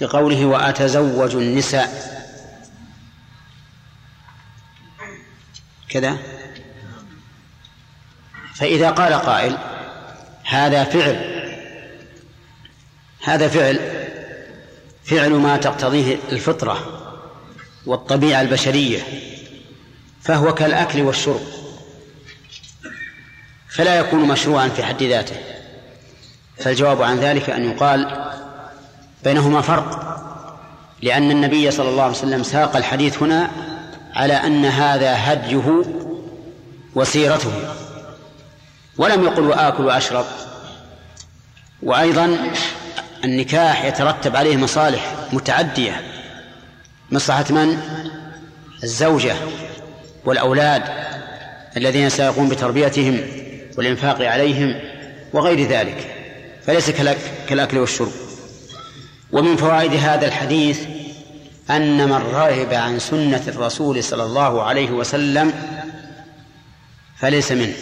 بقوله 0.00 0.46
وأتزوج 0.46 1.36
النساء. 1.36 2.17
كذا؟ 5.88 6.16
فإذا 8.54 8.90
قال 8.90 9.12
قائل 9.12 9.56
هذا 10.44 10.84
فعل. 10.84 11.38
هذا 13.24 13.48
فعل 13.48 13.80
فعل 15.04 15.30
ما 15.30 15.56
تقتضيه 15.56 16.18
الفطرة 16.32 17.04
والطبيعة 17.86 18.40
البشرية 18.40 19.02
فهو 20.22 20.54
كالأكل 20.54 21.00
والشرب 21.00 21.40
فلا 23.68 23.98
يكون 23.98 24.28
مشروعا 24.28 24.68
في 24.68 24.82
حد 24.82 25.02
ذاته. 25.02 25.36
فالجواب 26.58 27.02
عن 27.02 27.16
ذلك 27.16 27.50
أن 27.50 27.70
يقال 27.70 28.30
بينهما 29.24 29.60
فرق 29.60 30.08
لأن 31.02 31.30
النبي 31.30 31.70
صلى 31.70 31.88
الله 31.88 32.02
عليه 32.02 32.12
وسلم 32.12 32.42
ساق 32.42 32.76
الحديث 32.76 33.22
هنا 33.22 33.50
على 34.14 34.32
أن 34.32 34.64
هذا 34.64 35.14
هديه 35.16 35.84
وسيرته. 36.94 37.52
ولم 38.98 39.24
يقل 39.24 39.42
وآكل 39.42 39.84
وأشرب. 39.84 40.24
وأيضا 41.82 42.36
النكاح 43.24 43.84
يترتب 43.84 44.36
عليه 44.36 44.56
مصالح 44.56 45.14
متعدية. 45.32 46.02
مصلحة 47.10 47.44
من؟ 47.50 47.78
الزوجة 48.82 49.36
والأولاد 50.24 50.82
الذين 51.76 52.08
سيقوم 52.08 52.48
بتربيتهم 52.48 53.20
والإنفاق 53.78 54.20
عليهم 54.20 54.80
وغير 55.32 55.68
ذلك. 55.68 56.14
فليس 56.66 56.90
كالأكل 57.48 57.78
والشرب. 57.78 58.12
ومن 59.32 59.56
فوائد 59.56 59.92
هذا 59.94 60.26
الحديث 60.26 60.80
أن 61.70 62.08
من 62.08 62.12
رغب 62.12 62.74
عن 62.74 62.98
سنة 62.98 63.42
الرسول 63.48 64.04
صلى 64.04 64.24
الله 64.24 64.62
عليه 64.62 64.90
وسلم 64.90 65.52
فليس 67.16 67.52
منه. 67.52 67.74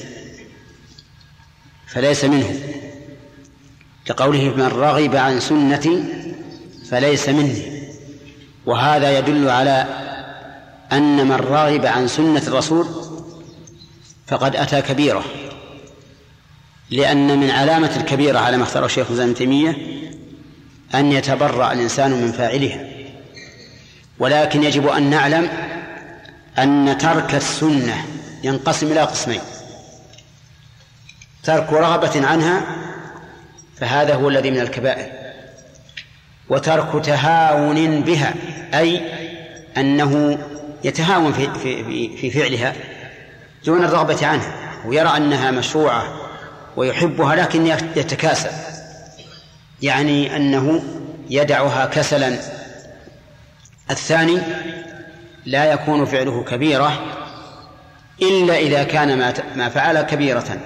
فليس 1.87 2.25
منه. 2.25 2.61
لقوله 4.11 4.55
من 4.57 4.67
رغب 4.67 5.17
عن 5.17 5.41
سنتي 5.41 6.05
فليس 6.91 7.29
مني. 7.29 7.83
وهذا 8.67 9.19
يدل 9.19 9.51
على 9.51 9.87
أن 10.93 11.29
من 11.29 11.37
رغب 11.37 11.87
عن 11.87 12.09
سنة 12.09 12.43
الرسول 12.47 12.87
فقد 14.27 14.57
أتى 14.57 14.83
كبيرة. 14.83 15.25
لأن 16.91 17.39
من 17.39 17.51
علامة 17.51 17.97
الكبيرة 17.97 18.39
على 18.39 18.57
ما 18.57 18.63
اختاره 18.63 18.87
الشيخ 18.87 19.11
ابن 19.11 19.35
تيمية 19.35 19.77
أن 20.95 21.13
يتبرأ 21.13 21.73
الإنسان 21.73 22.11
من 22.11 22.33
فاعلها. 22.33 22.96
ولكن 24.19 24.63
يجب 24.63 24.89
أن 24.89 25.11
نعلم 25.11 25.49
أن 26.59 26.99
ترك 26.99 27.35
السنة 27.35 28.05
ينقسم 28.43 28.93
إلى 28.93 29.01
قسمين. 29.01 29.41
ترك 31.43 31.73
رغبة 31.73 32.27
عنها 32.27 32.61
فهذا 33.77 34.15
هو 34.15 34.29
الذي 34.29 34.51
من 34.51 34.61
الكبائر. 34.61 35.13
وترك 36.49 37.05
تهاون 37.05 38.01
بها 38.01 38.35
أي 38.75 39.03
أنه 39.77 40.39
يتهاون 40.85 41.33
في, 41.33 41.55
في, 41.55 42.17
في 42.17 42.31
فعلها 42.31 42.73
دون 43.65 43.85
الرغبة 43.85 44.27
عنها 44.27 44.55
ويرى 44.87 45.17
أنها 45.17 45.51
مشروعة 45.51 46.05
ويحبها 46.77 47.37
لكن 47.37 47.67
يتكاسل. 47.97 48.51
يعني 49.83 50.37
أنه 50.37 50.83
يدعها 51.31 51.87
كسلا 51.87 52.56
الثاني 53.91 54.39
لا 55.47 55.73
يكون 55.73 56.05
فعله 56.05 56.45
كبيرة 56.45 57.17
إلا 58.23 58.59
إذا 58.59 58.83
كان 58.83 59.19
ما 59.19 59.35
ما 59.57 59.69
فعل 59.69 60.03
كبيرة. 60.03 60.59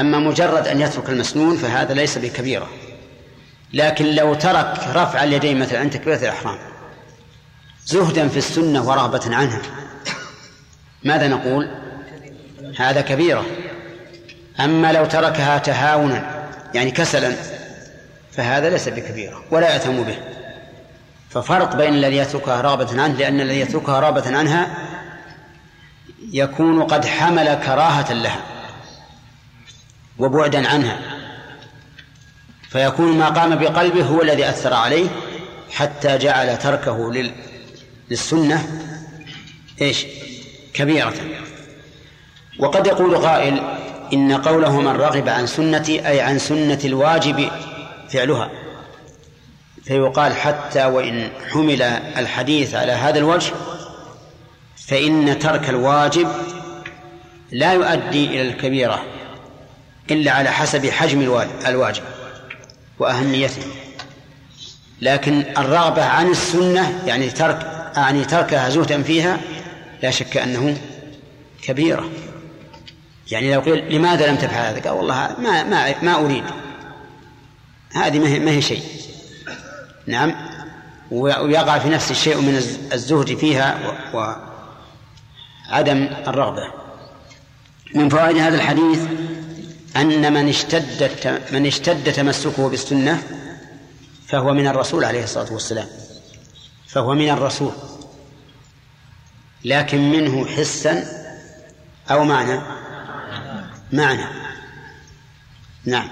أما 0.00 0.18
مجرد 0.18 0.68
أن 0.68 0.80
يترك 0.80 1.10
المسنون 1.10 1.56
فهذا 1.56 1.94
ليس 1.94 2.18
بكبيرة. 2.18 2.68
لكن 3.72 4.14
لو 4.14 4.34
ترك 4.34 4.78
رفع 4.94 5.24
اليدين 5.24 5.60
مثلا 5.60 5.78
عند 5.78 5.90
تكبيرة 5.90 6.16
الإحرام 6.16 6.58
زهدا 7.86 8.28
في 8.28 8.36
السنة 8.36 8.88
ورغبة 8.88 9.36
عنها 9.36 9.62
ماذا 11.04 11.28
نقول؟ 11.28 11.70
هذا 12.78 13.00
كبيرة. 13.00 13.46
أما 14.60 14.92
لو 14.92 15.04
تركها 15.04 15.58
تهاونا 15.58 16.46
يعني 16.74 16.90
كسلا 16.90 17.32
فهذا 18.32 18.70
ليس 18.70 18.88
بكبيرة 18.88 19.44
ولا 19.50 19.72
يأثم 19.72 20.02
به. 20.02 20.37
ففرق 21.30 21.76
بين 21.76 21.94
الذي 21.94 22.16
يتركها 22.16 22.60
رغبة 22.60 23.02
عنه 23.02 23.14
لأن 23.14 23.40
الذي 23.40 23.60
يتركها 23.60 24.00
رغبة 24.00 24.36
عنها 24.36 24.88
يكون 26.32 26.82
قد 26.82 27.06
حمل 27.06 27.54
كراهة 27.54 28.12
لها 28.12 28.40
وبعدا 30.18 30.68
عنها. 30.68 30.98
فيكون 32.68 33.18
ما 33.18 33.28
قام 33.28 33.54
بقلبه 33.54 34.04
هو 34.04 34.22
الذي 34.22 34.48
أثر 34.48 34.74
عليه 34.74 35.08
حتى 35.70 36.18
جعل 36.18 36.58
تركه 36.58 37.12
لل... 37.12 37.32
للسنة 38.10 38.66
إيش؟ 39.82 40.06
كبيرة. 40.74 41.14
وقد 42.58 42.86
يقول 42.86 43.16
قائل 43.16 43.60
إن 44.12 44.32
قوله 44.32 44.80
من 44.80 44.96
رغب 44.96 45.28
عن 45.28 45.46
سنتي 45.46 46.08
أي 46.08 46.20
عن 46.20 46.38
سنة 46.38 46.78
الواجب 46.84 47.50
فعلها. 48.10 48.50
فيقال 49.88 50.34
حتى 50.34 50.84
وإن 50.84 51.30
حمل 51.52 51.82
الحديث 52.16 52.74
على 52.74 52.92
هذا 52.92 53.18
الوجه 53.18 53.52
فإن 54.76 55.38
ترك 55.38 55.68
الواجب 55.68 56.28
لا 57.52 57.72
يؤدي 57.72 58.26
إلى 58.26 58.42
الكبيرة 58.42 59.04
إلا 60.10 60.32
على 60.32 60.50
حسب 60.50 60.86
حجم 60.86 61.42
الواجب 61.66 62.02
وأهميته. 62.98 63.62
لكن 65.00 65.44
الرغبة 65.58 66.04
عن 66.04 66.30
السنة 66.30 67.02
يعني 67.06 67.30
ترك 67.30 67.90
يعني 67.96 68.24
تركها 68.24 68.68
زهدا 68.68 69.02
فيها 69.02 69.38
لا 70.02 70.10
شك 70.10 70.36
أنه 70.36 70.78
كبيرة. 71.62 72.10
يعني 73.30 73.54
لو 73.54 73.60
قيل 73.60 73.94
لماذا 73.94 74.26
لم 74.26 74.36
تفعل 74.36 74.64
هذا؟ 74.64 74.80
قال 74.80 74.98
والله 74.98 75.36
ما 75.38 75.64
ما 75.64 76.02
ما 76.02 76.14
أريد. 76.14 76.44
هذه 77.92 78.38
ما 78.38 78.50
هي 78.50 78.62
شيء. 78.62 78.97
نعم. 80.08 80.34
ويقع 81.10 81.78
في 81.78 81.88
نفس 81.88 82.10
الشيء 82.10 82.40
من 82.40 82.56
الزهد 82.92 83.38
فيها 83.38 83.78
وعدم 84.14 86.08
الرغبة. 86.26 86.72
من 87.94 88.08
فوائد 88.08 88.36
هذا 88.36 88.56
الحديث 88.56 89.00
أن 89.96 90.32
من 90.32 90.48
اشتد 90.48 91.10
من 91.52 91.66
اشتد 91.66 92.12
تمسكه 92.12 92.68
بالسنة 92.68 93.22
فهو 94.26 94.54
من 94.54 94.66
الرسول 94.66 95.04
عليه 95.04 95.24
الصلاة 95.24 95.52
والسلام. 95.52 95.86
فهو 96.88 97.14
من 97.14 97.30
الرسول. 97.30 97.72
لكن 99.64 100.10
منه 100.10 100.46
حسا 100.46 101.04
أو 102.10 102.24
معنى؟ 102.24 102.60
معنى. 103.92 104.24
نعم. 105.84 106.08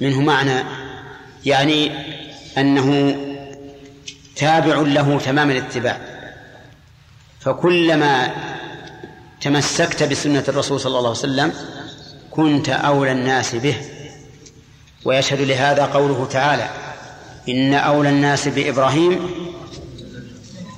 منه 0.00 0.20
معنى. 0.20 0.64
يعني 1.44 1.92
أنه 2.60 3.16
تابع 4.36 4.74
له 4.76 5.18
تمام 5.18 5.50
الاتباع. 5.50 6.00
فكلما 7.40 8.30
تمسكت 9.40 10.02
بسنة 10.02 10.44
الرسول 10.48 10.80
صلى 10.80 10.98
الله 10.98 11.08
عليه 11.08 11.18
وسلم 11.18 11.52
كنت 12.30 12.68
أولى 12.68 13.12
الناس 13.12 13.54
به 13.54 13.76
ويشهد 15.04 15.40
لهذا 15.40 15.84
قوله 15.84 16.28
تعالى 16.30 16.68
إن 17.48 17.74
أولى 17.74 18.08
الناس 18.08 18.48
بإبراهيم 18.48 19.30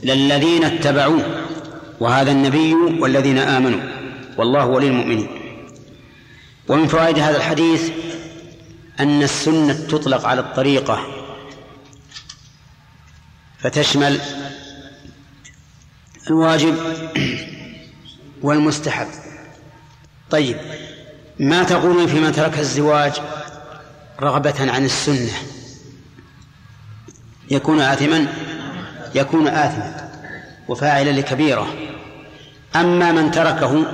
للذين 0.02 0.64
اتبعوه 0.64 1.24
وهذا 2.00 2.32
النبي 2.32 2.74
والذين 2.74 3.38
آمنوا 3.38 3.80
والله 4.38 4.66
ولي 4.66 4.86
المؤمنين. 4.86 5.28
ومن 6.68 6.86
فوائد 6.86 7.18
هذا 7.18 7.36
الحديث 7.36 7.90
أن 9.00 9.22
السنة 9.22 9.72
تطلق 9.72 10.26
على 10.26 10.40
الطريقة 10.40 11.06
فتشمل 13.62 14.20
الواجب 16.30 16.76
والمستحب. 18.42 19.06
طيب 20.30 20.56
ما 21.38 21.64
تقولون 21.64 22.06
في 22.06 22.20
من 22.20 22.32
ترك 22.32 22.58
الزواج 22.58 23.12
رغبة 24.20 24.72
عن 24.72 24.84
السنة؟ 24.84 25.32
يكون 27.50 27.80
آثما؟ 27.80 28.26
يكون 29.14 29.48
آثما 29.48 30.10
وفاعلا 30.68 31.10
لكبيرة. 31.10 31.74
أما 32.76 33.12
من 33.12 33.30
تركه 33.30 33.84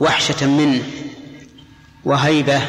وحشة 0.00 0.46
منه 0.46 0.82
وهيبة 2.04 2.60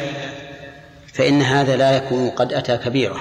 فإن 1.14 1.42
هذا 1.42 1.76
لا 1.76 1.96
يكون 1.96 2.30
قد 2.30 2.52
أتى 2.52 2.76
كبيرة. 2.76 3.20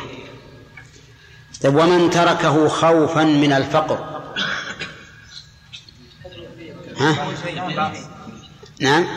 طيب 1.64 1.76
ومن 1.76 2.10
تركه 2.10 2.68
خوفا 2.68 3.24
من 3.24 3.54
الفقر. 3.54 4.24
ها؟ 6.98 7.16
نعم. 8.80 9.08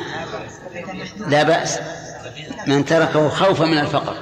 لا 1.27 1.43
بأس. 1.43 1.79
من 2.67 2.85
تركه 2.85 3.29
خوفا 3.29 3.65
من 3.65 3.79
الفقر. 3.79 4.17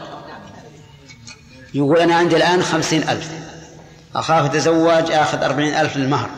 يقول 1.75 1.99
أنا 1.99 2.15
عندي 2.15 2.37
الآن 2.37 2.63
خمسين 2.63 3.09
ألف. 3.09 3.31
أخاف 4.17 4.47
يتزوج 4.47 5.11
آخذ 5.11 5.43
أربعين 5.43 5.75
ألف 5.75 5.97
للمهر 5.97 6.31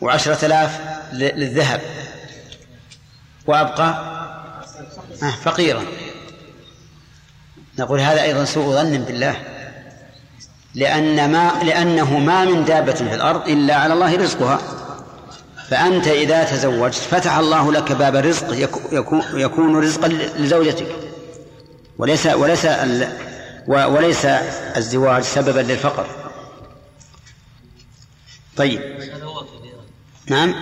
وعشرة 0.00 0.46
آلاف 0.46 0.80
للذهب. 1.12 1.80
وأبقى 3.46 4.12
فقيرا. 5.42 5.84
نقول 7.78 8.00
هذا 8.00 8.22
أيضا 8.22 8.44
سوء 8.44 8.74
ظن 8.74 8.98
بالله. 8.98 9.61
لأن 10.74 11.32
ما 11.32 11.52
لأنه 11.62 12.18
ما 12.18 12.44
من 12.44 12.64
دابة 12.64 12.92
في 12.92 13.14
الأرض 13.14 13.48
إلا 13.48 13.74
على 13.74 13.94
الله 13.94 14.16
رزقها. 14.16 14.58
فأنت 15.68 16.08
إذا 16.08 16.44
تزوجت 16.44 16.94
فتح 16.94 17.38
الله 17.38 17.72
لك 17.72 17.92
باب 17.92 18.16
رزق 18.16 18.68
يكون, 19.34 19.76
رزقا 19.76 20.08
لزوجتك. 20.38 20.86
وليس 21.98 22.26
وليس 22.26 22.66
وليس 23.66 24.24
الزواج 24.76 25.22
سببا 25.22 25.60
للفقر. 25.60 26.06
طيب. 28.56 28.80
نعم. 30.26 30.54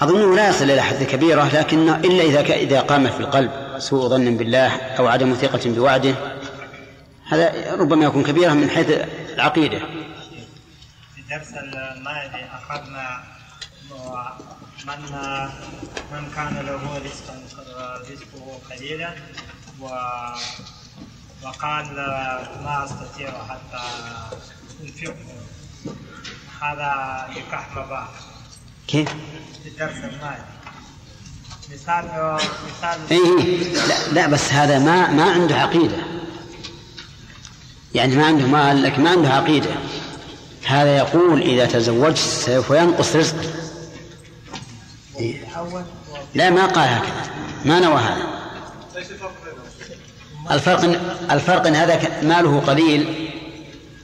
أظنه 0.00 0.36
لا 0.36 0.48
يصل 0.48 0.64
إلى 0.64 0.82
حد 0.82 1.02
كبيرة 1.02 1.48
لكن 1.54 1.88
إلا 1.88 2.24
إذا 2.24 2.40
إذا 2.40 2.80
قام 2.80 3.10
في 3.10 3.20
القلب 3.20 3.50
سوء 3.78 4.08
ظن 4.08 4.36
بالله 4.36 4.68
أو 4.76 5.06
عدم 5.06 5.34
ثقة 5.34 5.60
بوعده. 5.70 6.14
هذا 7.28 7.74
ربما 7.74 8.04
يكون 8.04 8.22
كبيرا 8.22 8.54
من 8.54 8.70
حيث 8.70 8.90
العقيدة. 9.34 9.78
في 11.14 11.20
الدرس 11.20 11.48
الماضي 11.48 12.44
أخذنا 12.52 13.24
من 14.86 15.02
من 16.12 16.30
كان 16.36 16.66
له 16.66 16.98
رزق 16.98 17.34
رزقه 18.00 18.58
قليلا 18.70 19.14
و 19.80 19.84
وقال 21.42 21.96
ما 22.64 22.84
أستطيع 22.84 23.30
حتى 23.48 23.82
أنفقه. 24.82 25.14
هذا 26.62 27.28
نكاح 27.30 27.76
مباح. 27.76 28.08
كيف؟ 28.88 29.08
في 29.62 29.68
الدرس 29.68 29.96
الماضي. 29.96 30.42
مثال 31.72 32.38
مثال 32.66 33.00
إيه. 33.10 33.72
لا, 33.86 34.12
لا 34.12 34.26
بس 34.26 34.52
هذا 34.52 34.78
ما 34.78 35.10
ما 35.10 35.30
عنده 35.30 35.56
عقيدة. 35.56 36.25
يعني 37.94 38.16
ما 38.16 38.26
عنده 38.26 38.46
مال 38.46 38.82
لكن 38.82 39.02
ما 39.02 39.10
عنده 39.10 39.28
عقيدة. 39.28 39.70
هذا 40.66 40.96
يقول 40.96 41.42
إذا 41.42 41.66
تزوجت 41.66 42.18
سوف 42.18 42.70
ينقص 42.70 43.16
رزقي؟ 43.16 43.48
لا 46.34 46.50
ما 46.50 46.66
قال 46.66 46.88
هكذا. 46.88 47.30
ما 47.64 47.80
نوى 47.80 48.00
هذا. 48.00 48.26
الفرق 50.50 51.00
الفرق 51.30 51.66
إن 51.66 51.74
هذا 51.74 52.22
ماله 52.22 52.60
قليل 52.60 53.30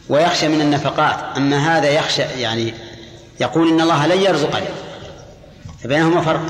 ويخشى 0.09 0.49
من 0.49 0.61
النفقات. 0.61 1.37
أما 1.37 1.78
هذا 1.78 1.89
يخشى 1.89 2.22
يعني 2.22 2.74
يقول 3.41 3.68
إن 3.68 3.80
الله 3.80 4.07
لن 4.07 4.18
يرزقني. 4.18 4.68
فبينهما 5.85 6.20
فرق. 6.20 6.43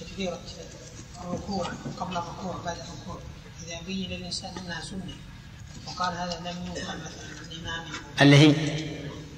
تكبيرة 0.00 0.38
الركوع 1.24 1.66
قبل 2.00 2.16
الركوع 2.16 2.54
بعد 2.64 2.76
الركوع 3.88 4.06
إذا 4.06 4.08
بين 4.08 4.20
للإنسان 4.20 4.50
أنها 4.66 4.80
سنة. 4.80 5.16
وقال 5.86 6.12
هذا 6.14 6.40
لم 6.40 6.66
يوقع 6.66 6.94
مثلا 6.94 7.28
الإمام 7.52 7.84
اللي 8.20 8.36
هي 8.36 8.54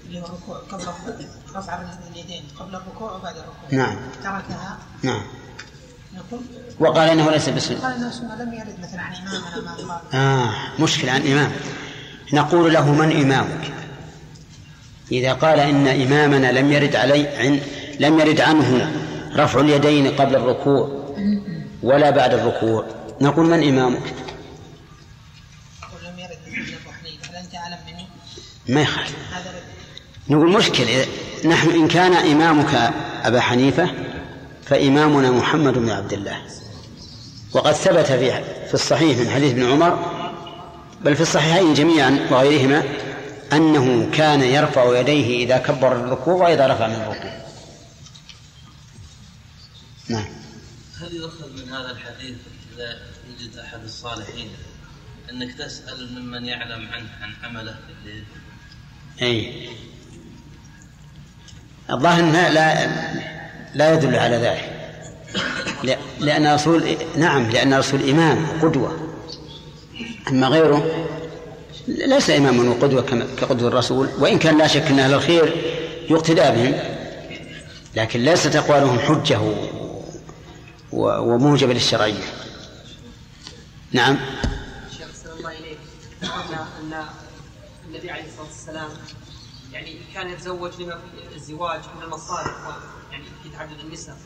اللي 0.07 0.21
هو 0.21 0.27
الركوع 0.27 0.57
قبل 0.59 0.83
الركوع 0.83 1.15
رفع 1.55 1.83
اليدين 2.13 2.43
قبل 2.59 2.75
الركوع 2.75 3.13
وبعد 3.13 3.37
الركوع. 3.37 3.71
نعم. 3.71 3.97
تركها. 4.23 4.79
نعم. 5.03 5.23
نقول 6.15 6.41
وقال 6.81 7.09
إنه 7.09 7.31
ليس 7.31 7.49
بسنه 7.49 7.81
قال 7.81 7.95
إنه 7.95 8.11
سنة 8.11 8.35
لم 8.35 8.53
يرد 8.55 8.81
مثلا 8.81 9.01
عن 9.01 9.15
إمامنا 9.15 9.87
ما 9.87 9.95
قال. 9.95 10.21
آه 10.21 10.53
مشكلة 10.83 11.13
عن 11.13 11.27
إمام. 11.27 11.53
نقول 12.33 12.73
له 12.75 12.93
من 12.93 13.21
إمامك؟ 13.23 13.73
إذا 15.13 15.33
قال 15.33 15.61
إن 15.61 15.89
إمامنا 15.89 16.53
لم 16.53 16.73
يرد 16.73 16.97
علي 16.97 17.29
عن 17.29 17.61
لم 18.01 18.21
يرد 18.21 18.41
عنه 18.41 18.93
رفع 19.37 19.61
اليدين 19.61 20.07
قبل 20.07 20.37
الركوع 20.37 21.15
ولا 21.83 22.11
بعد 22.11 22.35
الركوع 22.35 22.87
نقول 23.21 23.47
من 23.47 23.69
إمامك 23.69 24.15
ولم 25.95 26.19
يرد 26.19 26.39
مثل 26.47 26.75
ابو 26.83 26.91
حنيفه 26.93 27.31
هل 27.31 27.37
انت 27.37 27.55
اعلم 27.55 27.79
مني؟ 27.87 28.07
ما 28.71 28.81
يخالف. 28.83 29.17
نقول 30.29 30.53
مشكلة 30.53 31.07
نحن 31.45 31.71
إن 31.71 31.89
كان 31.89 32.13
إمامك 32.13 32.75
أبا 33.25 33.41
حنيفة 33.41 33.91
فإمامنا 34.65 35.31
محمد 35.31 35.73
بن 35.73 35.91
عبد 35.91 36.13
الله. 36.13 36.37
وقد 37.53 37.73
ثبت 37.73 38.07
في 38.07 38.45
في 38.67 38.75
الصحيح 38.75 39.19
من 39.19 39.31
حديث 39.31 39.53
ابن 39.53 39.71
عمر 39.71 40.21
بل 41.05 41.17
في 41.17 41.21
الصحيحين 41.21 41.75
جميعا 41.75 42.29
وغيرهما 42.31 42.83
أنه 43.53 44.11
كان 44.11 44.41
يرفع 44.41 45.01
يديه 45.01 45.45
إذا 45.45 45.59
كبر 45.59 45.93
الركوع 45.93 46.35
وإذا 46.35 46.67
رفع 46.67 46.87
من 46.87 46.95
الركوع. 46.95 47.41
نعم. 50.09 50.29
هل 51.01 51.15
يؤخذ 51.15 51.53
من 51.53 51.73
هذا 51.73 51.91
الحديث 51.91 52.37
إذا 52.75 52.99
وجد 53.31 53.57
أحد 53.57 53.85
الصالحين 53.85 54.51
أنك 55.31 55.55
تسأل 55.55 56.13
ممن 56.13 56.45
يعلم 56.45 56.89
عنه 56.93 57.09
عن 57.21 57.33
عمله 57.43 57.73
في 57.73 57.93
الليل 58.01 58.25
أي. 59.23 59.69
الظاهر 61.91 62.21
أنها 62.21 62.51
لا 62.51 62.91
لا 63.75 63.95
يدل 63.95 64.17
على 64.17 64.37
ذلك. 64.37 64.77
لأن 66.21 66.47
الرسول 66.47 66.97
نعم 67.17 67.51
لأن 67.51 67.73
الرسول 67.73 68.11
إمام 68.11 68.47
قدوة. 68.63 69.11
أما 70.29 70.47
غيره 70.47 71.09
ليس 71.89 72.31
إماما 72.31 72.71
وقدوة 72.71 73.03
كقدوة 73.41 73.69
الرسول. 73.69 74.09
وإن 74.19 74.39
كان 74.39 74.59
لا 74.59 74.67
شك 74.67 74.83
أن 74.83 74.99
أهل 74.99 75.15
الخير 75.15 75.55
يقتدى 76.11 76.41
بهم 76.41 76.75
لكن 77.97 78.21
ليست 78.21 78.57
أقوالهم 78.57 78.99
حجة 78.99 79.41
وموجبة 80.93 81.73
للشرعية. 81.73 82.25
نعم. 83.93 84.19
شيخ 84.99 85.07
الله 85.39 85.51
إليك 85.51 85.79
أن 86.23 87.05
النبي 88.01 88.13
عليه 88.13 88.29
الصلاة 88.29 88.47
والسلام 88.47 88.91
يعني 89.73 90.01
كان 90.15 90.29
يتزوج 90.29 90.83
لما 90.83 90.99
في 91.31 91.37
الزواج 91.37 91.81
من 91.97 92.03
المصالح 92.03 92.79
يعني 93.13 93.25
في 93.43 93.49
تعدد 93.49 93.79
النساء 93.79 94.17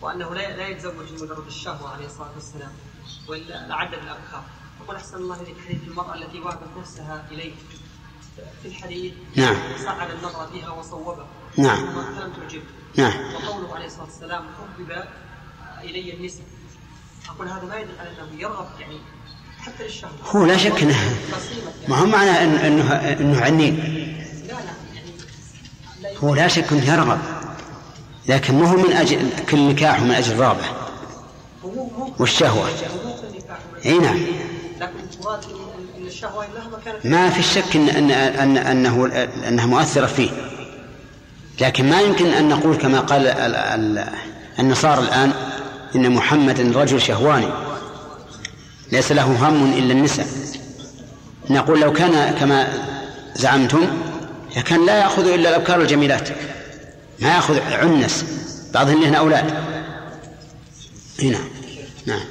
وأنه 0.00 0.34
لا 0.34 0.56
لا 0.56 0.68
يتزوج 0.68 1.12
لمجرد 1.12 1.46
الشهوة 1.46 1.90
عليه 1.90 2.06
الصلاة 2.06 2.30
والسلام 2.34 2.72
وإلا 3.28 3.68
لعدد 3.68 3.94
الابكار 3.94 4.44
يقول 4.84 4.96
أحسن 4.96 5.16
الله 5.16 5.40
إليك 5.40 5.56
حديث 5.68 5.88
المرأة 5.88 6.14
التي 6.14 6.40
وهبت 6.40 6.68
نفسها 6.78 7.28
إليك. 7.30 7.54
في 8.62 8.68
الحديث 8.68 9.14
نعم. 9.36 9.56
صعد 9.84 10.10
النظر 10.10 10.46
فيها 10.46 10.70
وصوبها. 10.70 11.26
نعم. 11.56 11.82
وما 11.82 12.18
كان 12.18 12.32
تعجب. 12.36 12.62
نعم. 12.96 13.34
وقوله 13.34 13.74
عليه 13.74 13.86
الصلاة 13.86 14.04
والسلام 14.04 14.44
حبب 14.54 15.04
إلي 15.80 16.14
النساء. 16.14 16.44
أقول 17.28 17.48
هذا 17.48 17.64
ما 17.64 17.76
يدل 17.76 17.98
على 17.98 18.10
أنه 18.10 18.40
يرغب 18.40 18.80
يعني 18.80 19.00
هو 20.34 20.44
لا 20.44 20.56
شك 20.56 20.82
انه 20.82 20.96
ما 21.88 21.96
هو 21.98 22.06
معنى 22.06 22.30
إن 22.30 22.54
انه 22.56 22.92
إنه 22.94 23.38
يعني 23.40 23.74
هو 26.24 26.34
لا 26.34 26.48
شك 26.48 26.72
إنه 26.72 26.92
يرغب. 26.92 27.18
لكن 28.28 28.54
مو 28.54 28.64
هو 28.64 28.76
من 28.76 28.92
أجل 28.92 29.30
كل 29.50 29.68
نكاح 29.68 30.00
من 30.00 30.10
أجل 30.10 30.32
الرغبه 30.32 30.64
والشهوه 32.18 32.68
إي 33.86 33.98
نعم. 33.98 34.18
ما 37.04 37.30
في 37.30 37.42
شك 37.42 37.76
ان 37.76 37.88
ان 37.88 38.10
ان 38.10 38.56
انه 38.56 39.06
انها 39.48 39.66
مؤثره 39.66 40.06
فيه. 40.06 40.30
لكن 41.60 41.90
ما 41.90 42.00
يمكن 42.00 42.26
أن 42.26 42.48
نقول 42.48 42.76
كما 42.76 43.00
قال 43.00 43.26
ال- 43.26 43.56
ال- 43.56 44.08
النصارى 44.58 45.00
الآن 45.02 45.32
إن 45.96 46.10
محمدا 46.12 46.80
رجل 46.80 47.00
شهواني. 47.00 47.48
ليس 48.92 49.12
له 49.12 49.48
هم 49.48 49.72
إلا 49.72 49.92
النساء. 49.92 50.26
نقول 51.50 51.80
لو 51.80 51.92
كان 51.92 52.34
كما 52.34 52.68
زعمتم 53.36 53.86
لكان 54.56 54.86
لا 54.86 54.98
يأخذ 54.98 55.26
إلا 55.26 55.48
الأبكار 55.48 55.80
الجميلات 55.80 56.28
ما 57.20 57.34
يأخذ 57.34 57.60
عنس 57.60 58.24
بعضهم 58.74 59.02
لهن 59.02 59.14
أولاد. 59.14 59.54
هنا. 61.22 61.38
نعم. 62.06 62.24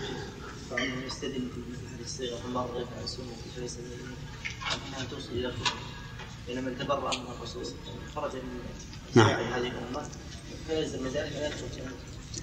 إلى 5.31 5.51
خرج 8.15 8.35
من 8.35 8.59
نعم. 9.15 9.29
هذه 9.29 9.57
الأمة 9.57 10.07
يخرج 10.69 11.81
من 11.81 11.91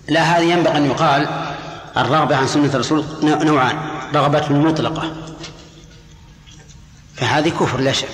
لا 0.09 0.23
هذه 0.23 0.45
ينبغي 0.45 0.77
أن 0.77 0.87
يقال 0.87 1.29
الرغبة 1.97 2.37
عن 2.37 2.47
سنة 2.47 2.75
الرسول 2.75 3.05
نوع- 3.23 3.43
نوعان 3.43 3.79
رغبة 4.15 4.49
مطلقة 4.53 5.17
فهذه 7.17 7.49
كفر 7.49 7.81
لا 7.81 7.93
شك 7.93 8.09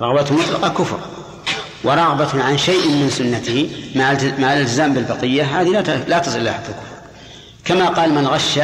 رغبة 0.00 0.32
مطلقة 0.34 0.68
كفر 0.68 1.00
ورغبة 1.84 2.42
عن 2.44 2.58
شيء 2.58 2.88
من 2.88 3.10
سنته 3.10 3.90
مع 3.96 4.12
الت- 4.12 4.38
مع 4.40 4.52
الالتزام 4.52 4.94
بالبقية 4.94 5.60
هذه 5.60 5.68
لا 6.08 6.18
تصل 6.18 6.38
إلى 6.40 6.52
حد 6.52 6.60
الكفر 6.64 6.82
كما 7.64 7.88
قال 7.88 8.14
من 8.14 8.26
غش 8.26 8.58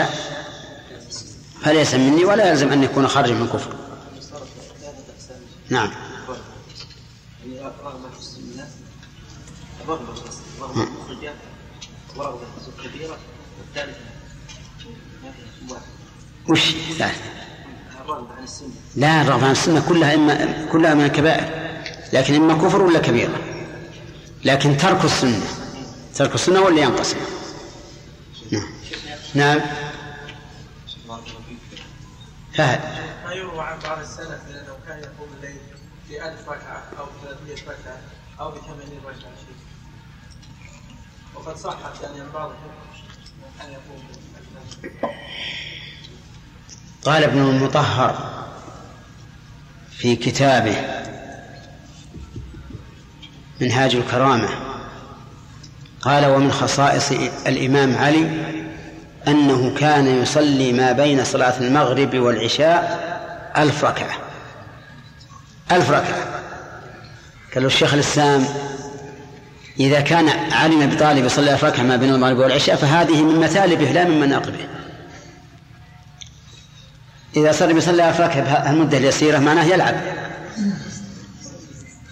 فليس 1.63 1.95
مني 1.95 2.25
ولا 2.25 2.51
يلزم 2.51 2.73
أن 2.73 2.83
يكون 2.85 3.09
خارجا 3.09 3.35
من 3.35 3.47
كفر 3.49 3.71
نعم 5.71 5.91
يعني 7.47 7.61
رغبة 7.85 8.11
في 8.15 8.19
السنة 8.19 8.67
رغبة 9.89 10.15
في 10.15 10.23
رغبة 10.61 10.83
مخرجة 10.83 11.33
ورغبة 12.17 12.39
كبيرة 12.85 13.17
والثالثة 13.59 14.01
وش 16.49 16.75
السنة 18.49 18.71
لا 18.97 19.23
الرغبة 19.23 19.47
عن 19.47 19.53
السنة 19.53 19.89
كلها 19.89 20.15
إما 20.15 20.67
كلها 20.73 20.95
من 20.95 21.05
الكبائر. 21.05 21.69
لكن 22.13 22.35
إما 22.35 22.55
كفر 22.55 22.83
ولا 22.83 22.99
كبيرة. 23.01 23.39
لكن 24.45 24.77
ترك 24.77 25.05
السنة. 25.05 25.47
ترك 26.15 26.35
السنة 26.35 26.61
ولا 26.61 26.81
ينقسم؟ 26.83 27.17
نعم. 28.53 28.69
نعم. 29.35 29.61
فهد 32.55 32.81
ما 33.25 33.33
يروى 33.33 33.61
عن 33.61 33.79
بعض 33.79 33.99
السلف 33.99 34.41
انه 34.51 34.77
كان 34.87 34.99
يقوم 34.99 35.29
الليل 35.37 35.61
في 36.09 36.29
1000 36.29 36.49
ركعة 36.49 36.83
أو 36.99 37.07
300 37.25 37.55
ركعة 37.55 38.01
أو 38.41 38.51
ب 38.51 38.55
80 38.55 38.79
ركعه 39.05 39.19
شيء. 39.21 39.57
وقد 41.35 41.57
صحت 41.57 42.03
يعني 42.03 42.21
عن 42.21 42.31
بعضهم 42.35 42.57
قال 47.05 47.25
ابن 47.25 47.39
المطهر 47.39 48.45
في 49.91 50.17
كتابه 50.17 50.77
منهاج 53.61 53.95
الكرامة 53.95 54.49
قال 56.01 56.27
ومن 56.27 56.53
خصائص 56.53 57.13
الإمام 57.47 57.97
علي 57.97 58.29
أنه 59.29 59.75
كان 59.79 60.23
يصلي 60.23 60.73
ما 60.73 60.93
بين 60.93 61.25
صلاة 61.25 61.59
المغرب 61.61 62.15
والعشاء 62.15 63.09
ألف 63.57 63.85
ركعة 63.85 64.17
ألف 65.73 65.91
ركعة. 65.91 66.43
قال 67.55 67.65
الشيخ 67.65 67.95
الإسلام 67.95 68.47
إذا 69.81 70.01
كان 70.01 70.29
علي 70.53 70.77
بن 70.77 70.83
أبي 70.83 70.97
طالب 70.97 71.25
يصلي 71.25 71.55
ركعة 71.55 71.83
ما 71.83 71.97
بين 71.97 72.15
المغرب 72.15 72.39
والعشاء 72.39 72.77
فهذه 72.77 73.23
من 73.23 73.41
مثالبه 73.41 73.85
لا 73.85 74.05
من 74.05 74.21
مناقبه 74.21 74.59
إذا 77.37 77.53
صار 77.53 77.71
يصلي 77.71 78.11
ركعة 78.11 78.41
بهالمدة 78.41 78.99
اليسيرة 78.99 79.39
معناه 79.39 79.65
يلعب. 79.65 79.95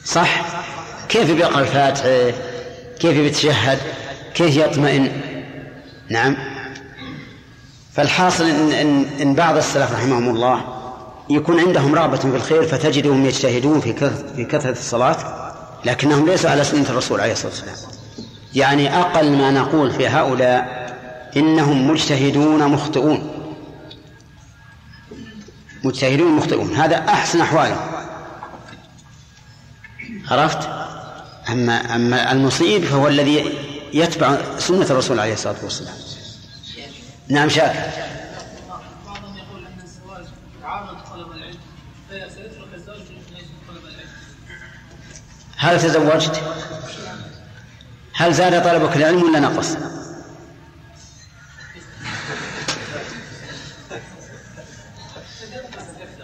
صح؟ 0.04 0.44
كيف 1.08 1.30
بيقرأ 1.30 1.60
الفاتحة 1.60 2.32
كيف 3.00 3.18
بيتشهد 3.18 3.78
كيف 4.34 4.56
يطمئن؟ 4.56 5.12
نعم. 6.10 6.36
فالحاصل 7.92 8.44
إن, 8.44 8.72
إن, 8.72 9.06
إن 9.20 9.34
بعض 9.34 9.56
السلف 9.56 9.92
رحمهم 9.92 10.28
الله 10.28 10.64
يكون 11.30 11.60
عندهم 11.60 11.94
رغبة 11.94 12.16
في 12.16 12.36
الخير 12.36 12.62
فتجدهم 12.62 13.26
يجتهدون 13.26 13.80
في 13.80 13.92
كثرة 14.44 14.70
الصلاة. 14.70 15.45
لكنهم 15.84 16.26
ليسوا 16.26 16.50
على 16.50 16.64
سنة 16.64 16.90
الرسول 16.90 17.20
عليه 17.20 17.32
الصلاة 17.32 17.52
والسلام. 17.52 17.76
يعني 18.54 18.98
أقل 18.98 19.32
ما 19.32 19.50
نقول 19.50 19.90
في 19.90 20.08
هؤلاء 20.08 20.86
إنهم 21.36 21.90
مجتهدون 21.90 22.68
مخطئون. 22.68 23.32
مجتهدون 25.84 26.32
مخطئون. 26.32 26.76
هذا 26.76 26.96
أحسن 26.96 27.40
أحوالهم. 27.40 27.80
عرفت؟ 30.30 30.68
أما 31.48 31.94
أما 31.94 32.32
المصيب 32.32 32.84
فهو 32.84 33.08
الذي 33.08 33.58
يتبع 33.92 34.38
سنة 34.58 34.86
الرسول 34.90 35.20
عليه 35.20 35.32
الصلاة 35.32 35.56
والسلام. 35.62 35.94
نعم 37.28 37.48
شاكر. 37.48 37.80
هل 45.56 45.80
تزوجت؟ 45.80 46.42
هل 48.14 48.34
زاد 48.34 48.64
طلبك 48.64 48.96
العلم 48.96 49.22
ولا 49.22 49.40
نقص؟ 49.40 49.76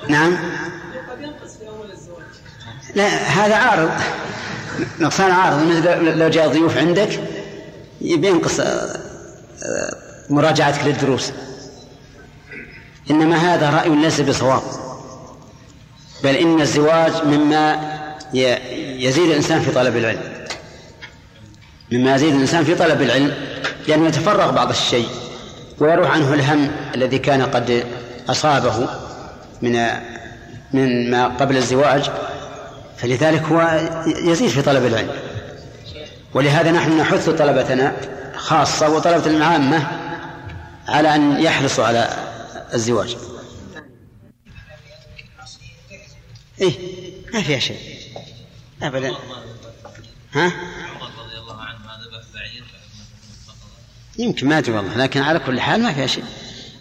نعم. 0.09 0.37
لا 2.95 3.07
هذا 3.09 3.55
عارض. 3.55 3.91
نقصان 5.01 5.31
عارض. 5.31 5.87
لو 6.19 6.29
جاء 6.29 6.49
ضيوف 6.49 6.77
عندك 6.77 7.21
بينقص 8.01 8.61
آه، 8.61 8.65
آه، 8.65 9.97
مراجعتك 10.31 10.85
للدروس. 10.85 11.33
إنما 13.11 13.37
هذا 13.37 13.71
رأي 13.71 13.89
ليس 13.89 14.21
بصواب. 14.21 14.63
بل 16.25 16.37
إن 16.37 16.61
الزواج 16.61 17.25
مما 17.25 17.92
يزيد 18.35 19.31
الإنسان 19.31 19.61
في 19.61 19.71
طلب 19.71 19.97
العلم. 19.97 20.33
مما 21.93 22.15
يزيد 22.15 22.35
الإنسان 22.35 22.65
في 22.65 22.75
طلب 22.75 23.03
العلم 23.03 23.35
لأنه 23.89 24.09
يتفرغ 24.09 24.51
بعض 24.51 24.71
الشيء 24.71 25.09
ويروح 25.79 26.11
عنه 26.11 26.35
الهم 26.35 26.71
الذي 26.95 27.19
كان 27.19 27.43
قد 27.43 27.85
أصابه 28.29 28.89
من 29.63 29.87
من 30.73 31.11
ما 31.11 31.29
قبل 31.29 31.57
الزواج 31.57 32.11
فلذلك 32.97 33.43
هو 33.43 33.81
يزيد 34.07 34.49
في 34.49 34.63
طلب 34.63 34.87
العلم. 34.87 35.11
ولهذا 36.35 36.71
نحن 36.71 36.99
نحث 36.99 37.29
طلبتنا 37.29 37.97
خاصة 38.37 38.89
وطلبة 38.89 39.27
العامة 39.27 39.87
على 40.89 41.15
أن 41.15 41.41
يحرصوا 41.41 41.85
على 41.85 42.09
الزواج. 42.75 43.17
إيه 46.61 46.73
ما 47.35 47.43
فيها 47.43 47.59
شيء. 47.59 47.92
أبدا. 48.87 49.11
ها 50.33 50.47
رضي 50.47 51.39
الله 51.39 51.61
عنه 51.61 51.79
هذا 51.79 52.05
ذبح 52.17 52.25
بعير. 52.35 52.65
يمكن 54.19 54.49
ما 54.49 54.59
أدري 54.59 54.73
والله 54.77 54.97
لكن 54.97 55.21
على 55.23 55.39
كل 55.39 55.61
حال 55.61 55.83
ما 55.83 55.93
فيها 55.93 56.07
شيء. 56.07 56.25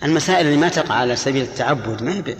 المسائل 0.03 0.45
اللي 0.45 0.57
ما 0.57 0.69
تقع 0.69 0.95
على 0.95 1.15
سبيل 1.15 1.41
التعبد 1.43 2.03
ما 2.03 2.13
هي 2.13 2.21
ب- 2.21 2.37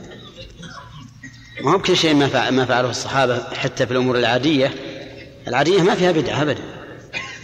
ما 1.61 1.71
هو 1.71 1.77
بكل 1.77 1.97
شيء 1.97 2.13
ما 2.15 2.27
فع- 2.27 2.49
ما 2.49 2.65
فعله 2.65 2.89
الصحابة 2.89 3.43
حتى 3.55 3.85
في 3.85 3.91
الأمور 3.91 4.17
العادية. 4.17 4.73
العادية 5.47 5.81
ما 5.81 5.95
فيها 5.95 6.11
بدعة 6.11 6.41
أبدا. 6.41 6.61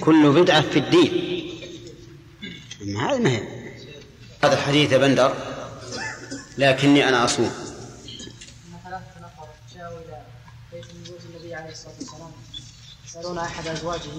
كل 0.01 0.31
بدعة 0.31 0.61
في 0.61 0.79
الدين. 0.79 1.11
أما 2.81 3.13
هذه 3.13 3.19
ما 3.19 3.29
هي. 3.29 3.41
هذا 4.43 4.53
الحديث 4.53 4.91
يا 4.91 4.97
بندر 4.97 5.33
لكني 6.57 7.09
أنا 7.09 7.25
أصوم. 7.25 7.51
يسألون 13.19 13.37
أحد 13.37 13.67
أزواجه 13.67 14.11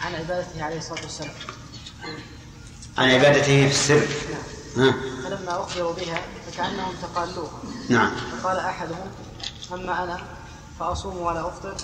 عن 0.00 0.14
عبادته 0.14 0.64
عليه 0.64 0.78
الصلاة 0.78 1.02
والسلام. 1.02 1.34
عن 2.98 3.10
عبادته 3.10 3.68
في 3.68 3.70
السر. 3.70 4.06
ها. 4.76 4.94
فلما 5.24 5.60
أخبروا 5.60 5.92
بها 5.92 6.22
فكأنهم 6.46 6.94
تقالوها 7.02 7.50
نعم. 7.88 8.10
فقال 8.16 8.58
أحدهم 8.58 9.10
أما 9.72 10.04
أنا 10.04 10.20
فأصوم 10.80 11.16
ولا 11.16 11.48
أفطر. 11.48 11.74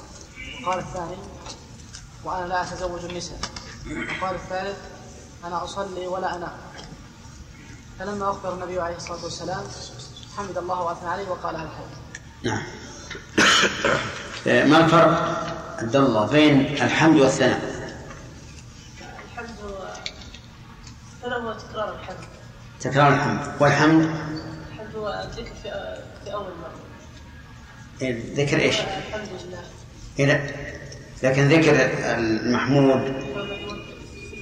وقال 0.62 0.78
الثاني 0.78 1.16
وأنا 2.24 2.46
لا 2.46 2.62
أتزوج 2.62 3.04
النساء. 3.04 3.40
وقال 3.86 4.34
الثالث 4.34 4.76
أنا 5.44 5.64
أصلي 5.64 6.06
ولا 6.06 6.36
أنام. 6.36 6.56
فلما 7.98 8.30
أخبر 8.30 8.54
النبي 8.54 8.80
عليه 8.80 8.96
الصلاة 8.96 9.24
والسلام 9.24 9.64
حمد 10.36 10.58
الله 10.58 10.80
وأثنى 10.82 11.08
عليه 11.08 11.28
وقال 11.28 11.56
هل 11.56 11.68
نعم. 12.44 12.62
ما 14.46 14.84
الفرق؟ 14.84 15.38
عبد 15.78 15.96
الله 15.96 16.26
بين 16.26 16.60
الحمد 16.60 17.20
والثناء. 17.20 17.60
الحمد 19.32 19.48
هذا 21.24 21.34
هو 21.34 21.52
تكرار 21.52 21.94
الحمد 21.94 22.16
تكرار 22.80 23.08
الحمد. 23.08 23.40
والحمد؟ 23.60 24.02
الحمد 24.02 24.96
هو 24.96 25.24
الذكر 25.26 25.52
في 25.62 25.96
في 26.24 26.32
أول 26.32 26.52
مرة. 26.62 26.78
ذكر 28.34 28.60
إيش؟ 28.60 28.80
الحمد 28.80 29.28
لله. 29.48 29.62
إيه 30.18 30.54
لكن 31.22 31.48
ذكر 31.48 31.90
المحمود 32.18 33.12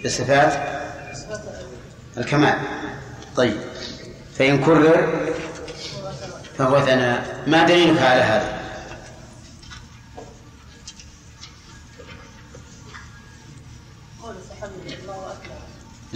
بصفات؟ 0.04 0.52
صفات 1.16 1.40
الكمال. 2.18 2.58
طيب. 3.36 3.56
فإن 4.38 4.64
كرر 4.64 5.26
فهو 6.58 6.80
ثناء. 6.80 7.44
ما 7.46 7.64
دليلك 7.66 8.02
على 8.02 8.20
هذا؟ 8.20 8.55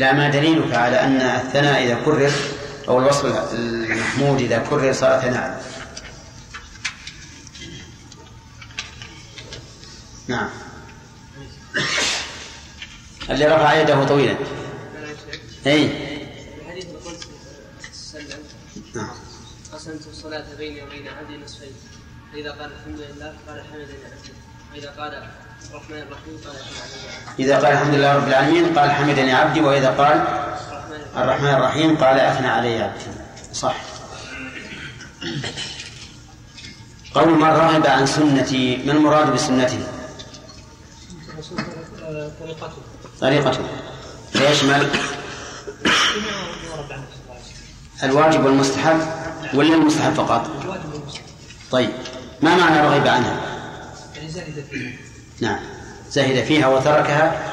لا 0.00 0.12
ما 0.12 0.30
دليلك 0.30 0.74
على 0.74 1.00
أن 1.00 1.20
الثناء 1.20 1.84
إذا 1.84 2.02
كرر 2.04 2.32
أو 2.88 2.98
الوصف 2.98 3.52
المحمود 3.54 4.40
إذا 4.40 4.58
كرر 4.70 4.92
صار 4.92 5.20
ثناء. 5.20 5.64
نعم. 10.28 10.50
اللي 13.30 13.46
رفع 13.46 13.80
يده 13.80 14.04
طويلا. 14.04 14.36
اي 15.66 15.84
الحديث 16.60 16.86
القدسي 16.86 18.18
نعم. 18.94 19.10
قسمت 19.72 20.06
الصلاة 20.10 20.44
بيني 20.58 20.82
وبين 20.82 21.08
عبدي 21.08 21.36
نصفين. 21.36 21.72
فإذا 22.32 22.50
قال 22.50 22.72
الحمد 22.72 23.00
لله 23.00 23.34
قال 23.48 23.64
حمدني 23.72 24.04
عبدي 24.04 24.32
وإذا 24.72 24.90
قال 24.90 25.30
إذا 27.38 27.56
قال 27.56 27.66
الحمد 27.66 27.94
لله 27.94 28.16
رب 28.16 28.28
العالمين 28.28 28.78
قال 28.78 28.90
حمدني 28.90 29.32
عبدي 29.32 29.60
وإذا 29.60 29.90
قال 29.90 30.24
الرحمن 31.16 31.48
الرحيم 31.48 31.96
قال 31.96 32.20
أثنى 32.20 32.48
علي 32.48 32.82
عبدي. 32.82 33.04
صح. 33.52 33.74
قول 37.14 37.28
من 37.28 37.44
رغب 37.44 37.86
عن 37.86 38.06
سنتي 38.06 38.76
ما 38.76 38.92
المراد 38.92 39.32
بسنتي؟ 39.32 39.78
طريقته 42.40 42.72
طريقته 43.20 43.64
فيشمل 44.32 44.88
الواجب 48.02 48.44
والمستحب 48.44 49.00
ولا 49.54 49.74
المستحب 49.74 50.14
فقط؟ 50.14 50.50
طيب. 51.70 51.90
ما 52.42 52.56
معنى 52.56 52.80
رغب 52.80 53.06
عنها؟ 53.06 53.40
يعني 54.16 54.28
فيها 54.28 55.09
نعم. 55.40 55.58
زهد 56.10 56.44
فيها 56.44 56.68
وتركها 56.68 57.52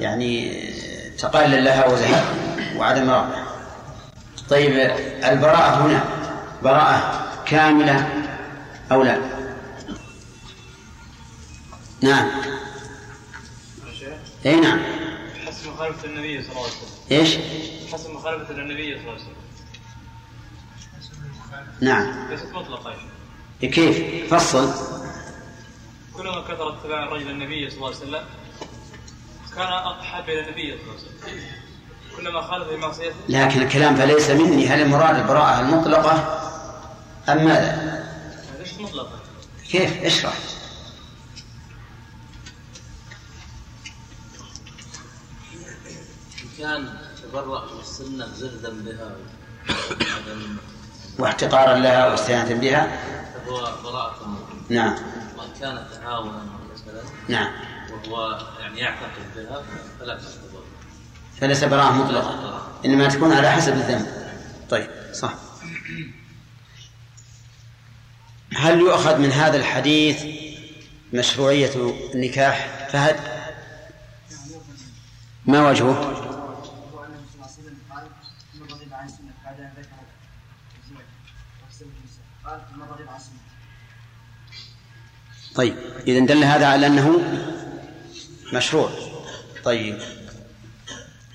يعني 0.00 0.62
تقلل 1.18 1.64
لها 1.64 1.86
وزهد 1.86 2.24
وعدم 2.76 3.10
رغبة 3.10 3.42
طيب 4.48 4.72
البراءة 5.24 5.86
هنا 5.86 6.04
براءة 6.62 7.28
كاملة 7.46 8.08
أو 8.92 9.02
لا؟ 9.02 9.18
نعم. 12.00 12.30
اي 14.46 14.60
نعم. 14.60 14.80
حسب 15.46 15.68
مخالفة 15.68 16.04
النبي 16.08 16.42
صلى 16.42 16.50
الله 16.50 16.62
عليه 16.62 16.72
وسلم. 16.72 17.18
إيش؟ 17.18 17.38
حسب 17.92 18.10
مخالفة 18.10 18.50
النبي 18.50 18.94
صلى 18.94 19.00
الله 19.00 19.12
عليه 19.12 19.22
وسلم. 19.22 19.36
نعم. 21.80 22.30
ليست 22.30 22.46
مطلقة. 22.54 22.94
كيف؟ 23.60 24.34
فصل. 24.34 25.01
كلما 26.22 26.40
كثر 26.40 26.68
اتباع 26.68 27.04
الرجل 27.04 27.30
النبي 27.30 27.70
صلى 27.70 27.76
الله 27.76 27.86
عليه 27.86 27.96
وسلم 27.96 28.24
كان 29.56 29.66
أحب 29.66 30.28
إلى 30.28 30.40
النبي 30.40 30.78
صلى 30.78 30.82
الله 30.82 30.94
عليه 31.22 31.32
وسلم. 31.32 31.62
كلما 32.16 32.42
خالف 32.42 32.68
في 32.68 32.76
معصيته. 32.76 33.14
لكن 33.28 33.62
الكلام 33.62 33.96
فليس 33.96 34.30
مني. 34.30 34.68
هل 34.68 34.82
المراد 34.82 35.16
البراءة 35.16 35.60
المطلقة 35.60 36.40
أم 37.28 37.44
ماذا؟ 37.44 38.04
ليست 38.58 38.80
مطلقة. 38.80 39.20
كيف؟ 39.70 40.04
اشرح. 40.04 40.38
كان 46.58 46.98
تبرأ 47.22 47.74
من 47.74 47.80
السنة 47.80 48.26
زهدا 48.26 48.70
بها 48.70 49.16
واحتقارا 51.22 51.78
لها 51.78 52.08
واستهانة 52.08 52.60
بها. 52.60 52.98
فهو 53.46 53.58
براءة. 53.84 54.38
نعم. 54.68 54.94
وإن 55.38 55.48
كان 55.60 55.86
تعاونا 56.02 56.42
مثلا 56.74 57.02
نعم. 57.28 57.52
وهو 58.06 58.38
يعني 58.60 58.78
يعتقد 58.80 59.22
بها 59.36 59.62
فلا 60.00 60.14
تعتبر 60.14 60.62
فليس 61.40 61.64
براءة 61.64 61.92
مطلقة. 61.92 62.62
إنما 62.84 63.08
تكون 63.08 63.32
على 63.32 63.50
حسب 63.50 63.72
الذنب. 63.72 64.06
طيب 64.70 64.90
صح. 65.12 65.34
هل 68.56 68.80
يؤخذ 68.80 69.18
من 69.18 69.32
هذا 69.32 69.56
الحديث 69.56 70.24
مشروعية 71.12 71.70
النكاح؟ 72.14 72.88
فهد 72.92 73.16
ما 75.46 75.70
وجهه؟ 75.70 76.21
طيب 85.54 85.74
إذا 86.06 86.20
دل 86.20 86.44
هذا 86.44 86.66
على 86.66 86.86
أنه 86.86 87.20
مشروع. 88.52 88.90
طيب. 89.64 89.98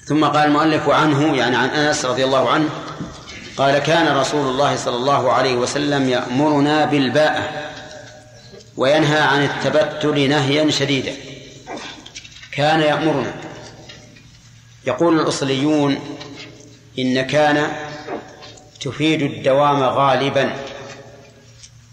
ثم 0.06 0.26
قال 0.26 0.48
المؤلف 0.48 0.89
عنه 0.89 1.38
يعني 1.38 1.56
عن 1.56 1.69
أنس 1.69 2.06
رضي 2.06 2.23
الله 2.23 2.49
عنه 2.49 2.69
قال 3.57 3.77
كان 3.77 4.18
رسول 4.18 4.48
الله 4.48 4.76
صلى 4.76 4.95
الله 4.95 5.31
عليه 5.31 5.56
وسلم 5.56 6.10
يأمرنا 6.10 6.85
بالباءة 6.85 7.72
وينهى 8.77 9.19
عن 9.19 9.44
التبتل 9.44 10.30
نهيا 10.30 10.72
شديدا. 10.72 11.14
كان 12.52 12.81
يأمرنا. 12.81 13.34
يقول 14.88 15.19
الأصليون 15.19 16.18
إن 16.99 17.22
كان 17.22 17.72
تفيد 18.81 19.22
الدوام 19.22 19.84
غالبا 19.84 20.53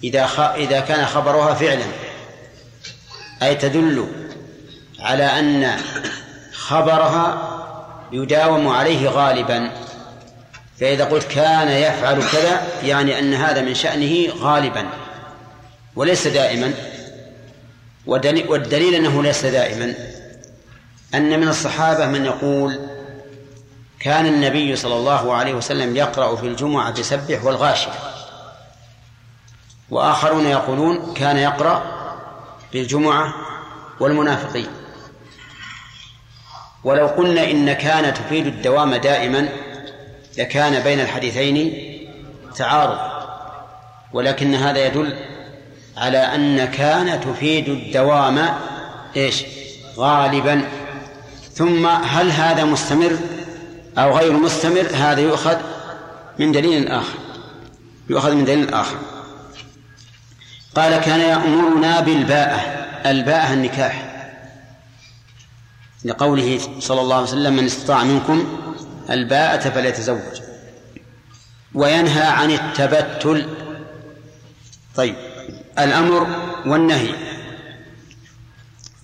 إذا. 0.05 0.55
إذا 0.56 0.80
كان 0.80 1.06
خبرها 1.06 1.55
فعلا. 1.55 1.84
أي 3.45 3.55
تدل 3.55 4.07
على 5.01 5.25
أن 5.25 5.77
خبرها 6.53 7.51
يداوم 8.12 8.69
عليه 8.69 9.09
غالبا. 9.09 9.71
فإذا 10.81 11.05
قلت 11.05 11.25
كان 11.25 11.69
يفعل 11.69 12.23
كذا 12.33 12.62
يعني 12.83 13.19
أن 13.19 13.35
هذا 13.35 13.61
من 13.61 13.75
شأنه 13.75 14.33
غالبا 14.41 14.87
وليس 15.97 16.27
دائما. 16.27 16.75
والدليل 18.07 18.95
أنه 18.95 19.23
ليس 19.23 19.47
دائما. 19.47 19.95
أن 21.15 21.41
من 21.41 21.49
الصحابة 21.49 22.07
من 22.07 22.25
يقول 22.25 22.79
كان 24.01 24.27
النبي 24.27 24.77
صلى 24.77 24.95
الله 24.97 25.35
عليه 25.35 25.55
وسلم 25.55 25.97
يقرأ 25.97 26.37
في 26.37 26.47
الجمعة 26.47 26.91
بسبح 26.91 27.45
والغاشية. 27.45 27.93
وآخرون 29.91 30.47
يقولون 30.47 31.15
كان 31.15 31.37
يقرأ 31.37 31.94
بالجمعة 32.74 33.34
والمنافقين. 34.01 34.66
ولو 36.84 37.06
قلنا 37.06 37.51
إن 37.51 37.72
كان 37.72 38.14
تفيد 38.14 38.46
الدوام 38.46 38.94
دائما 38.94 39.48
لكان 40.38 40.82
بين 40.82 41.01
الحديثين 41.01 41.74
تعارض 42.56 42.98
ولكن 44.12 44.55
هذا 44.55 44.86
يدل 44.86 45.16
على 45.96 46.18
أن 46.18 46.64
كان 46.64 47.20
تفيد 47.20 47.68
الدوام 47.68 48.48
إيش؟ 49.16 49.44
غالبا. 49.96 50.68
ثم 51.52 51.86
هل 51.86 52.30
هذا 52.30 52.64
مستمر 52.64 53.16
أو 53.98 54.18
غير 54.18 54.32
مستمر؟ 54.32 54.86
هذا 54.94 55.20
يؤخذ 55.20 55.56
من 56.38 56.52
دليل 56.52 56.88
آخر. 56.88 57.18
يؤخذ 58.10 58.34
من 58.34 58.44
دليل 58.44 58.74
آخر. 58.74 59.14
قال 60.74 60.96
كان 61.01 61.20
يأمرنا 61.20 62.01
بالباءة 62.01 62.60
الباءة 63.10 63.52
النكاح. 63.52 64.10
لقوله 66.05 66.60
صلى 66.78 67.01
الله 67.01 67.16
عليه 67.16 67.26
وسلم 67.26 67.56
من 67.56 67.64
استطاع 67.64 68.05
منكم 68.05 68.59
الباءة 69.10 69.68
فليتزوج. 69.68 70.40
وينهى 71.74 72.22
عن 72.22 72.51
التبتل. 72.51 73.48
طيب 74.96 75.14
الأمر 75.78 76.26
والنهي. 76.66 77.14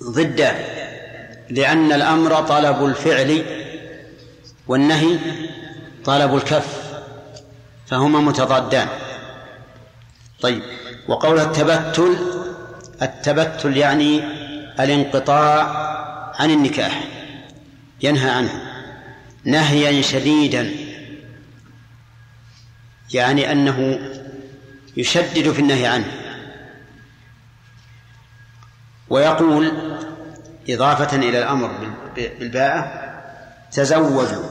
ضده 0.02 0.55
لأن 1.51 1.92
الأمر 1.92 2.42
طلب 2.42 2.84
الفعل 2.84 3.44
والنهي 4.68 5.18
طلب 6.05 6.34
الكف 6.34 6.98
فهما 7.86 8.20
متضادان. 8.20 8.88
طيب. 10.40 10.80
وقول 11.09 11.40
التبتل 11.40 12.16
التبتل 13.02 13.77
يعني 13.77 14.20
الانقطاع 14.81 15.62
عن 16.39 16.51
النكاح 16.51 17.05
ينهى 18.02 18.31
عنه 18.31 18.62
نهيا 19.44 20.02
شديدا 20.02 20.70
يعني 23.14 23.52
أنه 23.52 23.98
يشدد 24.97 25.52
في 25.52 25.59
النهي 25.59 25.86
عنه. 25.86 26.12
ويقول 29.10 29.72
إضافة 30.68 31.16
إلى 31.16 31.39
الأمر 31.39 31.70
بالباءة 32.16 33.10
تزوجوا 33.72 34.44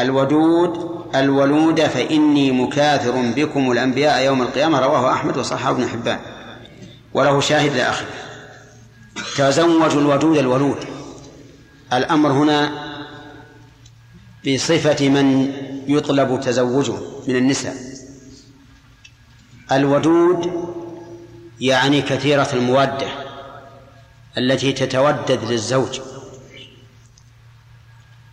الودود 0.00 0.99
الولود 1.14 1.80
فإني 1.80 2.52
مكاثر 2.52 3.32
بكم 3.36 3.70
الأنبياء 3.70 4.24
يوم 4.24 4.42
القيامة 4.42 4.80
رواه 4.80 5.12
أحمد 5.12 5.36
وصححه 5.36 5.70
ابن 5.70 5.88
حبان. 5.88 6.18
وله 7.14 7.40
شاهد 7.40 7.76
لآخره 7.76 8.08
تزوجوا 9.36 10.00
الودود 10.00 10.38
الولود. 10.38 10.78
الأمر 11.92 12.30
هنا 12.32 12.90
بصفة 14.46 15.08
من 15.08 15.52
يطلب 15.88 16.40
تزوجه 16.40 16.96
من 17.28 17.36
النساء. 17.36 17.74
الودود 19.72 20.70
يعني 21.60 22.02
كثيرة 22.02 22.48
المودة 22.52 23.08
التي 24.38 24.72
تتودد 24.72 25.44
للزوج. 25.50 26.00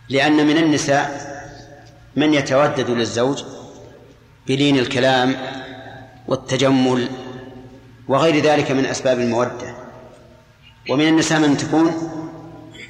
لأن 0.08 0.46
من 0.46 0.56
النساء 0.56 1.27
من 2.18 2.34
يتودد 2.34 2.90
للزوج 2.90 3.42
بلين 4.46 4.78
الكلام 4.78 5.36
والتجمل 6.28 7.08
وغير 8.08 8.44
ذلك 8.44 8.70
من 8.70 8.86
أسباب 8.86 9.20
المودة. 9.20 9.74
ومن 10.90 11.08
النساء 11.08 11.38
من 11.38 11.56
تكون 11.56 12.10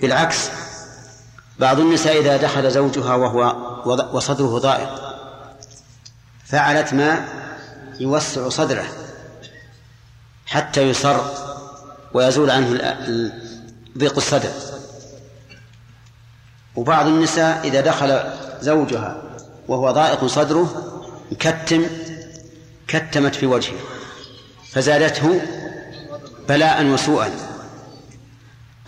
بالعكس 0.01 0.51
بعض 1.59 1.81
النساء 1.81 2.21
إذا 2.21 2.37
دخل 2.37 2.71
زوجها 2.71 3.15
وهو 3.15 3.57
وصدره 4.13 4.59
ضائق 4.59 4.89
فعلت 6.47 6.95
ما 6.95 7.29
يوسع 8.01 8.49
صدره 8.49 8.87
حتى 10.47 10.83
يصر 10.83 11.21
ويزول 12.15 12.51
عنه 12.51 12.97
ضيق 13.99 14.17
الصدر. 14.17 14.51
وبعض 16.77 17.07
النساء 17.07 17.61
إذا 17.65 17.81
دخل 17.81 18.23
زوجها 18.61 19.23
وهو 19.69 19.91
ضائق 19.91 20.27
صدره 20.27 20.95
مكتم 21.33 21.87
كتمت 22.89 23.35
في 23.35 23.47
وجهه 23.47 23.77
فزادته 24.73 25.41
بلاء 26.49 26.87
وسوءا. 26.87 27.31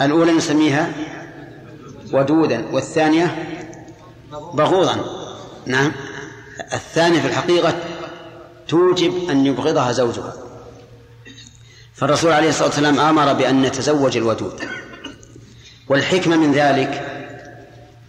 الأولى 0.01 0.33
نسميها 0.33 0.93
ودودا 2.13 2.67
والثانية 2.73 3.47
بغوضا. 4.55 4.97
نعم. 5.67 5.93
الثانية 6.73 7.21
في 7.21 7.27
الحقيقة 7.27 7.75
توجب 8.69 9.31
أن 9.31 9.47
يبغضها 9.47 9.93
زوجها. 9.93 10.35
فالرسول 11.95 12.33
عليه 12.33 12.49
الصلاة 12.49 12.69
والسلام 12.69 13.01
أمر 13.01 13.33
بأن 13.33 13.63
نتزوج 13.63 14.17
الودود. 14.17 14.61
والحكمة 15.89 16.37
من 16.37 16.53
ذلك 16.53 17.10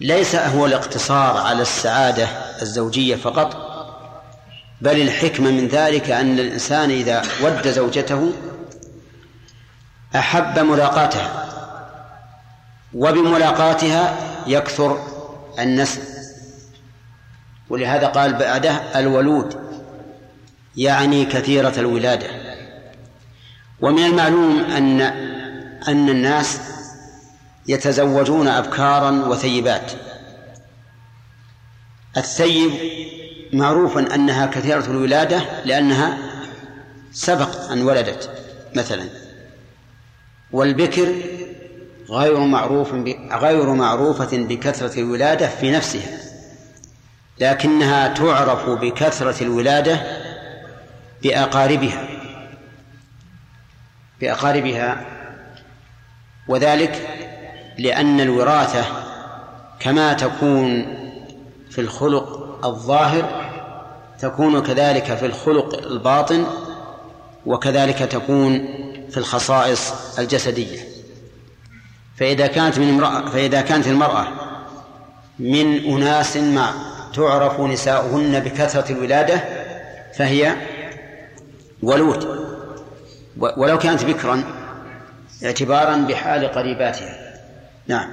ليس 0.02 0.36
هو 0.36 0.66
الاقتصار 0.66 1.38
على 1.38 1.62
السعادة 1.62 2.28
الزوجية 2.62 3.16
فقط 3.16 3.72
بل 4.82 5.02
الحكمة 5.02 5.52
من 5.52 5.68
ذلك 5.68 6.10
أن 6.10 6.40
الإنسان 6.40 6.90
إذا 6.90 7.22
ود 7.42 7.68
زوجته 7.68 8.32
أحب 10.16 10.60
ملاقاتها 10.60 11.46
وبملاقاتها 12.94 14.16
يكثر 14.48 15.08
النسل. 15.60 16.02
ولهذا 17.70 18.08
قال 18.08 18.34
بعده 18.34 18.72
الولود 19.00 19.56
يعني 20.78 21.26
كثيرة 21.26 21.74
الولادة. 21.78 22.28
ومن 23.82 24.06
المعلوم 24.06 24.60
أن 24.60 25.02
أن 25.88 26.10
الناس 26.10 26.60
يتزوجون 27.68 28.48
أبكارا 28.48 29.12
وثيبات. 29.12 29.92
الثيب 32.18 32.72
معروف 33.54 33.98
أنها 33.98 34.46
كثيرة 34.46 34.86
الولادة 34.86 35.64
لأنها 35.66 36.18
سبق 37.12 37.72
أن 37.72 37.82
ولدت 37.82 38.30
مثلا. 38.76 39.10
والبكر 40.52 41.16
غير 42.10 42.40
معروف 42.40 42.94
غير 43.32 43.74
معروفة 43.74 44.30
بكثرة 44.38 45.00
الولادة 45.00 45.48
في 45.48 45.72
نفسها 45.72 46.20
لكنها 47.40 48.08
تعرف 48.08 48.70
بكثرة 48.70 49.44
الولادة 49.44 50.02
بأقاربها 51.24 52.08
بأقاربها. 54.22 55.06
وذلك 56.48 57.11
لأن 57.82 58.22
الوراثة 58.22 58.86
كما 59.80 60.14
تكون 60.14 60.86
في 61.70 61.82
الخلق 61.82 62.60
الظاهر 62.66 63.52
تكون 64.20 64.62
كذلك 64.62 65.16
في 65.16 65.26
الخلق 65.26 65.78
الباطن 65.78 66.46
وكذلك 67.46 67.98
تكون 68.00 68.66
في 69.10 69.18
الخصائص 69.18 69.94
الجسدية. 70.20 70.80
فإذا 72.18 72.48
كانت 72.48 72.80
من 72.80 72.90
امرأة 72.90 73.30
فإذا 73.30 73.62
كانت 73.62 73.88
المرأة 73.88 74.28
من 75.40 75.86
أناس 75.86 76.38
مع 76.38 76.74
تعرف 77.16 77.60
نساؤهن 77.60 78.40
بكثرة 78.40 78.92
الولادة 78.92 79.42
فهي 80.18 80.56
ولود. 81.84 82.28
ولو 83.38 83.78
كانت 83.78 84.06
بكرا 84.06 84.44
اعتبارا 85.46 85.98
بحال 85.98 86.48
قريباتها. 86.48 87.31
نعم. 87.88 88.10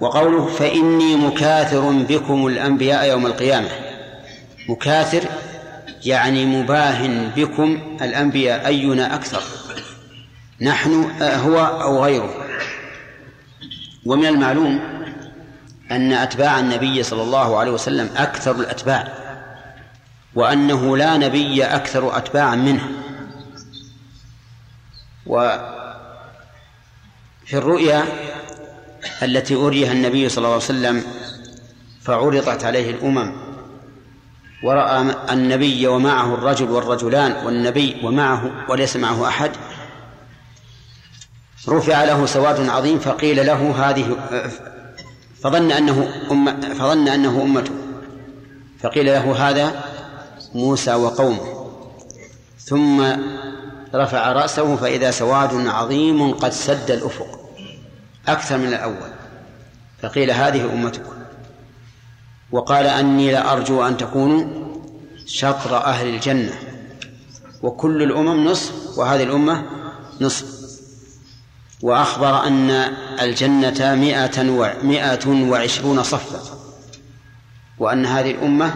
وقوله 0.00 0.46
فإني 0.46 1.16
مكاثر 1.16 1.90
بكم 1.90 2.46
الأنبياء 2.46 3.08
يوم 3.08 3.26
القيامة. 3.26 3.68
مكاثر 4.68 5.28
يعني 6.04 6.46
مباهن 6.46 7.30
بكم 7.36 7.96
الأنبياء 8.02 8.66
أينا 8.66 9.14
أكثر. 9.14 9.42
نحن 10.60 11.22
هو 11.22 11.58
أو 11.58 12.04
غيره. 12.04 12.30
ومن 14.06 14.26
المعلوم 14.26 14.80
أن 15.90 16.12
أتباع 16.12 16.58
النبي 16.58 17.02
صلى 17.02 17.22
الله 17.22 17.58
عليه 17.58 17.72
وسلم 17.72 18.10
أكثر 18.16 18.56
الأتباع 18.56 19.08
وأنه 20.34 20.96
لا 20.96 21.16
نبي 21.16 21.64
أكثر 21.64 22.16
أتباعا 22.16 22.56
منه. 22.56 22.88
وفي 25.26 25.64
الرؤيا 27.52 28.04
التي 29.22 29.54
أريها 29.54 29.92
النبي 29.92 30.28
صلى 30.28 30.38
الله 30.38 30.48
عليه 30.48 30.64
وسلم 30.64 31.04
فعرضت 32.02 32.64
عليه 32.64 32.90
الأمم. 32.90 33.32
ورأى 34.64 35.14
النبي 35.30 35.86
ومعه 35.86 36.34
الرجل 36.34 36.70
والرجلان 36.70 37.46
والنبي 37.46 37.96
ومعه 38.02 38.50
وليس 38.68 38.96
معه 38.96 39.28
أحد. 39.28 39.50
رفع 41.68 42.04
له 42.04 42.26
سواد 42.26 42.68
عظيم 42.68 42.98
فقيل 42.98 43.46
له 43.46 43.88
هذه 43.88 44.16
فظن 45.42 45.72
أنه 45.72 46.08
أم 46.30 46.60
فظن 46.60 47.08
أنه 47.08 47.42
أمته. 47.42 47.72
فقيل 48.80 49.06
له 49.06 49.48
هذا 49.48 49.84
موسى 50.54 50.94
وقومه. 50.94 51.70
ثم 52.58 53.04
رفع 53.94 54.32
رأسه 54.32 54.76
فإذا 54.76 55.10
سواد 55.10 55.66
عظيم 55.66 56.34
قد 56.34 56.52
سد 56.52 56.90
الأفق. 56.90 57.43
أكثر 58.28 58.58
من 58.58 58.68
الأول. 58.68 59.10
فقيل 60.02 60.30
هذه 60.30 60.72
أمتك 60.72 61.02
وقال 62.52 62.86
أني 62.86 63.32
لأرجو 63.32 63.86
أن 63.86 63.96
تكونوا 63.96 64.64
شطر 65.26 65.76
أهل 65.76 66.08
الجنة. 66.14 66.52
وكل 67.62 68.02
الأمم 68.02 68.44
نصف 68.44 68.98
وهذه 68.98 69.22
الأمة 69.22 69.62
نصف. 70.20 70.46
وأخبر 71.82 72.46
أن 72.46 72.70
الجنة 73.20 73.94
مئة 73.94 74.50
ومئة 74.50 75.50
وعشرون 75.50 76.02
صفا. 76.02 76.40
وأن 77.78 78.06
هذه 78.06 78.30
الأمة 78.30 78.74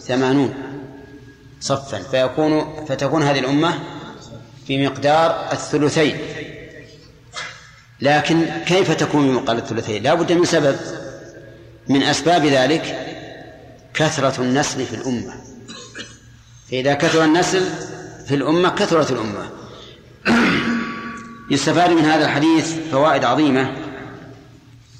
ثمانون 0.00 0.54
صفا. 1.60 1.98
فيكون 1.98 2.84
فتكون 2.86 3.22
هذه 3.22 3.38
الأمة 3.38 3.78
بمقدار 4.68 5.48
الثلثين. 5.52 6.16
لكن 8.00 8.46
كيف 8.66 8.92
تكون 8.92 9.28
بمقدار 9.28 9.56
الثلثين؟ 9.56 10.02
لا 10.02 10.14
بد 10.14 10.32
من 10.32 10.44
سبب. 10.44 10.76
من 11.88 12.02
أسباب 12.02 12.46
ذلك 12.46 12.98
كثرة 13.94 14.42
النسل 14.42 14.84
في 14.84 14.94
الأمة. 14.94 15.34
فإذا 16.70 16.94
كثر 16.94 17.24
النسل 17.24 17.64
في 18.26 18.34
الأمة 18.34 18.68
كثرت 18.68 19.12
الأمة. 19.12 19.50
يستفاد 21.50 21.90
من 21.90 22.04
هذا 22.04 22.24
الحديث 22.24 22.76
فوائد 22.92 23.24
عظيمة. 23.24 23.72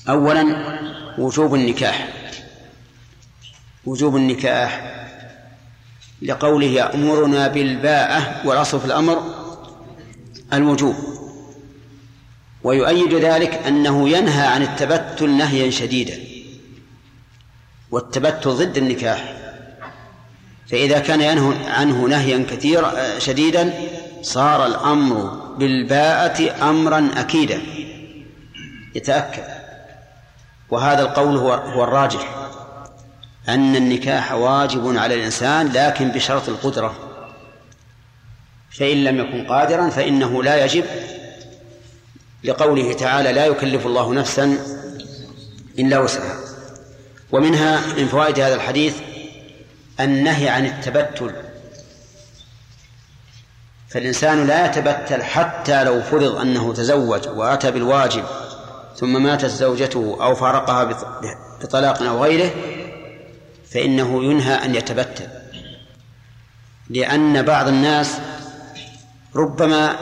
أولا 0.08 0.44
وجوب 1.18 1.54
النكاح. 1.54 2.08
وجوب 3.86 4.16
النكاح 4.16 4.94
لقوله 6.22 6.66
يأمرنا 6.66 7.48
بالباءة 7.48 8.46
والأصل 8.46 8.80
في 8.80 8.86
الأمر 8.86 9.22
الوجوب 10.52 11.17
ويؤيد 12.62 13.14
ذلك 13.14 13.54
أنه 13.54 14.08
ينهى 14.08 14.46
عن 14.46 14.62
التبتل 14.62 15.30
نهيا 15.30 15.70
شديدا. 15.70 16.18
والتبتل 17.90 18.50
ضد 18.50 18.76
النكاح. 18.76 19.34
فإذا 20.70 20.98
كان 20.98 21.20
ينهى 21.20 21.70
عنه 21.70 22.06
نهيا 22.06 22.46
كثيرا 22.50 23.18
شديدا 23.18 23.74
صار 24.22 24.66
الأمر 24.66 25.14
بالباءة 25.58 26.68
أمرا 26.70 27.10
أكيدا. 27.16 27.62
يتأكد. 28.94 29.44
وهذا 30.70 31.02
القول 31.02 31.36
هو 31.36 31.52
هو 31.52 31.84
الراجح. 31.84 32.48
أن 33.48 33.76
النكاح 33.76 34.32
واجب 34.32 34.96
على 34.96 35.14
الإنسان 35.14 35.72
لكن 35.72 36.08
بشرط 36.08 36.48
القدرة. 36.48 36.94
فإن 38.78 39.04
لم 39.04 39.18
يكن 39.18 39.46
قادرا 39.46 39.88
فإنه 39.88 40.42
لا 40.42 40.64
يجب 40.64 40.84
لقوله 42.44 42.92
تعالى 42.92 43.32
لا 43.32 43.46
يكلف 43.46 43.86
الله 43.86 44.14
نفسا 44.14 44.58
إلا 45.78 45.98
وسعها. 45.98 46.36
ومنها 47.32 47.94
من 47.96 48.08
فوائد 48.08 48.40
هذا 48.40 48.54
الحديث 48.54 48.96
النهي 50.00 50.48
عن 50.48 50.66
التبتل. 50.66 51.32
فالإنسان 53.88 54.46
لا 54.46 54.66
يتبتل 54.66 55.22
حتى 55.22 55.84
لو 55.84 56.02
فرض 56.02 56.36
أنه 56.36 56.72
تزوج 56.72 57.28
وأتى 57.28 57.70
بالواجب 57.70 58.24
ثم 58.96 59.22
ماتت 59.22 59.46
زوجته 59.46 60.16
أو 60.20 60.34
فارقها 60.34 60.84
بطلاق 61.62 62.02
أو 62.02 62.24
غيره 62.24 62.50
فإنه 63.70 64.24
ينهى 64.24 64.54
أن 64.54 64.74
يتبتل. 64.74 65.28
لأن 66.90 67.42
بعض 67.42 67.68
الناس 67.68 68.18
ربما 69.36 69.96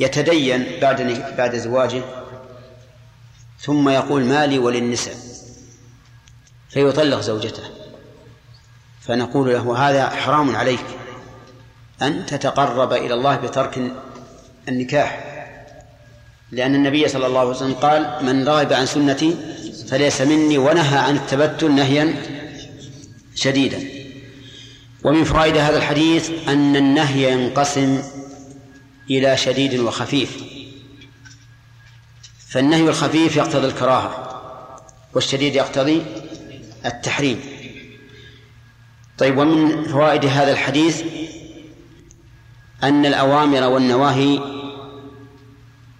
يتدين 0.00 0.66
بعد 0.82 1.22
بعد 1.38 1.56
زواجه 1.56 2.02
ثم 3.60 3.88
يقول 3.88 4.24
مالي 4.24 4.58
وللنساء. 4.58 5.14
فيطلق 6.68 7.20
زوجته. 7.20 7.62
فنقول 9.00 9.52
له 9.52 9.90
هذا 9.90 10.08
حرام 10.08 10.56
عليك 10.56 10.84
أن 12.02 12.26
تتقرب 12.26 12.92
إلى 12.92 13.14
الله 13.14 13.36
بترك 13.36 13.92
النكاح. 14.68 15.22
لأن 16.52 16.74
النبي 16.74 17.08
صلى 17.08 17.26
الله 17.26 17.40
عليه 17.40 17.50
وسلم 17.50 17.74
قال 17.74 18.24
من 18.24 18.48
رغب 18.48 18.72
عن 18.72 18.86
سنتي 18.86 19.36
فليس 19.88 20.20
مني 20.20 20.58
ونهى 20.58 20.98
عن 20.98 21.16
التبتل 21.16 21.74
نهيا 21.74 22.14
شديدا. 23.34 23.80
ومن 25.04 25.24
فوائد 25.24 25.56
هذا 25.56 25.76
الحديث 25.76 26.30
أن 26.48 26.76
النهي 26.76 27.32
ينقسم 27.32 28.02
إلى 29.10 29.36
شديد 29.36 29.80
وخفيف. 29.80 30.44
فالنهي 32.48 32.88
الخفيف 32.88 33.36
يقتضي 33.36 33.66
الكراهة 33.66 34.42
والشديد 35.14 35.54
يقتضي 35.54 36.02
التحريم. 36.86 37.40
طيب 39.18 39.38
ومن 39.38 39.84
فوائد 39.84 40.24
هذا 40.24 40.52
الحديث 40.52 41.02
أن 42.82 43.06
الأوامر 43.06 43.62
والنواهي 43.62 44.40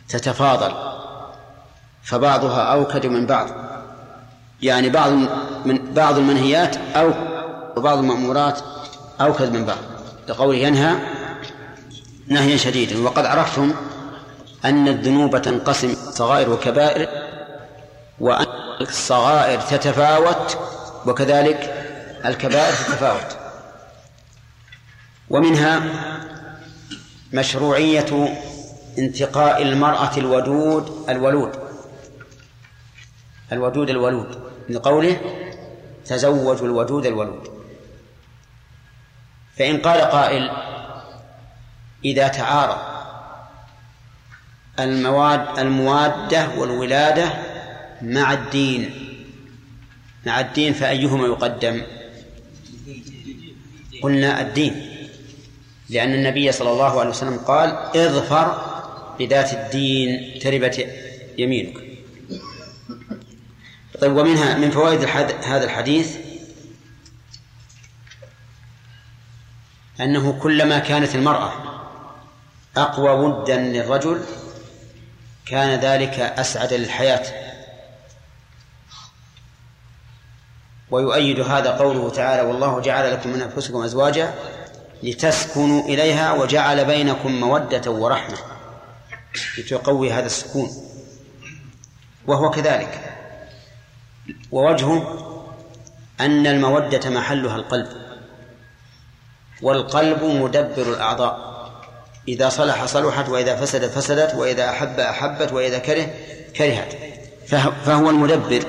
تتفاضل 0.09 0.74
فبعضها 2.03 2.61
أوكد 2.62 3.07
من 3.07 3.27
بعض. 3.27 3.49
يعني 4.62 4.89
بعض 4.89 5.12
من 5.65 5.95
بعض 5.95 6.19
المنهيات 6.19 6.77
أو 6.77 7.12
وبعض 7.77 7.99
المأمورات 7.99 8.61
أوكد 9.20 9.53
من 9.53 9.65
بعض. 9.65 9.78
لقوله 10.28 10.59
ينهى 10.59 11.16
نهيا 12.28 12.57
شديدا 12.57 13.03
وقد 13.03 13.27
عرفتم 13.27 13.74
أن 14.65 14.89
الذنوب 14.89 15.43
تنقسم 15.43 15.94
صغائر 16.11 16.51
وكبائر 16.51 17.09
وأن 18.20 18.47
الصغائر 18.81 19.61
تتفاوت 19.61 20.59
وكذلك 21.07 21.59
الكبائر 22.24 22.73
تتفاوت. 22.73 23.36
ومنها 25.31 25.82
مشروعية 27.32 28.36
انتقاء 28.98 29.62
المرأة 29.62 30.16
الودود 30.16 31.05
الولود. 31.09 31.53
الودود 33.53 33.90
الولود 33.90 34.40
لقوله 34.69 35.20
تزوجوا 36.07 36.66
الودود 36.66 37.07
الولود. 37.07 37.48
فإن 39.59 39.78
قال 39.78 40.01
قائل 40.01 40.51
إذا 42.07 42.28
تعارض 42.28 42.78
المواد 44.81 45.59
الموادة 45.59 46.49
والولادة 46.57 47.33
مع 48.03 48.33
الدين. 48.33 48.91
مع 50.27 50.41
الدين 50.41 50.73
فأيهما 50.73 51.27
يقدم؟ 51.27 51.83
قلنا 54.03 54.41
الدين. 54.41 54.93
لأن 55.91 56.15
النبي 56.15 56.53
صلى 56.53 56.70
الله 56.70 57.01
عليه 57.01 57.11
وسلم 57.11 57.39
قال 57.39 57.70
اظفر 57.97 58.62
بذات 59.19 59.53
الدين 59.53 60.39
تربت 60.39 60.87
يمينك. 61.39 61.87
طيب 64.01 64.16
ومنها 64.16 64.59
من 64.59 64.70
فوائد 64.70 65.05
هذا 65.45 65.65
الحديث 65.65 66.16
أنه 70.01 70.33
كلما 70.33 70.78
كانت 70.78 71.15
المرأة 71.15 71.53
أقوى 72.77 73.11
ودا 73.11 73.57
للرجل 73.57 74.20
كان 75.47 75.81
ذلك 75.81 76.20
أسعد 76.20 76.73
للحياة 76.73 77.47
ويؤيد 80.90 81.40
هذا 81.40 81.70
قوله 81.70 82.11
تعالى 82.11 82.43
والله 82.43 82.81
جعل 82.81 83.12
لكم 83.12 83.31
من 83.31 83.43
أنفسكم 83.43 83.82
أزواجا 83.82 84.35
لتسكنوا 85.03 85.82
إليها 85.82 86.32
وجعل 86.32 86.85
بينكم 86.85 87.40
مودة 87.40 87.90
ورحمة. 87.90 88.36
لتقوي 89.59 90.12
هذا 90.12 90.27
السكون. 90.27 90.70
وهو 92.27 92.51
كذلك. 92.51 93.15
ووجهه 94.53 95.23
أن 96.20 96.47
المودة 96.47 97.11
محلها 97.11 97.57
القلب. 97.57 97.89
والقلب 99.62 100.24
مدبر 100.24 100.93
الأعضاء. 100.93 101.56
إذا 102.28 102.48
صلح 102.48 102.85
صلحت 102.85 103.28
وإذا 103.28 103.57
فسدت 103.57 103.90
فسدت 103.90 104.35
وإذا 104.35 104.70
أحب 104.70 105.01
أحبت 105.01 105.53
وإذا 105.53 105.78
كره 105.78 106.11
كرهت. 106.57 106.94
فهو 107.85 108.11
المدبر. 108.11 108.65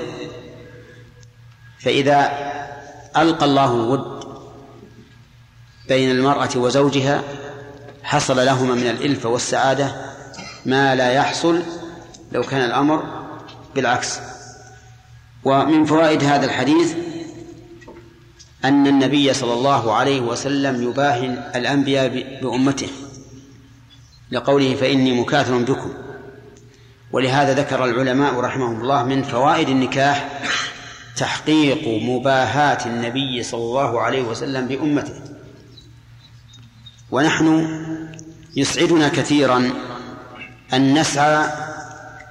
فإذا 1.80 2.30
ألقى 3.16 3.44
الله 3.44 3.74
الود 3.74 4.24
بين 5.88 6.10
المرأة 6.10 6.50
وزوجها 6.56 7.22
حصل 8.02 8.46
لهما 8.46 8.74
من 8.74 8.86
الإلفة 8.86 9.28
والسعادة 9.28 9.92
ما 10.66 10.94
لا 10.94 11.12
يحصل 11.12 11.62
لو 12.32 12.42
كان 12.42 12.64
الأمر 12.64 13.02
بالعكس. 13.74 14.20
ومن 15.44 15.84
فوائد 15.84 16.24
هذا 16.24 16.46
الحديث 16.46 16.94
أن 18.64 18.86
النبي 18.86 19.34
صلى 19.34 19.52
الله 19.52 19.94
عليه 19.94 20.20
وسلم 20.20 20.90
يباهي 20.90 21.26
الأنبياء 21.54 22.08
بأمته. 22.42 22.88
لقوله 24.30 24.74
فإني 24.74 25.20
مكاثر 25.20 25.58
بكم. 25.58 25.92
ولهذا 27.12 27.54
ذكر 27.54 27.84
العلماء 27.84 28.34
رحمهم 28.34 28.80
الله 28.80 29.02
من 29.02 29.22
فوائد 29.22 29.68
النكاح 29.68 30.42
تحقيق 31.16 32.02
مباهاة 32.02 32.86
النبي 32.86 33.42
صلى 33.42 33.60
الله 33.60 34.00
عليه 34.00 34.22
وسلم 34.22 34.66
بأمته. 34.66 35.14
ونحن 37.10 37.68
يسعدنا 38.56 39.08
كثيرا 39.08 39.70
أن 40.74 40.98
نسعى 40.98 41.46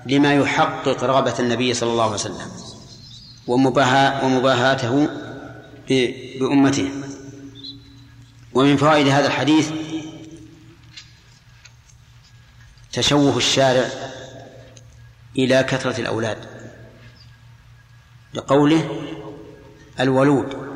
لما 0.05 0.33
يحقق 0.33 1.03
رغبة 1.03 1.33
النبي 1.39 1.73
صلى 1.73 1.91
الله 1.91 2.03
عليه 2.03 2.13
وسلم 2.13 2.47
ومباهاة 3.47 4.25
ومباهاته 4.25 5.07
بأمته. 6.39 6.91
ومن 8.53 8.77
فوائد 8.77 9.07
هذا 9.07 9.27
الحديث 9.27 9.71
تشوه 12.97 13.37
الشارع 13.37 13.89
إلى 15.37 15.63
كثرة 15.63 16.01
الأولاد 16.01 16.37
لقوله 18.33 18.89
الولود 19.99 20.67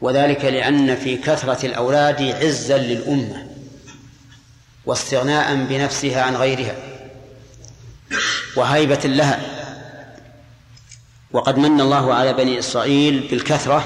وذلك 0.00 0.44
لأن 0.44 0.96
في 0.96 1.16
كثرة 1.16 1.66
الأولاد 1.66 2.22
عزا 2.22 2.78
للأمة 2.78 3.46
واستغناء 4.86 5.64
بنفسها 5.64 6.22
عن 6.22 6.36
غيرها 6.36 6.74
وهيبة 8.56 9.00
لها. 9.04 9.40
وقد 11.32 11.58
من 11.58 11.80
الله 11.80 12.14
على 12.14 12.32
بني 12.32 12.58
إسرائيل 12.58 13.28
بالكثرة 13.30 13.84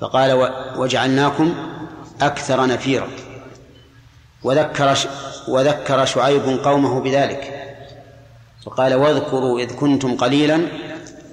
فقال 0.00 0.32
وجعلناكم 0.76 1.54
أكثر 2.20 2.66
نفيرا. 2.66 3.08
وذكر 4.42 4.94
وذكر 5.48 6.04
شعيب 6.04 6.42
قومه 6.64 7.00
بذلك. 7.00 7.60
فقال 8.66 8.94
واذكروا 8.94 9.60
إذ 9.60 9.74
كنتم 9.74 10.16
قليلا 10.16 10.60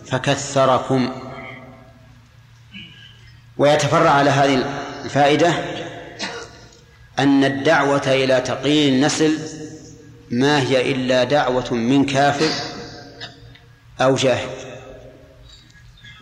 فكثركم. 0.06 1.10
ويتفرع 3.58 4.10
على 4.10 4.30
هذه 4.30 4.66
الفائدة 5.06 5.54
أن 7.20 7.44
الدعوة 7.44 8.08
إلى 8.08 8.42
تقليل 8.42 8.94
النسل 8.94 9.38
ما 10.32 10.62
هي 10.62 10.92
إلا 10.92 11.24
دعوة 11.24 11.74
من 11.74 12.06
كافر 12.06 12.50
أو 14.02 14.16
جاهل 14.16 14.50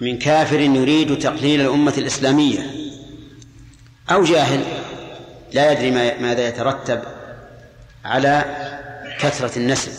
من 0.02 0.18
كافر 0.18 0.60
يريد 0.60 1.20
تقليل 1.20 1.61
الأمة 1.61 1.94
الإسلامية 1.98 2.72
أو 4.11 4.24
جاهل 4.24 4.64
لا 5.53 5.72
يدري 5.72 5.91
ماذا 5.91 6.48
يترتب. 6.48 7.02
على 8.05 8.45
كثرة 9.19 9.57
النسل. 9.57 9.91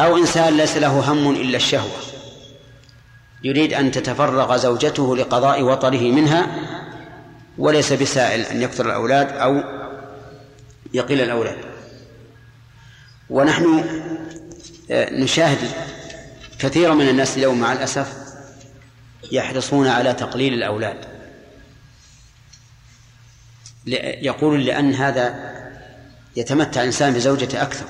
أو 0.00 0.16
إنسان 0.16 0.56
ليس 0.56 0.76
له 0.76 1.12
هم 1.12 1.30
إلا 1.30 1.56
الشهوة. 1.56 2.00
يريد 3.44 3.72
أن 3.72 3.90
تتفرغ 3.90 4.56
زوجته 4.56 5.16
لقضاء 5.16 5.62
وطره 5.62 6.10
منها 6.10 6.46
وليس 7.58 7.92
بسائل 7.92 8.40
أن 8.40 8.62
يكثر 8.62 8.86
الأولاد 8.86 9.28
أو 9.28 9.62
يقل 10.94 11.20
الأولاد. 11.20 11.58
ونحن 13.30 13.84
آه، 14.90 15.10
نشاهد 15.10 15.58
كثيرا 16.58 16.94
من 16.94 17.08
الناس 17.08 17.36
اليوم 17.36 17.60
مع 17.60 17.72
الأسف 17.72 18.22
يحرصون 19.32 19.88
على 19.88 20.14
تقليل 20.14 20.54
الأولاد. 20.54 20.96
يقول 24.22 24.66
لأن 24.66 24.94
هذا 24.94 25.51
يتمتع 26.36 26.80
الإنسان 26.80 27.14
بزوجته 27.14 27.62
أكثر 27.62 27.84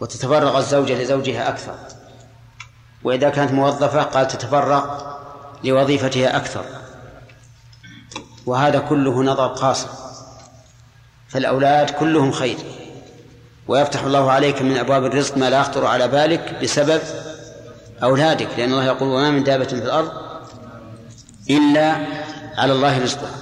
وتتفرغ 0.00 0.58
الزوجة 0.58 1.02
لزوجها 1.02 1.48
أكثر. 1.48 1.74
وإذا 3.04 3.30
كانت 3.30 3.52
موظفة 3.52 4.02
قال 4.02 4.28
تتفرغ 4.28 5.12
لوظيفتها 5.64 6.36
أكثر. 6.36 6.64
وهذا 8.46 8.78
كله 8.78 9.22
نظر 9.22 9.46
قاصر 9.46 9.88
فالأولاد 11.28 11.90
كلهم 11.90 12.32
خير. 12.32 12.56
ويفتح 13.68 14.02
الله 14.02 14.30
عليك 14.30 14.62
من 14.62 14.76
أبواب 14.76 15.04
الرزق 15.04 15.36
ما 15.36 15.50
لا 15.50 15.60
يخطر 15.60 15.86
على 15.86 16.08
بالك 16.08 16.58
بسبب 16.62 17.00
أولادك 18.02 18.48
لأن 18.58 18.72
الله 18.72 18.84
يقول 18.84 19.08
وما 19.08 19.30
من 19.30 19.44
دابة 19.44 19.64
في 19.64 19.72
الأرض 19.74 20.12
إلا 21.50 21.96
على 22.58 22.72
الله 22.72 23.02
رزقها. 23.02 23.34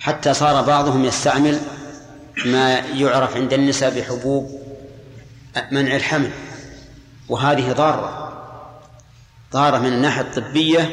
حتى 0.00 0.34
صار 0.34 0.62
بعضهم 0.62 1.04
يستعمل 1.04 1.60
ما 2.44 2.78
يعرف 2.78 3.36
عند 3.36 3.52
النساء 3.52 3.98
بحبوب 3.98 4.60
منع 5.70 5.96
الحمل 5.96 6.30
وهذه 7.28 7.72
ضارة 7.72 8.26
ضارة 9.52 9.78
من 9.78 9.92
الناحية 9.92 10.20
الطبية 10.20 10.90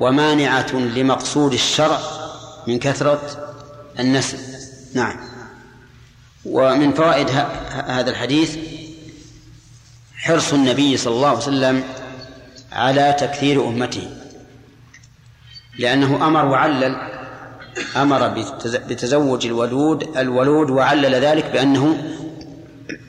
ومانعة 0.00 0.72
لمقصود 0.74 1.52
الشرع 1.52 2.00
من 2.66 2.78
كثرة 2.78 3.20
النسل. 3.98 4.38
نعم. 4.94 5.16
ومن 6.44 6.92
فوائد 6.92 7.30
هذا 7.70 8.10
الحديث 8.10 8.56
حرص 10.16 10.52
النبي 10.52 10.96
صلى 10.96 11.14
الله 11.14 11.28
عليه 11.28 11.38
وسلم 11.38 11.84
على 12.72 13.16
تكثير 13.20 13.68
أمته 13.68 14.10
لأنه 15.78 16.26
أمر 16.26 16.44
وعلل 16.44 17.17
أمر 17.96 18.28
بتزوج 18.64 19.46
الولود 19.46 20.16
الولود 20.16 20.70
وعلل 20.70 21.14
ذلك 21.14 21.44
بأنه 21.44 22.14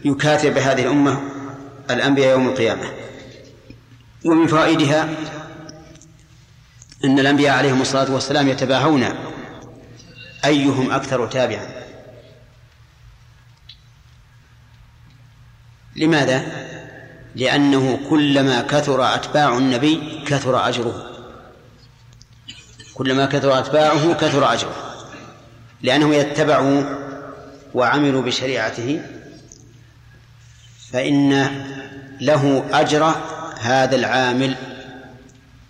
يكاثر 0.05 0.49
بهذه 0.49 0.81
الأمة 0.81 1.21
الأنبياء 1.89 2.29
يوم 2.29 2.47
القيامة. 2.47 2.91
ومن 4.25 4.47
فوائدها 4.47 5.09
أن 7.05 7.19
الأنبياء 7.19 7.57
عليهم 7.57 7.81
الصلاة 7.81 8.13
والسلام 8.13 8.47
يتباهون 8.47 9.05
أيهم 10.45 10.91
أكثر 10.91 11.27
تابعا. 11.27 11.67
لماذا؟ 15.95 16.45
لأنه 17.35 17.99
كلما 18.09 18.61
كثر 18.61 19.15
أتباع 19.15 19.57
النبي 19.57 20.23
كثر 20.25 20.67
أجره. 20.67 21.18
كلما 22.99 23.25
كثر 23.25 23.59
أتباعه 23.59 24.13
كثر 24.13 24.53
أجره 24.53 24.75
لأنهم 25.81 26.13
يتبعوا 26.13 26.83
وعملوا 27.73 28.21
بشريعته 28.21 29.01
فإن 30.91 31.47
له 32.21 32.63
أجر 32.71 33.15
هذا 33.61 33.95
العامل. 33.95 34.55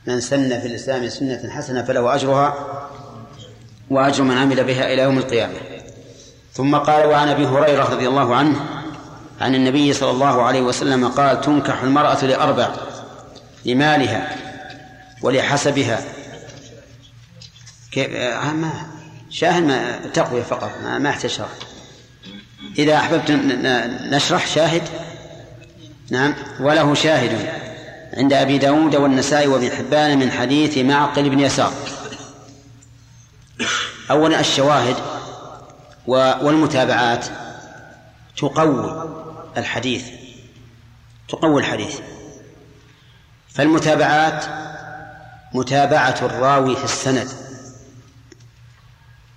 من 0.07 0.21
سن 0.21 0.59
في 0.59 0.67
الإسلام 0.67 1.09
سنة 1.09 1.49
حسنة 1.49 1.83
فله 1.83 2.15
أجرها 2.15 2.53
وأجر 3.89 4.23
من 4.23 4.37
عمل 4.37 4.63
بها 4.63 4.93
إلى 4.93 5.01
يوم 5.01 5.17
القيامة. 5.17 5.53
ثم 6.53 6.75
قال 6.75 7.05
وعن 7.05 7.27
أبي 7.27 7.45
هريرة 7.45 7.83
رضي 7.83 8.07
الله 8.07 8.35
عنه 8.35 8.65
عن 9.41 9.55
النبي 9.55 9.93
صلى 9.93 10.11
الله 10.11 10.43
عليه 10.43 10.61
وسلم 10.61 11.07
قال 11.07 11.41
تنكح 11.41 11.83
المرأة 11.83 12.25
لأربع 12.25 12.69
لمالها 13.65 14.35
ولحسبها. 15.21 16.18
كيف 17.91 18.09
آه 18.15 18.51
ما 18.51 18.71
شاهد 19.29 19.63
ما 19.63 19.97
تقوية 20.13 20.43
فقط 20.43 20.71
ما, 20.83 20.97
ما 20.97 21.09
احتاج 21.09 21.31
شرح 21.31 21.49
إذا 22.77 22.97
أحببت 22.97 23.31
نشرح 24.11 24.47
شاهد؟ 24.47 24.83
نعم. 26.11 26.35
وله 26.59 26.93
شاهد 26.93 27.49
عند 28.13 28.33
أبي 28.33 28.57
داود 28.57 28.95
والنسائي 28.95 29.47
وابن 29.47 29.71
حبان 29.71 30.19
من 30.19 30.31
حديث 30.31 30.77
معقل 30.77 31.29
بن 31.29 31.39
يسار. 31.39 31.73
أولا 34.11 34.39
الشواهد 34.39 34.95
والمتابعات. 36.07 37.25
تقوي 38.37 39.09
الحديث. 39.57 40.05
تقوي 41.29 41.61
الحديث. 41.61 41.99
فالمتابعات 43.49 44.45
متابعة 45.53 46.15
الراوي 46.21 46.75
في 46.75 46.83
السند. 46.83 47.29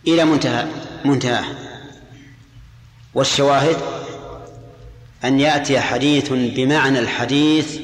إلى 0.07 0.25
منتهى 0.25 0.67
منتهاه. 1.05 1.45
والشواهد 3.15 3.77
أن 5.25 5.41
يأتي 5.41 5.81
حديث 5.81 6.29
بمعنى 6.33 6.99
الحديث 6.99 7.79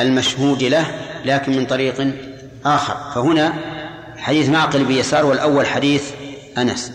المشهود 0.00 0.62
له 0.62 0.86
لكن 1.24 1.56
من 1.56 1.66
طريق 1.66 2.14
آخر. 2.64 3.12
فهنا 3.14 3.52
حديث 4.16 4.48
معقل 4.48 4.84
بيسار 4.84 5.26
والأول 5.26 5.66
حديث 5.66 6.10
أنس. 6.58 6.92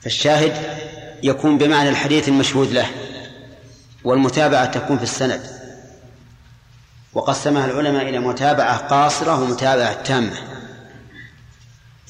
فالشاهد 0.00 0.56
يكون 1.22 1.58
بمعنى 1.58 1.88
الحديث 1.88 2.28
المشهود 2.28 2.72
له 2.72 2.86
والمتابعة 4.04 4.66
تكون 4.66 4.96
في 4.96 5.02
السند. 5.02 5.40
وقسمها 7.12 7.66
العلماء 7.66 8.08
إلى 8.08 8.18
متابعة 8.18 8.76
قاصرة 8.76 9.42
ومتابعة 9.42 10.02
تامة. 10.02 10.53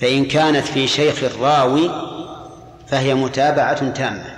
فإن 0.05 0.25
كانت 0.25 0.67
في 0.67 0.89
شيخ 0.89 1.23
الراوي 1.23 1.91
فهي 2.89 3.15
متابعة 3.15 3.89
تامة. 3.91 4.37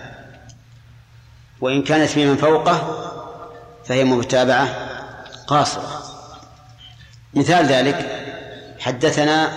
وإن 1.60 1.82
كانت 1.82 2.10
في 2.10 2.26
من 2.26 2.36
فوقه 2.36 3.02
فهي 3.84 4.04
متابعة 4.04 4.68
قاصرة. 5.46 6.02
مثال 7.34 7.66
ذلك 7.66 8.26
حدثنا 8.78 9.52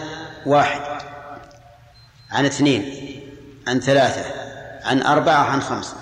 واحد 0.46 0.82
عن 2.32 2.46
اثنين 2.46 2.94
عن 3.68 3.80
ثلاثة 3.80 4.26
عن 4.84 5.02
أربعة 5.02 5.44
عن 5.44 5.62
خمسة. 5.62 5.96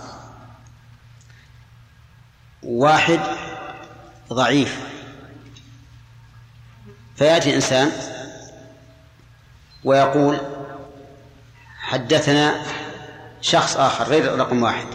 واحد 2.64 3.20
ضعيف. 4.34 4.80
فيأتي 7.16 7.56
إنسان 7.56 8.17
ويقول 9.84 10.38
حدثنا 11.80 12.56
شخص 13.42 13.78
آخر 13.78 14.04
غير 14.04 14.36
رقم 14.40 14.64
واحد 14.64 14.86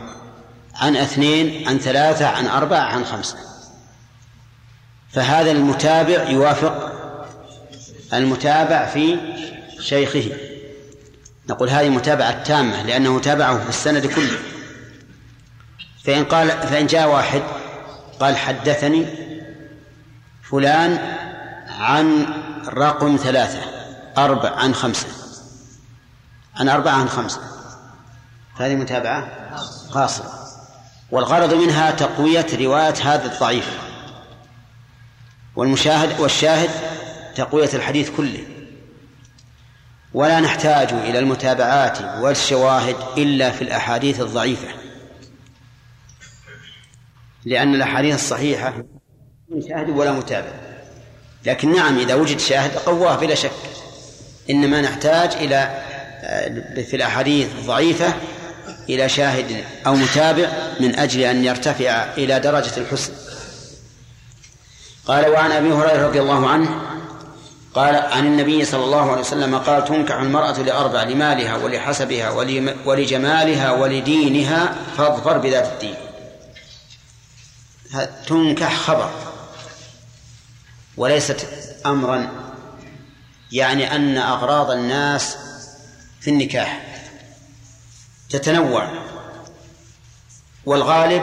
عن 0.74 0.96
اثنين 0.96 1.68
عن 1.68 1.78
ثلاثة 1.78 2.26
عن 2.26 2.46
أربعة 2.46 2.80
عن 2.80 3.04
خمسة. 3.04 3.36
فهذا 5.10 5.50
المتابع 5.50 6.28
يوافق 6.28 6.92
المتابع 8.14 8.86
في 8.86 9.18
شيخه. 9.80 10.32
نقول 11.50 11.70
هذه 11.70 11.88
متابعة 11.88 12.42
تامة 12.42 12.82
لأنه 12.82 13.20
تابعه 13.20 13.58
في 13.58 13.68
السند 13.68 14.06
كله. 14.06 14.38
فإن 16.04 16.24
قال 16.24 16.48
فإن 16.50 16.86
جاء 16.86 17.08
واحد 17.08 17.42
قال 18.20 18.36
حدثني 18.36 19.06
فلان 20.42 21.16
عن 21.68 22.26
رقم 22.68 23.16
ثلاثة. 23.16 23.71
أربع 24.18 24.50
عن 24.50 24.74
خمسة. 24.74 25.08
عن 26.56 26.68
أربعة 26.68 26.92
عن 26.92 27.08
خمسة. 27.08 27.40
فهذه 28.58 28.74
متابعة؟ 28.74 29.28
قاصرة. 29.90 30.32
والغرض 31.10 31.54
منها 31.54 31.90
تقوية 31.90 32.46
رواية 32.60 32.94
هذا 33.02 33.32
الضعيف. 33.34 33.78
والمشاهد 35.56 36.20
والشاهد 36.20 36.70
تقوية 37.36 37.70
الحديث 37.74 38.10
كله. 38.10 38.44
ولا 40.14 40.40
نحتاج 40.40 40.92
إلى 40.92 41.18
المتابعات 41.18 41.98
والشواهد 42.22 42.96
إلا 43.18 43.50
في 43.50 43.62
الأحاديث 43.62 44.20
الضعيفة. 44.20 44.68
لأن 47.44 47.74
الأحاديث 47.74 48.14
الصحيحة 48.14 48.74
من 49.48 49.62
شاهد 49.68 49.88
ولا 49.88 50.12
متابع. 50.12 50.52
لكن 51.46 51.76
نعم 51.76 51.98
إذا 51.98 52.14
وجد 52.14 52.38
شاهد 52.38 52.76
قواه 52.76 53.16
بلا 53.16 53.34
شك. 53.34 53.52
إنما 54.50 54.80
نحتاج 54.80 55.32
إلى 55.32 55.82
في 56.90 56.96
الأحاديث 56.96 57.48
الضعيفة 57.58 58.14
إلى 58.88 59.08
شاهد 59.08 59.64
أو 59.86 59.94
متابع 59.94 60.48
من 60.80 60.98
أجل 60.98 61.20
أن 61.20 61.44
يرتفع 61.44 62.04
إلى 62.16 62.40
درجة 62.40 62.76
الحسن. 62.76 63.12
قال 65.06 65.28
وعن 65.28 65.52
أبي 65.52 65.72
هريرة 65.72 66.06
رضي 66.06 66.20
الله 66.20 66.48
عنه 66.48 66.82
قال 67.74 67.94
عن 67.96 68.26
النبي 68.26 68.64
صلى 68.64 68.84
الله 68.84 69.10
عليه 69.10 69.20
وسلم 69.20 69.58
قال 69.58 69.84
تنكح 69.84 70.14
المرأة 70.14 70.62
لأربع 70.62 71.02
لمالها 71.02 71.56
ولحسبها 71.56 72.30
ولجمالها 72.84 73.72
ولدينها 73.72 74.74
فاظفر 74.96 75.38
بذات 75.38 75.72
الدين. 75.72 75.94
تنكح 78.26 78.76
خبر 78.76 79.10
وليست 80.96 81.46
أمرا 81.86 82.28
يعني 83.52 83.96
أن 83.96 84.18
أغراض 84.18 84.70
الناس 84.70 85.36
في 86.20 86.30
النكاح 86.30 86.82
تتنوع 88.30 88.88
والغالب 90.66 91.22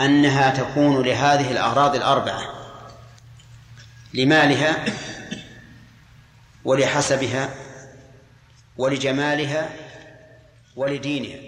أنها 0.00 0.50
تكون 0.50 1.02
لهذه 1.02 1.50
الأغراض 1.50 1.94
الأربعة 1.94 2.42
لمالها 4.14 4.84
ولحسبها 6.64 7.50
ولجمالها 8.78 9.70
ولدينها. 10.76 11.45